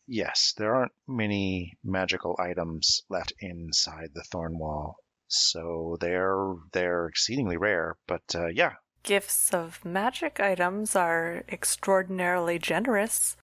Yes, 0.07 0.53
there 0.57 0.75
aren't 0.75 0.91
many 1.07 1.77
magical 1.83 2.35
items 2.39 3.01
left 3.09 3.33
inside 3.39 4.09
the 4.13 4.23
Thornwall 4.31 4.95
So 5.27 5.97
they're 5.99 6.53
they're 6.73 7.07
exceedingly 7.07 7.57
rare. 7.57 7.97
But 8.07 8.23
uh, 8.35 8.47
yeah, 8.47 8.73
Gifts 9.03 9.53
of 9.53 9.83
magic 9.83 10.39
items 10.39 10.95
are 10.95 11.43
extraordinarily 11.49 12.59
generous. 12.59 13.35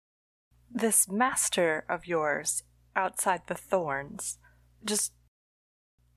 This 0.70 1.08
master 1.10 1.84
of 1.90 2.06
yours 2.06 2.64
outside 2.96 3.42
the 3.48 3.56
thorns, 3.56 4.38
just 4.88 5.14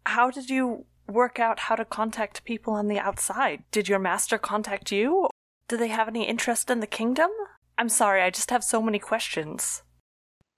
how 0.07 0.31
did 0.31 0.49
you 0.49 0.87
work 1.07 1.39
out 1.39 1.59
how 1.59 1.75
to 1.75 1.85
contact 1.85 2.45
people 2.45 2.75
on 2.75 2.89
the 2.89 2.99
outside? 2.99 3.65
Did 3.71 3.89
your 3.89 3.99
master 3.99 4.39
contact 4.39 4.93
you? 4.93 5.29
Do 5.69 5.77
they 5.77 5.89
have 5.89 6.09
any 6.09 6.27
interest 6.27 6.71
in 6.71 6.81
the 6.81 6.87
kingdom? 6.87 7.31
I'm 7.77 7.89
sorry, 7.89 8.23
I 8.23 8.31
just 8.31 8.51
have 8.51 8.65
so 8.65 8.83
many 8.83 8.99
questions. 8.99 9.83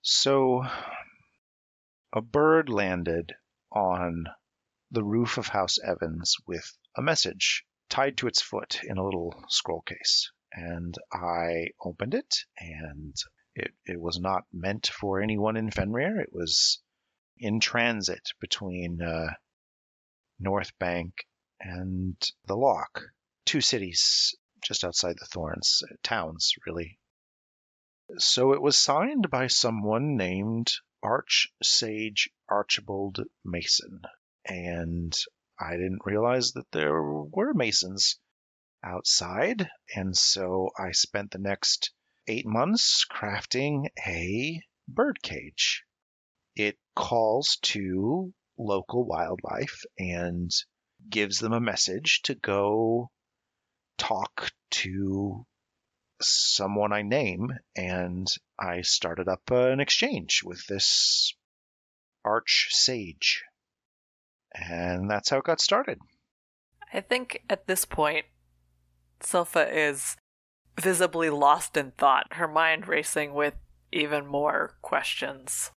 So, 0.01 0.65
a 2.13 2.21
bird 2.21 2.69
landed 2.69 3.33
on 3.71 4.25
the 4.91 5.03
roof 5.03 5.37
of 5.37 5.47
House 5.47 5.79
Evans 5.79 6.35
with 6.45 6.77
a 6.97 7.01
message 7.01 7.65
tied 7.89 8.17
to 8.17 8.27
its 8.27 8.41
foot 8.41 8.81
in 8.83 8.97
a 8.97 9.03
little 9.03 9.33
scroll 9.47 9.81
case. 9.81 10.31
And 10.51 10.95
I 11.11 11.69
opened 11.83 12.13
it, 12.13 12.35
and 12.59 13.15
it, 13.55 13.71
it 13.85 13.99
was 13.99 14.19
not 14.19 14.43
meant 14.51 14.87
for 14.87 15.21
anyone 15.21 15.57
in 15.57 15.71
Fenrir. 15.71 16.19
It 16.19 16.29
was 16.31 16.82
in 17.37 17.59
transit 17.59 18.29
between 18.39 19.01
uh, 19.01 19.33
North 20.39 20.77
Bank 20.79 21.13
and 21.59 22.15
the 22.45 22.55
Lock, 22.55 23.01
two 23.45 23.61
cities 23.61 24.35
just 24.63 24.83
outside 24.83 25.15
the 25.19 25.25
Thorns, 25.25 25.81
uh, 25.83 25.95
towns, 26.03 26.53
really. 26.65 26.99
So 28.17 28.53
it 28.53 28.61
was 28.61 28.77
signed 28.77 29.29
by 29.29 29.47
someone 29.47 30.15
named 30.17 30.71
Arch 31.01 31.49
Sage 31.61 32.29
Archibald 32.49 33.19
Mason. 33.43 34.01
And 34.45 35.13
I 35.59 35.71
didn't 35.71 36.05
realize 36.05 36.51
that 36.53 36.71
there 36.71 37.01
were 37.01 37.53
Masons 37.53 38.19
outside. 38.83 39.69
And 39.95 40.15
so 40.17 40.69
I 40.77 40.91
spent 40.91 41.31
the 41.31 41.39
next 41.39 41.91
eight 42.27 42.45
months 42.45 43.05
crafting 43.09 43.87
a 44.05 44.61
birdcage. 44.87 45.83
It 46.55 46.77
calls 46.95 47.57
to 47.61 48.33
local 48.57 49.05
wildlife 49.05 49.83
and 49.97 50.51
gives 51.09 51.39
them 51.39 51.53
a 51.53 51.59
message 51.59 52.21
to 52.23 52.35
go 52.35 53.09
talk 53.97 54.51
to 54.69 55.45
someone 56.21 56.93
I 56.93 57.01
name, 57.01 57.49
and 57.75 58.27
I 58.59 58.81
started 58.81 59.27
up 59.27 59.51
an 59.51 59.79
exchange 59.79 60.41
with 60.43 60.65
this 60.67 61.33
arch 62.23 62.69
sage. 62.71 63.43
And 64.53 65.09
that's 65.09 65.29
how 65.29 65.37
it 65.37 65.43
got 65.43 65.61
started. 65.61 65.99
I 66.93 67.01
think 67.01 67.43
at 67.49 67.67
this 67.67 67.85
point, 67.85 68.25
Silpha 69.19 69.67
is 69.71 70.15
visibly 70.79 71.29
lost 71.29 71.75
in 71.75 71.91
thought, 71.91 72.33
her 72.33 72.47
mind 72.47 72.87
racing 72.87 73.33
with 73.33 73.55
even 73.91 74.25
more 74.25 74.77
questions. 74.81 75.71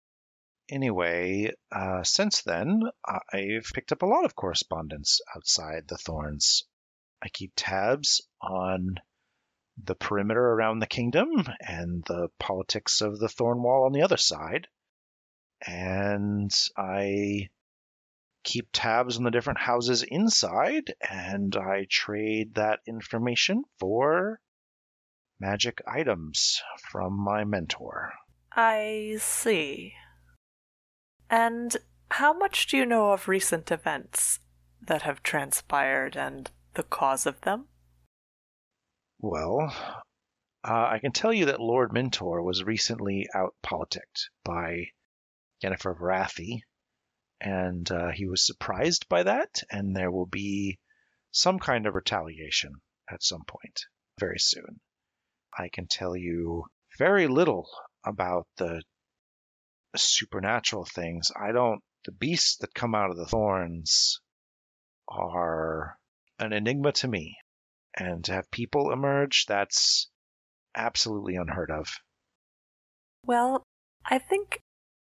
Anyway, 0.70 1.52
uh, 1.70 2.02
since 2.02 2.42
then, 2.42 2.82
I've 3.04 3.70
picked 3.74 3.92
up 3.92 4.02
a 4.02 4.06
lot 4.06 4.24
of 4.24 4.34
correspondence 4.34 5.20
outside 5.36 5.88
the 5.88 5.98
Thorns. 5.98 6.64
I 7.22 7.28
keep 7.28 7.52
tabs 7.54 8.22
on 8.40 8.96
the 9.82 9.94
perimeter 9.94 10.40
around 10.40 10.78
the 10.78 10.86
kingdom 10.86 11.28
and 11.60 12.02
the 12.04 12.28
politics 12.38 13.00
of 13.00 13.18
the 13.18 13.28
Thornwall 13.28 13.86
on 13.86 13.92
the 13.92 14.02
other 14.02 14.16
side. 14.16 14.68
And 15.66 16.52
I 16.76 17.48
keep 18.42 18.68
tabs 18.72 19.16
on 19.16 19.24
the 19.24 19.30
different 19.30 19.58
houses 19.58 20.02
inside, 20.02 20.94
and 21.00 21.56
I 21.56 21.86
trade 21.90 22.54
that 22.54 22.80
information 22.86 23.64
for 23.78 24.40
magic 25.40 25.82
items 25.86 26.62
from 26.90 27.18
my 27.18 27.44
mentor. 27.44 28.12
I 28.52 29.16
see. 29.18 29.94
And 31.36 31.76
how 32.12 32.32
much 32.32 32.68
do 32.68 32.76
you 32.76 32.86
know 32.86 33.10
of 33.10 33.26
recent 33.26 33.72
events 33.72 34.38
that 34.80 35.02
have 35.02 35.20
transpired 35.20 36.16
and 36.16 36.48
the 36.74 36.84
cause 36.84 37.26
of 37.26 37.40
them? 37.40 37.66
Well, 39.18 39.74
uh, 40.62 40.86
I 40.92 41.00
can 41.00 41.10
tell 41.10 41.32
you 41.32 41.46
that 41.46 41.58
Lord 41.58 41.92
Mentor 41.92 42.40
was 42.40 42.62
recently 42.62 43.26
out 43.34 43.56
politicked 43.64 44.30
by 44.44 44.90
Jennifer 45.60 45.92
Varathi, 45.92 46.60
and 47.40 47.90
uh, 47.90 48.12
he 48.12 48.28
was 48.28 48.46
surprised 48.46 49.08
by 49.08 49.24
that, 49.24 49.60
and 49.72 49.96
there 49.96 50.12
will 50.12 50.26
be 50.26 50.78
some 51.32 51.58
kind 51.58 51.86
of 51.86 51.96
retaliation 51.96 52.74
at 53.10 53.24
some 53.24 53.42
point 53.44 53.86
very 54.20 54.38
soon. 54.38 54.78
I 55.58 55.68
can 55.68 55.88
tell 55.88 56.14
you 56.14 56.66
very 56.96 57.26
little 57.26 57.68
about 58.06 58.46
the 58.56 58.84
supernatural 60.02 60.84
things. 60.84 61.30
I 61.40 61.52
don't, 61.52 61.80
the 62.04 62.12
beasts 62.12 62.56
that 62.58 62.74
come 62.74 62.94
out 62.94 63.10
of 63.10 63.16
the 63.16 63.26
thorns 63.26 64.20
are 65.08 65.96
an 66.38 66.52
enigma 66.52 66.92
to 66.92 67.08
me. 67.08 67.36
And 67.96 68.24
to 68.24 68.32
have 68.32 68.50
people 68.50 68.90
emerge, 68.90 69.46
that's 69.46 70.10
absolutely 70.74 71.36
unheard 71.36 71.70
of. 71.70 72.00
Well, 73.24 73.62
I 74.04 74.18
think 74.18 74.60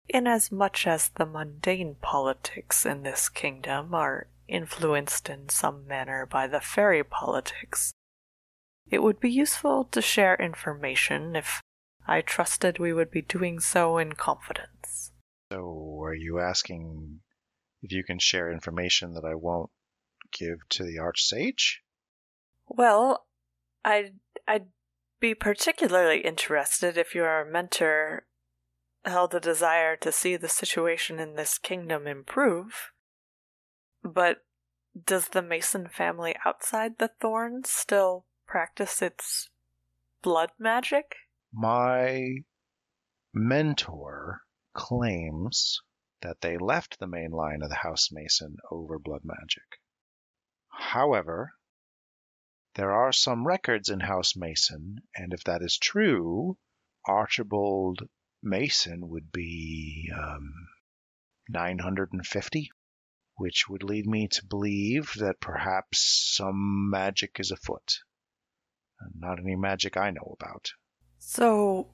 inasmuch 0.09 0.87
as 0.87 1.11
the 1.11 1.27
mundane 1.27 1.97
politics 2.01 2.85
in 2.85 3.03
this 3.03 3.29
kingdom 3.29 3.95
are 3.95 4.27
influenced 4.49 5.29
in 5.31 5.49
some 5.49 5.87
manner 5.87 6.27
by 6.27 6.47
the 6.47 6.61
fairy 6.61 7.03
politics, 7.03 7.93
it 8.91 9.03
would 9.03 9.21
be 9.21 9.31
useful 9.31 9.85
to 9.85 10.03
share 10.03 10.35
information 10.37 11.35
if 11.37 11.61
I 12.07 12.21
trusted 12.21 12.79
we 12.79 12.93
would 12.93 13.11
be 13.11 13.23
doing 13.23 13.61
so 13.61 13.99
in 13.99 14.15
confidence. 14.15 15.13
So, 15.53 16.01
are 16.03 16.15
you 16.15 16.41
asking 16.41 17.21
if 17.83 17.93
you 17.93 18.05
can 18.05 18.19
share 18.19 18.51
information 18.51 19.15
that 19.15 19.25
I 19.25 19.35
won't 19.35 19.71
give 20.33 20.59
to 20.71 20.85
the 20.85 20.97
Archsage? 20.97 21.77
Well, 22.67 23.27
I'd, 23.85 24.15
I'd 24.49 24.67
be 25.21 25.35
particularly 25.35 26.21
interested 26.21 26.97
if 26.97 27.15
your 27.15 27.45
mentor 27.45 28.27
held 29.05 29.35
a 29.35 29.41
desire 29.41 29.97
to 29.97 30.13
see 30.13 30.37
the 30.37 30.49
situation 30.49 31.19
in 31.19 31.35
this 31.35 31.59
kingdom 31.59 32.07
improve. 32.07 32.93
But 34.03 34.39
does 35.07 35.29
the 35.29 35.43
Mason 35.43 35.89
family 35.89 36.35
outside 36.45 36.99
the 36.99 37.11
Thorns 37.21 37.71
still 37.71 38.27
practice 38.47 39.01
its 39.03 39.49
blood 40.23 40.51
magic? 40.59 41.17
My 41.55 42.45
mentor 43.35 44.43
claims 44.73 45.83
that 46.23 46.41
they 46.41 46.57
left 46.57 46.99
the 46.99 47.07
main 47.07 47.31
line 47.31 47.61
of 47.61 47.69
the 47.69 47.75
House 47.77 48.11
Mason 48.11 48.57
over 48.71 48.99
blood 48.99 49.23
magic. 49.23 49.81
However, 50.69 51.53
there 52.75 52.93
are 52.93 53.13
some 53.13 53.47
records 53.47 53.91
in 53.91 54.01
House 54.01 54.35
Mason, 54.35 55.07
and 55.15 55.35
if 55.35 55.45
that 55.45 55.61
is 55.61 55.77
true, 55.77 56.57
Archibald 57.07 58.09
Mason 58.43 59.09
would 59.09 59.31
be 59.31 60.11
um, 60.17 60.69
950, 61.51 62.71
which 63.37 63.69
would 63.69 63.83
lead 63.83 64.07
me 64.07 64.27
to 64.29 64.47
believe 64.47 65.13
that 65.19 65.41
perhaps 65.41 66.33
some 66.35 66.89
magic 66.89 67.39
is 67.39 67.51
afoot. 67.51 67.99
Not 69.15 69.39
any 69.39 69.57
magic 69.57 69.99
I 69.99 70.11
know 70.13 70.37
about. 70.41 70.73
So, 71.25 71.87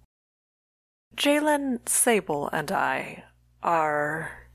Jalen 1.14 1.86
Sable 1.86 2.48
and 2.48 2.72
I 2.72 3.24
are 3.62 4.48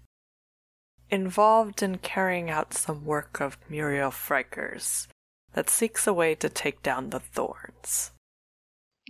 involved 1.10 1.84
in 1.84 2.00
carrying 2.00 2.50
out 2.50 2.74
some 2.74 3.06
work 3.06 3.40
of 3.40 3.58
Muriel 3.70 4.10
Frikers 4.10 5.08
that 5.54 5.70
seeks 5.70 6.08
a 6.08 6.14
way 6.14 6.34
to 6.36 6.50
take 6.50 6.82
down 6.82 7.12
the 7.12 7.20
Thorns. 7.20 8.12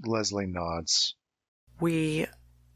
Leslie 0.06 0.46
nods. 0.46 1.16
We 1.80 2.28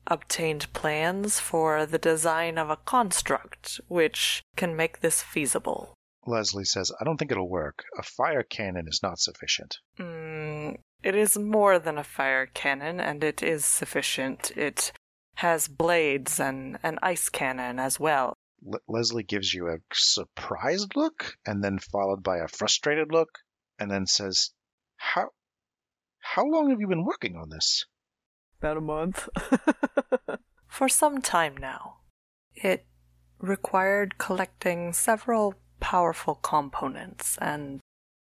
obtained 0.07 0.71
plans 0.71 1.41
for 1.41 1.85
the 1.85 1.97
design 1.97 2.57
of 2.57 2.69
a 2.69 2.77
construct 2.77 3.81
which 3.89 4.41
can 4.55 4.77
make 4.77 5.01
this 5.01 5.21
feasible. 5.21 5.93
Leslie 6.25 6.63
says, 6.63 6.91
I 6.99 7.03
don't 7.03 7.17
think 7.17 7.31
it'll 7.31 7.49
work. 7.49 7.83
A 7.97 8.03
fire 8.03 8.43
cannon 8.43 8.87
is 8.87 9.01
not 9.03 9.19
sufficient. 9.19 9.77
Mm, 9.99 10.77
it 11.07 11.15
is 11.15 11.37
more 11.37 11.79
than 11.79 11.97
a 11.97 12.03
fire 12.03 12.47
cannon, 12.47 12.99
and 12.99 13.23
it 13.23 13.41
is 13.41 13.63
sufficient. 13.63 14.51
It 14.57 14.91
has 15.35 15.69
blades 15.69 16.37
and 16.37 16.77
an 16.83 16.99
ice 17.01 17.29
cannon 17.29 17.79
as 17.79 17.97
well. 17.97 18.33
Le- 18.61 18.79
Leslie 18.89 19.23
gives 19.23 19.53
you 19.53 19.69
a 19.69 19.77
surprised 19.93 20.97
look, 20.97 21.37
and 21.45 21.63
then 21.63 21.79
followed 21.79 22.23
by 22.23 22.39
a 22.39 22.49
frustrated 22.49 23.13
look, 23.13 23.29
and 23.79 23.89
then 23.89 24.05
says, 24.05 24.51
"How, 24.97 25.29
how 26.19 26.45
long 26.45 26.71
have 26.71 26.81
you 26.81 26.89
been 26.89 27.05
working 27.05 27.37
on 27.37 27.51
this?" 27.51 27.85
About 28.59 28.75
a 28.75 28.81
month. 28.81 29.29
For 30.67 30.89
some 30.89 31.21
time 31.21 31.55
now. 31.55 31.99
It 32.53 32.85
required 33.39 34.17
collecting 34.17 34.91
several 34.91 35.53
powerful 35.79 36.35
components, 36.35 37.37
and 37.39 37.79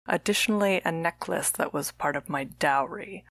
additionally 0.10 0.82
a 0.84 0.92
necklace 0.92 1.50
that 1.52 1.74
was 1.74 1.92
part 1.92 2.16
of 2.16 2.30
my 2.30 2.44
dowry, 2.44 3.24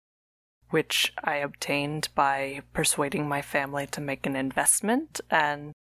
which 0.69 1.13
I 1.23 1.35
obtained 1.35 2.09
by 2.15 2.61
persuading 2.73 3.27
my 3.27 3.41
family 3.41 3.87
to 3.87 4.01
make 4.01 4.25
an 4.25 4.35
investment, 4.35 5.19
and 5.29 5.73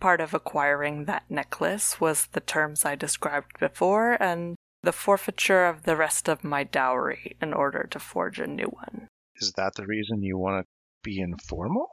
part 0.00 0.20
of 0.20 0.34
acquiring 0.34 1.04
that 1.04 1.30
necklace 1.30 2.00
was 2.00 2.26
the 2.26 2.40
terms 2.40 2.84
I 2.84 2.94
described 2.94 3.58
before, 3.58 4.16
and 4.22 4.56
the 4.82 4.92
forfeiture 4.92 5.66
of 5.66 5.82
the 5.82 5.96
rest 5.96 6.28
of 6.28 6.44
my 6.44 6.62
dowry 6.64 7.36
in 7.40 7.52
order 7.52 7.86
to 7.90 7.98
forge 7.98 8.38
a 8.38 8.46
new 8.46 8.66
one. 8.66 9.08
Is 9.36 9.52
that 9.56 9.74
the 9.74 9.86
reason 9.86 10.22
you 10.22 10.38
want 10.38 10.64
to 10.64 10.68
be 11.02 11.20
informal? 11.20 11.88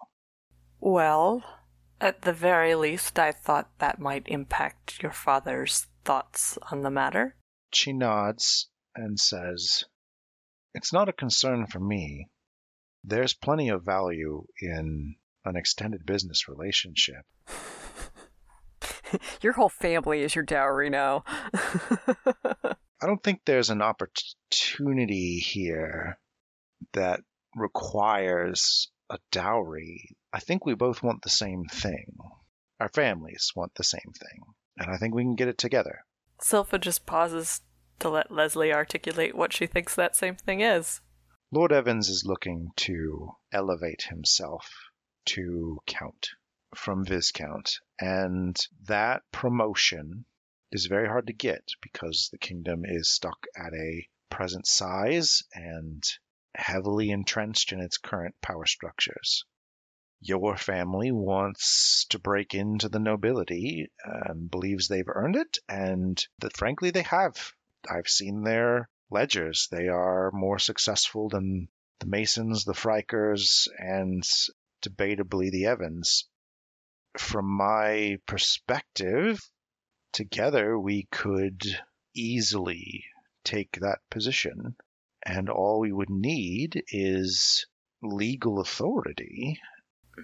Well, 0.79 1.43
at 1.99 2.23
the 2.23 2.33
very 2.33 2.75
least, 2.75 3.17
I 3.17 3.31
thought 3.31 3.69
that 3.79 3.99
might 3.99 4.27
impact 4.27 5.01
your 5.01 5.11
father's 5.11 5.87
thoughts 6.03 6.57
on 6.69 6.81
the 6.83 6.91
matter. 6.91 7.35
She 7.75 7.93
nods 7.93 8.69
and 8.95 9.19
says, 9.19 9.85
It's 10.73 10.93
not 10.93 11.09
a 11.09 11.13
concern 11.13 11.67
for 11.67 11.79
me. 11.79 12.29
There's 13.03 13.33
plenty 13.33 13.69
of 13.69 13.83
value 13.83 14.45
in 14.59 15.15
an 15.45 15.55
extended 15.55 16.05
business 16.05 16.47
relationship. 16.47 17.25
your 19.41 19.53
whole 19.53 19.69
family 19.69 20.21
is 20.21 20.35
your 20.35 20.45
dowry 20.45 20.89
now. 20.89 21.23
I 23.03 23.05
don't 23.05 23.21
think 23.21 23.41
there's 23.45 23.69
an 23.69 23.81
opportunity 23.81 25.39
here 25.39 26.17
that 26.93 27.19
requires 27.55 28.89
a 29.09 29.19
dowry. 29.31 30.15
I 30.31 30.39
think 30.39 30.65
we 30.65 30.75
both 30.75 31.03
want 31.03 31.21
the 31.21 31.29
same 31.29 31.65
thing. 31.65 32.15
Our 32.79 32.89
families 32.89 33.51
want 33.55 33.73
the 33.75 33.83
same 33.83 34.13
thing. 34.17 34.41
And 34.77 34.89
I 34.89 34.97
think 34.97 35.13
we 35.13 35.23
can 35.23 35.35
get 35.35 35.49
it 35.49 35.57
together. 35.57 35.99
Silpha 36.43 36.77
just 36.77 37.05
pauses 37.05 37.61
to 37.99 38.09
let 38.09 38.29
Leslie 38.29 38.73
articulate 38.73 39.33
what 39.33 39.53
she 39.53 39.65
thinks 39.65 39.95
that 39.95 40.13
same 40.13 40.35
thing 40.35 40.59
is. 40.59 40.99
Lord 41.51 41.71
Evans 41.71 42.09
is 42.09 42.25
looking 42.25 42.71
to 42.75 43.37
elevate 43.53 44.07
himself 44.09 44.69
to 45.27 45.79
Count 45.87 46.27
from 46.75 47.05
Viscount, 47.05 47.79
and 47.97 48.57
that 48.87 49.21
promotion 49.31 50.25
is 50.69 50.87
very 50.87 51.07
hard 51.07 51.27
to 51.27 51.33
get 51.33 51.63
because 51.81 52.27
the 52.31 52.37
kingdom 52.37 52.83
is 52.83 53.09
stuck 53.09 53.45
at 53.55 53.73
a 53.73 54.09
present 54.29 54.67
size 54.67 55.43
and 55.53 56.03
heavily 56.55 57.09
entrenched 57.09 57.71
in 57.71 57.79
its 57.79 57.97
current 57.97 58.35
power 58.41 58.65
structures. 58.65 59.45
Your 60.25 60.55
family 60.55 61.11
wants 61.11 62.05
to 62.05 62.17
break 62.17 62.53
into 62.53 62.87
the 62.87 62.99
nobility 62.99 63.91
and 64.05 64.49
believes 64.49 64.87
they've 64.87 65.07
earned 65.07 65.35
it, 65.35 65.57
and 65.67 66.25
that 66.39 66.55
frankly 66.55 66.91
they 66.91 67.01
have. 67.01 67.53
I've 67.89 68.07
seen 68.07 68.43
their 68.43 68.89
ledgers. 69.09 69.67
They 69.69 69.89
are 69.89 70.31
more 70.31 70.59
successful 70.59 71.27
than 71.27 71.67
the 71.99 72.05
Masons, 72.05 72.63
the 72.63 72.73
Frykers, 72.73 73.67
and 73.77 74.23
debatably 74.81 75.51
the 75.51 75.65
Evans. 75.65 76.29
From 77.17 77.45
my 77.45 78.17
perspective, 78.25 79.41
together 80.13 80.79
we 80.79 81.03
could 81.11 81.61
easily 82.13 83.03
take 83.43 83.73
that 83.81 83.99
position 84.09 84.77
and 85.25 85.49
all 85.49 85.79
we 85.79 85.91
would 85.91 86.09
need 86.09 86.83
is 86.89 87.65
legal 88.01 88.59
authority. 88.59 89.59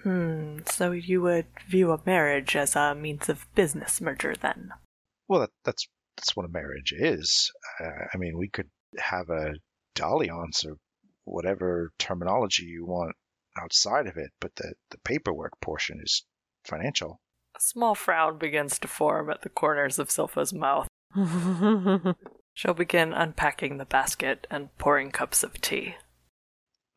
Hmm, 0.04 0.60
so 0.68 0.92
you 0.92 1.22
would 1.22 1.48
view 1.68 1.92
a 1.92 2.02
marriage 2.06 2.56
as 2.56 2.76
a 2.76 2.94
means 2.94 3.30
of 3.30 3.48
business 3.56 4.00
merger 4.00 4.36
then? 4.40 4.72
Well, 5.28 5.42
that, 5.42 5.52
that's 5.64 5.88
that's 6.18 6.36
what 6.36 6.46
a 6.46 6.50
marriage 6.50 6.94
is. 6.96 7.52
Uh, 7.80 8.06
I 8.14 8.18
mean, 8.18 8.38
we 8.38 8.50
could 8.50 8.70
have 8.98 9.30
a 9.30 9.54
dalliance 9.96 10.66
or 10.66 10.78
whatever 11.24 11.92
terminology 11.98 12.64
you 12.66 12.86
want 12.86 13.16
outside 13.62 14.08
of 14.08 14.18
it, 14.18 14.32
but 14.40 14.56
the, 14.56 14.74
the 14.92 14.98
paperwork 15.00 15.54
portion 15.62 16.00
is 16.04 16.26
financial. 16.66 17.20
A 17.56 17.60
small 17.60 17.96
frown 17.96 18.38
begins 18.38 18.80
to 18.80 18.88
form 18.88 19.30
at 19.30 19.42
the 19.42 19.50
corners 19.50 19.98
of 19.98 20.10
Silpha's 20.10 20.54
mouth. 20.54 20.88
She'll 22.54 22.74
begin 22.74 23.14
unpacking 23.14 23.78
the 23.78 23.86
basket 23.86 24.46
and 24.52 24.76
pouring 24.78 25.12
cups 25.12 25.44
of 25.44 25.62
tea. 25.62 25.96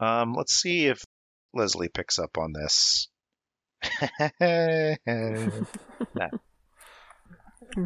Um, 0.00 0.34
let's 0.34 0.54
see 0.54 0.86
if 0.86 1.04
Leslie 1.54 1.88
picks 1.88 2.18
up 2.18 2.38
on 2.38 2.52
this. 2.52 3.08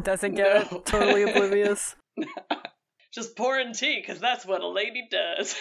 Doesn't 0.03 0.35
get 0.35 0.71
No. 0.71 0.79
totally 0.79 1.23
oblivious. 1.23 1.95
Just 3.13 3.35
pouring 3.35 3.73
tea, 3.73 3.99
because 4.01 4.19
that's 4.19 4.45
what 4.45 4.61
a 4.61 4.67
lady 4.67 5.07
does. 5.09 5.55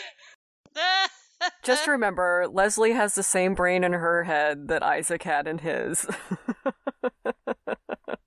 Just 1.65 1.87
remember, 1.87 2.47
Leslie 2.51 2.93
has 2.93 3.15
the 3.15 3.23
same 3.23 3.55
brain 3.55 3.85
in 3.85 3.93
her 3.93 4.25
head 4.25 4.69
that 4.69 4.83
Isaac 4.83 5.23
had 5.23 5.47
in 5.47 5.59
his. 5.59 6.07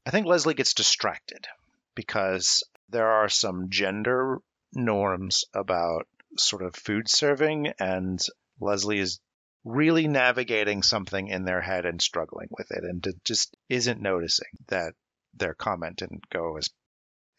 I 0.06 0.12
think 0.12 0.26
Leslie 0.26 0.54
gets 0.54 0.74
distracted 0.74 1.48
because 1.96 2.64
there 2.90 3.08
are 3.08 3.30
some 3.30 3.68
gender 3.70 4.38
norms 4.74 5.44
about 5.54 6.08
sort 6.38 6.64
of 6.64 6.76
food 6.76 7.10
serving, 7.10 7.74
and 7.80 8.20
Leslie 8.60 9.00
is 9.00 9.20
really 9.64 10.07
navigating 10.07 10.84
something 10.84 11.28
in 11.28 11.45
their 11.45 11.62
head 11.62 11.86
and 11.86 12.01
struggling 12.01 12.47
with 12.51 12.72
it, 12.72 12.84
and 12.84 13.05
just 13.24 13.55
isn't 13.68 14.01
noticing 14.01 14.47
that 14.68 14.93
their 15.34 15.53
comment 15.53 15.97
didn't 15.97 16.30
go 16.30 16.57
as 16.57 16.70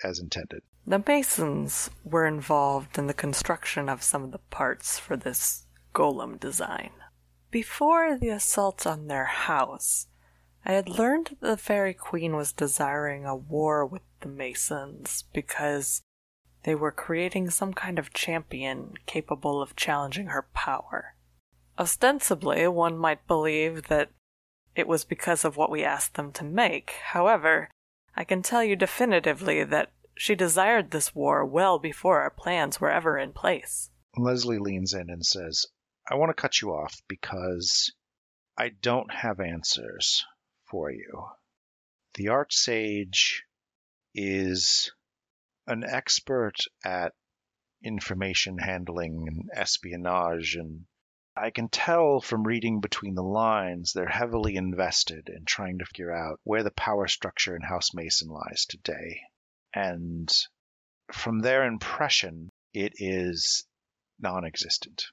as 0.02 0.18
intended. 0.18 0.62
The 0.86 1.02
Masons 1.06 1.90
were 2.04 2.26
involved 2.26 2.98
in 2.98 3.06
the 3.06 3.14
construction 3.14 3.88
of 3.88 4.02
some 4.02 4.24
of 4.24 4.32
the 4.32 4.38
parts 4.38 4.98
for 4.98 5.16
this 5.16 5.66
golem 5.94 6.40
design. 6.40 6.90
Before 7.50 8.16
the 8.16 8.30
assault 8.30 8.86
on 8.86 9.08
their 9.08 9.26
house, 9.26 10.06
I 10.64 10.72
had 10.72 10.88
learned 10.88 11.36
that 11.40 11.40
the 11.40 11.56
Fairy 11.56 11.94
Queen 11.94 12.36
was 12.36 12.52
desiring 12.52 13.26
a 13.26 13.36
war 13.36 13.84
with 13.84 14.02
the 14.20 14.28
Masons 14.28 15.24
because 15.32 16.02
they 16.62 16.74
were 16.74 16.92
creating 16.92 17.50
some 17.50 17.72
kind 17.72 17.98
of 17.98 18.12
champion 18.12 18.94
capable 19.06 19.60
of 19.60 19.76
challenging 19.76 20.26
her 20.26 20.46
power. 20.54 21.14
Ostensibly, 21.81 22.68
one 22.68 22.99
might 22.99 23.26
believe 23.26 23.85
that 23.85 24.11
it 24.76 24.87
was 24.87 25.07
because 25.07 25.47
of 25.47 25.57
what 25.57 25.70
we 25.70 25.83
asked 25.83 26.12
them 26.12 26.31
to 26.33 26.45
make. 26.45 26.91
However, 26.91 27.70
I 28.14 28.22
can 28.24 28.43
tell 28.43 28.62
you 28.62 28.76
definitively 28.76 29.64
that 29.64 29.91
she 30.14 30.35
desired 30.35 30.91
this 30.91 31.14
war 31.14 31.43
well 31.43 31.78
before 31.78 32.20
our 32.20 32.28
plans 32.28 32.83
were 32.83 32.91
ever 32.91 33.16
in 33.16 33.33
place. 33.33 33.91
Leslie 34.14 34.59
leans 34.59 34.93
in 34.93 35.09
and 35.09 35.24
says, 35.24 35.64
I 36.11 36.16
want 36.16 36.28
to 36.28 36.41
cut 36.41 36.61
you 36.61 36.70
off 36.70 37.01
because 37.09 37.91
I 38.59 38.68
don't 38.68 39.11
have 39.14 39.41
answers 39.41 40.22
for 40.70 40.91
you. 40.91 41.28
The 42.14 42.26
Archsage 42.26 43.41
is 44.14 44.93
an 45.66 45.83
expert 45.83 46.57
at 46.85 47.14
information 47.83 48.59
handling 48.59 49.24
and 49.28 49.49
espionage, 49.55 50.57
and 50.57 50.85
I 51.37 51.51
can 51.51 51.68
tell 51.68 52.20
from 52.20 52.47
reading 52.47 52.81
between 52.81 53.14
the 53.14 53.22
lines 53.22 53.93
they're 53.93 54.09
heavily 54.09 54.57
invested 54.57 55.28
in 55.28 55.45
trying 55.45 55.78
to 55.78 55.87
figure 55.87 56.12
out 56.12 56.41
where 56.45 56.62
the 56.62 56.72
power 56.72 57.07
structure 57.07 57.55
in 57.55 57.62
House 57.62 57.95
Mason 57.95 58.28
lies 58.28 58.66
today. 58.68 59.22
And 59.72 60.28
from 61.12 61.39
their 61.39 61.64
impression, 61.66 62.51
it 62.74 62.95
is 62.97 63.64
non 64.18 64.45
existent. 64.45 65.07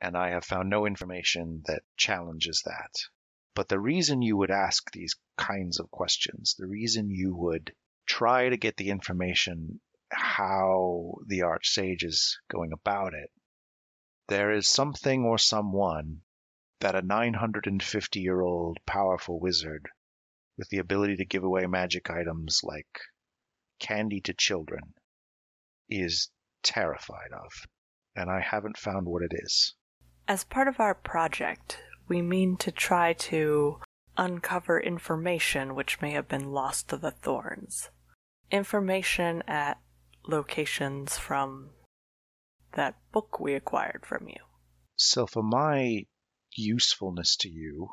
And 0.00 0.16
I 0.16 0.30
have 0.30 0.44
found 0.44 0.70
no 0.70 0.86
information 0.86 1.62
that 1.66 1.82
challenges 1.96 2.62
that. 2.64 2.92
But 3.54 3.68
the 3.68 3.80
reason 3.80 4.22
you 4.22 4.36
would 4.36 4.50
ask 4.50 4.90
these 4.90 5.14
kinds 5.36 5.78
of 5.78 5.90
questions, 5.90 6.54
the 6.58 6.66
reason 6.66 7.10
you 7.10 7.34
would 7.34 7.74
try 8.06 8.48
to 8.48 8.56
get 8.56 8.76
the 8.76 8.90
information 8.90 9.80
how 10.12 11.14
the 11.26 11.40
Archsage 11.40 12.02
is 12.02 12.40
going 12.48 12.72
about 12.72 13.14
it, 13.14 13.30
there 14.30 14.52
is 14.52 14.68
something 14.68 15.24
or 15.24 15.36
someone 15.36 16.20
that 16.78 16.94
a 16.94 17.02
950 17.02 18.20
year 18.20 18.40
old 18.40 18.78
powerful 18.86 19.40
wizard 19.40 19.88
with 20.56 20.68
the 20.68 20.78
ability 20.78 21.16
to 21.16 21.24
give 21.24 21.42
away 21.42 21.66
magic 21.66 22.08
items 22.08 22.60
like 22.62 23.00
candy 23.80 24.20
to 24.20 24.32
children 24.32 24.94
is 25.88 26.30
terrified 26.62 27.32
of. 27.32 27.50
And 28.14 28.30
I 28.30 28.40
haven't 28.40 28.78
found 28.78 29.06
what 29.06 29.22
it 29.22 29.32
is. 29.34 29.74
As 30.28 30.44
part 30.44 30.68
of 30.68 30.78
our 30.78 30.94
project, 30.94 31.82
we 32.06 32.22
mean 32.22 32.56
to 32.58 32.70
try 32.70 33.14
to 33.14 33.80
uncover 34.16 34.78
information 34.78 35.74
which 35.74 36.00
may 36.00 36.12
have 36.12 36.28
been 36.28 36.52
lost 36.52 36.88
to 36.90 36.96
the 36.96 37.10
thorns. 37.10 37.90
Information 38.52 39.42
at 39.48 39.80
locations 40.28 41.18
from 41.18 41.70
that 42.72 42.96
book 43.12 43.40
we 43.40 43.54
acquired 43.54 44.04
from 44.06 44.28
you. 44.28 44.40
So 44.96 45.26
for 45.26 45.42
my 45.42 46.06
usefulness 46.56 47.36
to 47.36 47.48
you 47.48 47.90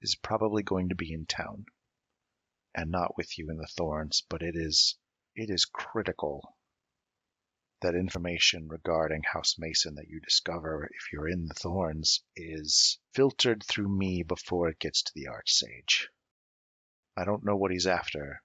is 0.00 0.14
probably 0.14 0.62
going 0.62 0.90
to 0.90 0.94
be 0.94 1.12
in 1.12 1.26
town 1.26 1.66
and 2.74 2.90
not 2.90 3.16
with 3.16 3.38
you 3.38 3.50
in 3.50 3.56
the 3.56 3.66
thorns, 3.66 4.22
but 4.28 4.42
it 4.42 4.54
is 4.54 4.96
it 5.34 5.50
is 5.50 5.64
critical 5.64 6.56
that 7.82 7.94
information 7.94 8.68
regarding 8.68 9.22
House 9.22 9.56
Mason 9.58 9.96
that 9.96 10.08
you 10.08 10.20
discover 10.20 10.88
if 10.90 11.12
you're 11.12 11.28
in 11.28 11.46
the 11.46 11.54
Thorns 11.54 12.22
is 12.34 12.98
filtered 13.12 13.62
through 13.62 13.88
me 13.88 14.22
before 14.22 14.68
it 14.68 14.78
gets 14.78 15.02
to 15.02 15.12
the 15.14 15.26
Archsage. 15.26 16.06
I 17.16 17.24
don't 17.24 17.44
know 17.44 17.56
what 17.56 17.70
he's 17.70 17.86
after, 17.86 18.42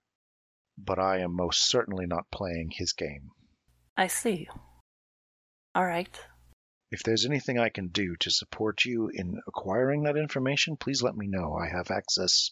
but 0.78 1.00
I 1.00 1.20
am 1.20 1.36
most 1.36 1.64
certainly 1.64 2.06
not 2.06 2.30
playing 2.32 2.72
his 2.72 2.94
game. 2.94 3.32
I 3.96 4.08
see. 4.08 4.50
All 5.74 5.86
right. 5.86 6.20
If 6.92 7.04
there's 7.04 7.26
anything 7.26 7.58
I 7.58 7.70
can 7.70 7.88
do 7.88 8.18
to 8.18 8.30
support 8.30 8.84
you 8.84 9.10
in 9.14 9.40
acquiring 9.48 10.04
that 10.04 10.18
information, 10.18 10.76
please 10.76 11.02
let 11.02 11.16
me 11.16 11.28
know. 11.28 11.56
I 11.56 11.70
have 11.70 11.90
access 11.90 12.52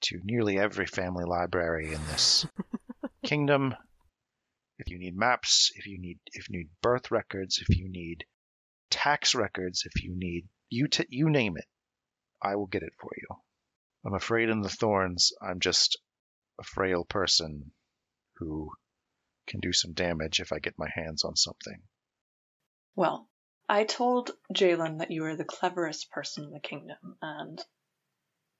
to 0.00 0.20
nearly 0.24 0.58
every 0.58 0.86
family 0.86 1.24
library 1.24 1.92
in 1.92 2.04
this 2.06 2.44
kingdom. 3.24 3.76
If 4.78 4.90
you 4.90 4.98
need 4.98 5.16
maps, 5.16 5.70
if 5.76 5.86
you 5.86 6.00
need 6.00 6.18
if 6.32 6.48
you 6.48 6.58
need 6.58 6.70
birth 6.82 7.12
records, 7.12 7.58
if 7.58 7.76
you 7.76 7.88
need 7.88 8.24
tax 8.90 9.34
records, 9.36 9.84
if 9.84 10.02
you 10.02 10.14
need 10.16 10.48
you 10.68 10.88
t- 10.88 11.06
you 11.08 11.30
name 11.30 11.56
it, 11.56 11.66
I 12.42 12.56
will 12.56 12.66
get 12.66 12.82
it 12.82 12.92
for 13.00 13.10
you. 13.16 13.36
I'm 14.04 14.14
afraid 14.14 14.48
in 14.48 14.62
the 14.62 14.68
thorns, 14.68 15.32
I'm 15.40 15.60
just 15.60 15.98
a 16.60 16.64
frail 16.64 17.04
person 17.04 17.72
who 18.36 18.70
can 19.46 19.60
do 19.60 19.72
some 19.72 19.92
damage 19.92 20.40
if 20.40 20.52
I 20.52 20.58
get 20.58 20.74
my 20.78 20.88
hands 20.92 21.24
on 21.24 21.36
something. 21.36 21.80
Well, 22.98 23.28
I 23.68 23.84
told 23.84 24.32
Jalen 24.52 24.98
that 24.98 25.12
you 25.12 25.22
were 25.22 25.36
the 25.36 25.44
cleverest 25.44 26.10
person 26.10 26.46
in 26.46 26.50
the 26.50 26.58
kingdom, 26.58 27.16
and 27.22 27.64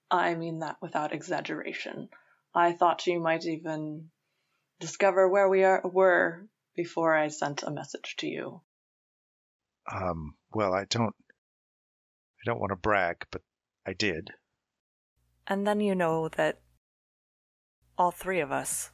I 0.09 0.35
mean 0.35 0.59
that 0.59 0.77
without 0.81 1.11
exaggeration. 1.11 2.07
I 2.55 2.71
thought 2.71 3.05
you 3.05 3.19
might 3.19 3.45
even 3.45 4.11
discover 4.79 5.27
where 5.27 5.49
we 5.49 5.65
are 5.65 5.81
were 5.83 6.47
before 6.73 7.13
I 7.13 7.27
sent 7.27 7.63
a 7.63 7.69
message 7.69 8.15
to 8.19 8.27
you. 8.27 8.61
Um, 9.91 10.35
well, 10.53 10.73
I 10.73 10.85
don't, 10.85 11.15
I 11.19 12.43
don't 12.45 12.61
want 12.61 12.71
to 12.71 12.77
brag, 12.77 13.25
but 13.31 13.41
I 13.85 13.91
did. 13.91 14.29
And 15.47 15.67
then 15.67 15.81
you 15.81 15.95
know 15.95 16.29
that 16.29 16.61
all 17.97 18.11
three 18.11 18.39
of 18.39 18.53
us, 18.53 18.91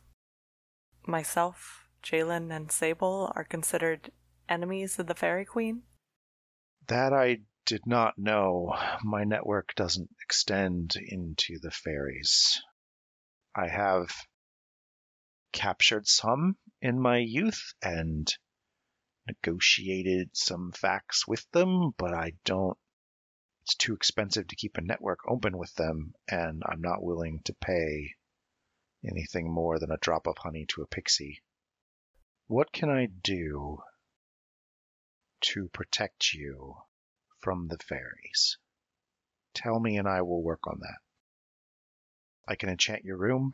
myself, 1.05 1.87
Jalen, 2.01 2.51
and 2.51 2.71
Sable, 2.71 3.31
are 3.35 3.43
considered 3.43 4.09
enemies 4.49 4.99
of 4.99 5.07
the 5.07 5.15
Fairy 5.15 5.45
Queen? 5.45 5.83
That 6.87 7.13
I 7.13 7.39
did 7.65 7.87
not 7.87 8.17
know. 8.17 8.75
My 9.03 9.23
network 9.23 9.73
doesn't 9.75 10.09
extend 10.21 10.95
into 10.95 11.59
the 11.59 11.71
fairies. 11.71 12.61
I 13.55 13.67
have 13.67 14.09
captured 15.51 16.07
some 16.07 16.57
in 16.81 16.99
my 16.99 17.17
youth 17.17 17.73
and 17.81 18.31
negotiated 19.25 20.29
some 20.33 20.71
facts 20.73 21.27
with 21.27 21.49
them, 21.51 21.91
but 21.97 22.13
I 22.13 22.33
don't. 22.43 22.77
It's 23.63 23.75
too 23.75 23.95
expensive 23.95 24.47
to 24.49 24.55
keep 24.55 24.77
a 24.77 24.81
network 24.81 25.19
open 25.27 25.57
with 25.57 25.73
them, 25.73 26.13
and 26.29 26.61
I'm 26.67 26.81
not 26.81 27.01
willing 27.01 27.41
to 27.45 27.53
pay 27.53 28.13
anything 29.03 29.51
more 29.51 29.79
than 29.79 29.91
a 29.91 29.97
drop 29.97 30.27
of 30.27 30.37
honey 30.37 30.65
to 30.69 30.83
a 30.83 30.87
pixie. 30.87 31.41
What 32.47 32.71
can 32.71 32.91
I 32.91 33.07
do 33.07 33.79
to 35.53 35.69
protect 35.69 36.33
you 36.33 36.75
from 37.39 37.67
the 37.67 37.77
fairies? 37.77 38.57
Tell 39.53 39.79
me, 39.79 39.97
and 39.97 40.07
I 40.07 40.21
will 40.21 40.43
work 40.43 40.67
on 40.67 40.79
that. 40.81 40.97
I 42.47 42.55
can 42.55 42.69
enchant 42.69 43.03
your 43.03 43.17
room. 43.17 43.53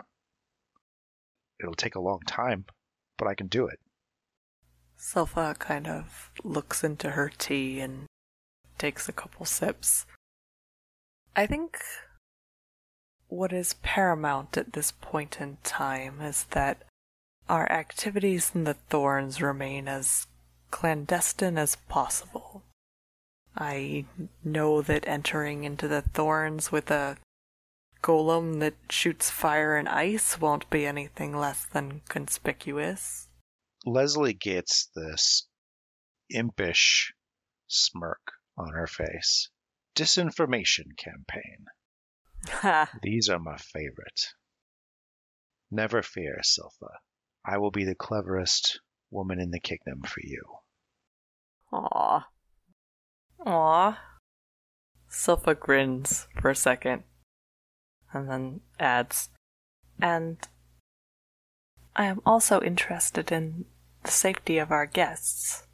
It'll 1.60 1.74
take 1.76 1.96
a 1.96 2.02
long 2.02 2.22
time, 2.26 2.66
but 3.18 3.28
I 3.28 3.36
can 3.36 3.48
do 3.48 3.68
it. 3.68 3.80
Silpha 4.98 5.58
kind 5.58 5.88
of 5.88 6.32
looks 6.44 6.84
into 6.84 7.12
her 7.12 7.30
tea 7.30 7.80
and 7.80 8.06
takes 8.78 9.08
a 9.10 9.14
couple 9.14 9.46
sips. 9.46 10.06
I 11.36 11.46
think 11.48 11.80
what 13.28 13.54
is 13.54 13.76
paramount 13.82 14.58
at 14.58 14.74
this 14.74 14.92
point 14.92 15.40
in 15.40 15.58
time 15.64 16.22
is 16.22 16.46
that 16.52 16.84
our 17.48 17.72
activities 17.72 18.52
in 18.54 18.66
the 18.66 18.74
Thorns 18.74 19.42
remain 19.42 19.88
as 19.88 20.28
clandestine 20.72 21.58
as 21.58 21.76
possible. 21.76 22.64
I 23.56 24.06
know 24.44 24.82
that 24.82 25.08
entering 25.08 25.66
into 25.66 25.88
the 25.88 26.02
Thorns 26.02 26.72
with 26.72 26.90
a 26.90 27.18
golem 28.02 28.60
that 28.62 28.76
shoots 28.90 29.30
fire 29.30 29.76
and 29.76 29.88
ice 29.88 30.40
won't 30.40 30.70
be 30.70 30.86
anything 30.86 31.36
less 31.36 31.66
than 31.66 32.02
conspicuous. 32.08 33.28
Leslie 33.86 34.34
gets 34.34 34.90
this 34.96 35.48
impish 36.30 37.14
smirk 37.68 38.22
on 38.58 38.74
her 38.74 38.88
face. 38.88 39.50
Disinformation 39.96 40.96
campaign. 40.98 41.66
These 43.04 43.30
are 43.30 43.40
my 43.40 43.58
favorite. 43.58 44.34
Never 45.70 46.02
fear, 46.02 46.40
Silpha. 46.44 46.90
I 47.46 47.58
will 47.58 47.72
be 47.72 47.84
the 47.86 47.96
cleverest 47.96 48.80
woman 49.10 49.40
in 49.40 49.52
the 49.52 49.60
kingdom 49.60 50.02
for 50.04 50.22
you. 50.24 50.42
Aw. 51.72 52.28
Aw. 53.46 54.00
Silpha 55.10 55.60
grins 55.60 56.28
for 56.40 56.50
a 56.50 56.56
second 56.56 57.04
and 58.14 58.30
then 58.30 58.62
adds, 58.80 59.30
And 60.02 60.38
I 61.96 62.06
am 62.06 62.22
also 62.26 62.62
interested 62.62 63.32
in 63.32 63.66
the 64.04 64.12
safety 64.12 64.58
of 64.58 64.72
our 64.72 64.86
guests 64.86 65.68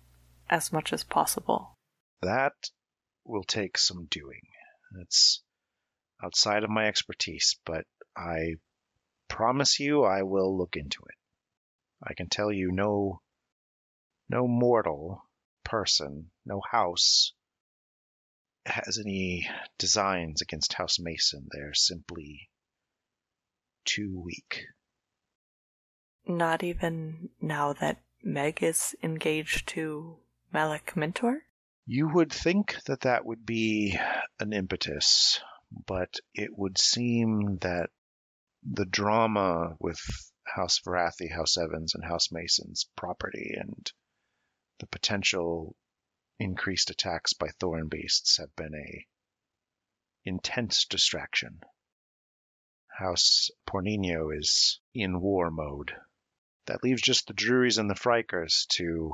as 0.49 0.71
much 0.71 0.93
as 0.93 1.03
possible. 1.03 1.75
That 2.21 2.53
will 3.23 3.43
take 3.43 3.77
some 3.77 4.05
doing. 4.09 4.41
It's 5.01 5.43
outside 6.23 6.63
of 6.63 6.69
my 6.69 6.87
expertise, 6.87 7.57
but 7.65 7.85
I 8.15 8.55
promise 9.27 9.79
you 9.79 10.03
I 10.03 10.23
will 10.23 10.57
look 10.57 10.75
into 10.75 10.99
it. 11.07 11.15
I 12.03 12.13
can 12.13 12.29
tell 12.29 12.51
you 12.51 12.71
no 12.71 13.21
no 14.29 14.47
mortal 14.47 15.26
person, 15.67 16.31
no 16.45 16.61
house 16.71 17.33
has 18.65 18.97
any 18.97 19.49
designs 19.77 20.41
against 20.41 20.73
House 20.73 20.97
Mason. 20.99 21.47
They're 21.51 21.73
simply 21.73 22.49
too 23.85 24.21
weak. 24.23 24.65
Not 26.25 26.63
even 26.63 27.29
now 27.41 27.73
that 27.73 28.01
Meg 28.23 28.63
is 28.63 28.95
engaged 29.03 29.67
to 29.69 30.17
Malik 30.51 30.95
Mentor? 30.95 31.43
You 31.85 32.09
would 32.09 32.31
think 32.31 32.83
that 32.85 33.01
that 33.01 33.25
would 33.25 33.45
be 33.45 33.97
an 34.39 34.53
impetus, 34.53 35.39
but 35.85 36.15
it 36.33 36.49
would 36.57 36.77
seem 36.77 37.57
that 37.59 37.89
the 38.63 38.85
drama 38.85 39.75
with 39.79 39.99
House 40.45 40.79
Varathi, 40.85 41.31
House 41.33 41.57
Evans, 41.57 41.93
and 41.95 42.03
House 42.03 42.31
Mason's 42.31 42.89
property 42.95 43.53
and 43.57 43.91
the 44.79 44.87
potential 44.87 45.75
increased 46.39 46.89
attacks 46.89 47.33
by 47.33 47.47
thorn 47.59 47.87
beasts 47.87 48.37
have 48.37 48.55
been 48.55 48.75
a 48.75 49.07
intense 50.23 50.85
distraction. 50.85 51.61
House 52.87 53.49
Pornino 53.65 54.35
is 54.35 54.79
in 54.93 55.21
war 55.21 55.49
mode. 55.51 55.95
That 56.65 56.83
leaves 56.83 57.01
just 57.01 57.27
the 57.27 57.33
Druries 57.33 57.77
and 57.77 57.89
the 57.89 57.95
Frykers 57.95 58.67
to 58.75 59.13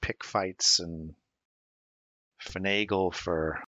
pick 0.00 0.24
fights 0.24 0.80
and 0.80 1.14
finagle 2.40 3.14
for 3.14 3.62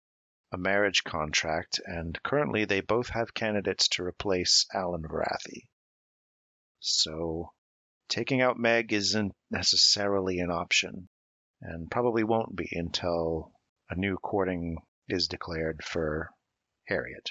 a 0.52 0.58
marriage 0.58 1.04
contract, 1.04 1.80
and 1.86 2.22
currently 2.24 2.66
they 2.66 2.82
both 2.82 3.10
have 3.10 3.34
candidates 3.34 3.88
to 3.90 4.04
replace 4.04 4.66
Alan 4.74 5.04
Varathi. 5.04 5.70
So 6.80 7.54
taking 8.10 8.42
out 8.42 8.58
Meg 8.58 8.92
isn't 8.92 9.34
necessarily 9.52 10.40
an 10.40 10.52
option, 10.52 11.08
and 11.62 11.90
probably 11.90 12.24
won't 12.24 12.56
be 12.56 12.68
until 12.72 13.52
a 13.90 13.96
new 13.96 14.18
courting 14.18 14.78
is 15.08 15.28
declared 15.28 15.84
for 15.84 16.30
Harriet. 16.88 17.30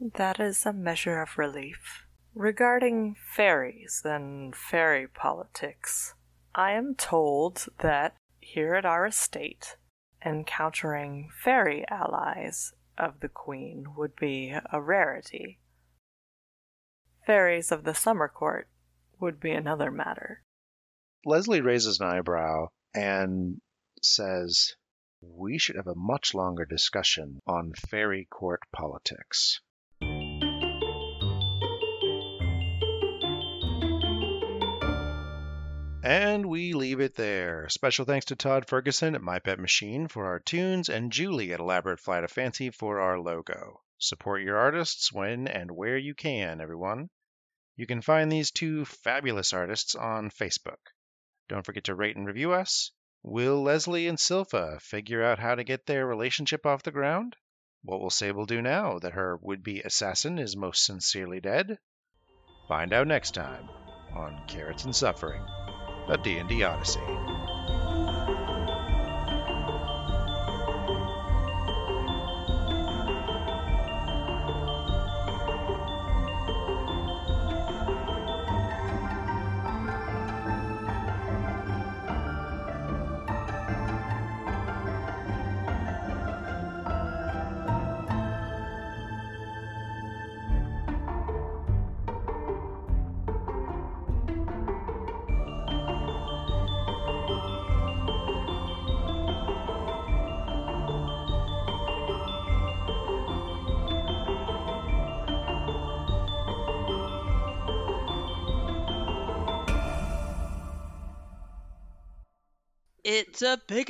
That 0.00 0.40
is 0.40 0.64
a 0.64 0.72
measure 0.72 1.20
of 1.20 1.36
relief. 1.36 2.06
Regarding 2.34 3.16
fairies 3.34 4.02
and 4.04 4.54
fairy 4.54 5.08
politics, 5.08 6.14
I 6.54 6.72
am 6.72 6.94
told 6.94 7.66
that 7.80 8.14
here 8.38 8.74
at 8.74 8.84
our 8.84 9.06
estate, 9.06 9.76
encountering 10.24 11.30
fairy 11.42 11.84
allies 11.88 12.72
of 12.96 13.20
the 13.20 13.28
Queen 13.28 13.86
would 13.96 14.14
be 14.16 14.54
a 14.72 14.80
rarity. 14.80 15.58
Fairies 17.26 17.72
of 17.72 17.84
the 17.84 17.94
Summer 17.94 18.28
Court 18.28 18.68
would 19.20 19.40
be 19.40 19.52
another 19.52 19.90
matter. 19.90 20.42
Leslie 21.24 21.60
raises 21.60 22.00
an 22.00 22.06
eyebrow 22.06 22.68
and 22.94 23.60
says, 24.02 24.74
We 25.20 25.58
should 25.58 25.76
have 25.76 25.86
a 25.86 25.94
much 25.94 26.34
longer 26.34 26.64
discussion 26.64 27.40
on 27.46 27.72
fairy 27.74 28.26
court 28.30 28.60
politics. 28.72 29.60
And 36.04 36.46
we 36.46 36.72
leave 36.72 37.00
it 37.00 37.16
there. 37.16 37.68
Special 37.68 38.04
thanks 38.04 38.26
to 38.26 38.36
Todd 38.36 38.66
Ferguson 38.66 39.14
at 39.14 39.20
My 39.20 39.40
Pet 39.40 39.58
Machine 39.58 40.08
for 40.08 40.26
our 40.26 40.38
tunes 40.38 40.88
and 40.88 41.12
Julie 41.12 41.52
at 41.52 41.60
Elaborate 41.60 42.00
Flight 42.00 42.24
of 42.24 42.30
Fancy 42.30 42.70
for 42.70 43.00
our 43.00 43.18
logo. 43.20 43.82
Support 43.98 44.42
your 44.42 44.56
artists 44.56 45.12
when 45.12 45.48
and 45.48 45.72
where 45.72 45.98
you 45.98 46.14
can, 46.14 46.60
everyone. 46.60 47.10
You 47.78 47.86
can 47.86 48.02
find 48.02 48.30
these 48.30 48.50
two 48.50 48.84
fabulous 48.84 49.52
artists 49.52 49.94
on 49.94 50.30
Facebook. 50.30 50.78
Don't 51.48 51.64
forget 51.64 51.84
to 51.84 51.94
rate 51.94 52.16
and 52.16 52.26
review 52.26 52.52
us. 52.52 52.90
Will 53.22 53.62
Leslie 53.62 54.08
and 54.08 54.18
Silpha 54.18 54.82
figure 54.82 55.22
out 55.22 55.38
how 55.38 55.54
to 55.54 55.62
get 55.62 55.86
their 55.86 56.04
relationship 56.04 56.66
off 56.66 56.82
the 56.82 56.90
ground? 56.90 57.36
What 57.84 58.00
will 58.00 58.10
Sable 58.10 58.46
do 58.46 58.60
now 58.60 58.98
that 58.98 59.12
her 59.12 59.36
would 59.42 59.62
be 59.62 59.80
assassin 59.80 60.40
is 60.40 60.56
most 60.56 60.84
sincerely 60.84 61.40
dead? 61.40 61.78
Find 62.66 62.92
out 62.92 63.06
next 63.06 63.34
time 63.34 63.68
on 64.12 64.48
Carrots 64.48 64.84
and 64.84 64.94
Suffering, 64.94 65.46
a 66.08 66.18
D&D 66.20 66.64
Odyssey. 66.64 67.37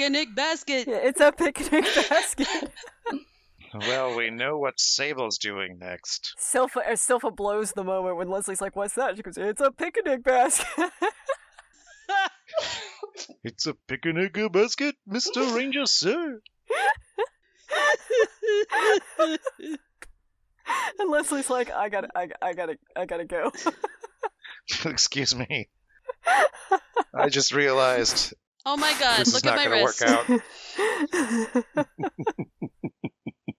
Picnic 0.08 0.34
basket. 0.34 0.88
It's 0.88 1.20
a 1.20 1.32
picnic 1.32 1.84
basket. 2.08 2.72
Well, 3.74 4.16
we 4.16 4.30
know 4.30 4.56
what 4.56 4.80
Sable's 4.80 5.36
doing 5.36 5.78
next. 5.78 6.34
Silpha, 6.40 6.78
uh, 6.78 6.92
Silpha 6.92 7.34
blows 7.34 7.72
the 7.72 7.84
moment 7.84 8.16
when 8.16 8.30
Leslie's 8.30 8.62
like, 8.62 8.74
"What's 8.74 8.94
that?" 8.94 9.16
She 9.16 9.22
goes, 9.22 9.36
"It's 9.36 9.60
a 9.60 9.70
picnic 9.70 10.22
basket." 10.24 10.66
It's 13.44 13.66
a 13.66 13.74
picnic 13.74 14.38
basket, 14.52 14.94
Mr. 15.08 15.54
Ranger, 15.54 15.86
sir. 15.86 16.40
and 20.98 21.10
Leslie's 21.10 21.50
like, 21.50 21.70
"I 21.70 21.88
gotta, 21.88 22.08
I, 22.14 22.28
I 22.40 22.54
gotta, 22.54 22.78
I 22.96 23.04
gotta 23.04 23.24
go." 23.24 23.52
Excuse 24.86 25.34
me. 25.34 25.68
I 27.14 27.28
just 27.28 27.52
realized 27.52 28.34
Oh 28.70 28.76
my 28.76 28.94
god, 29.00 29.20
this 29.20 29.32
look 29.32 29.46
at 29.46 29.56
my 29.56 29.64
wrist. 29.64 30.02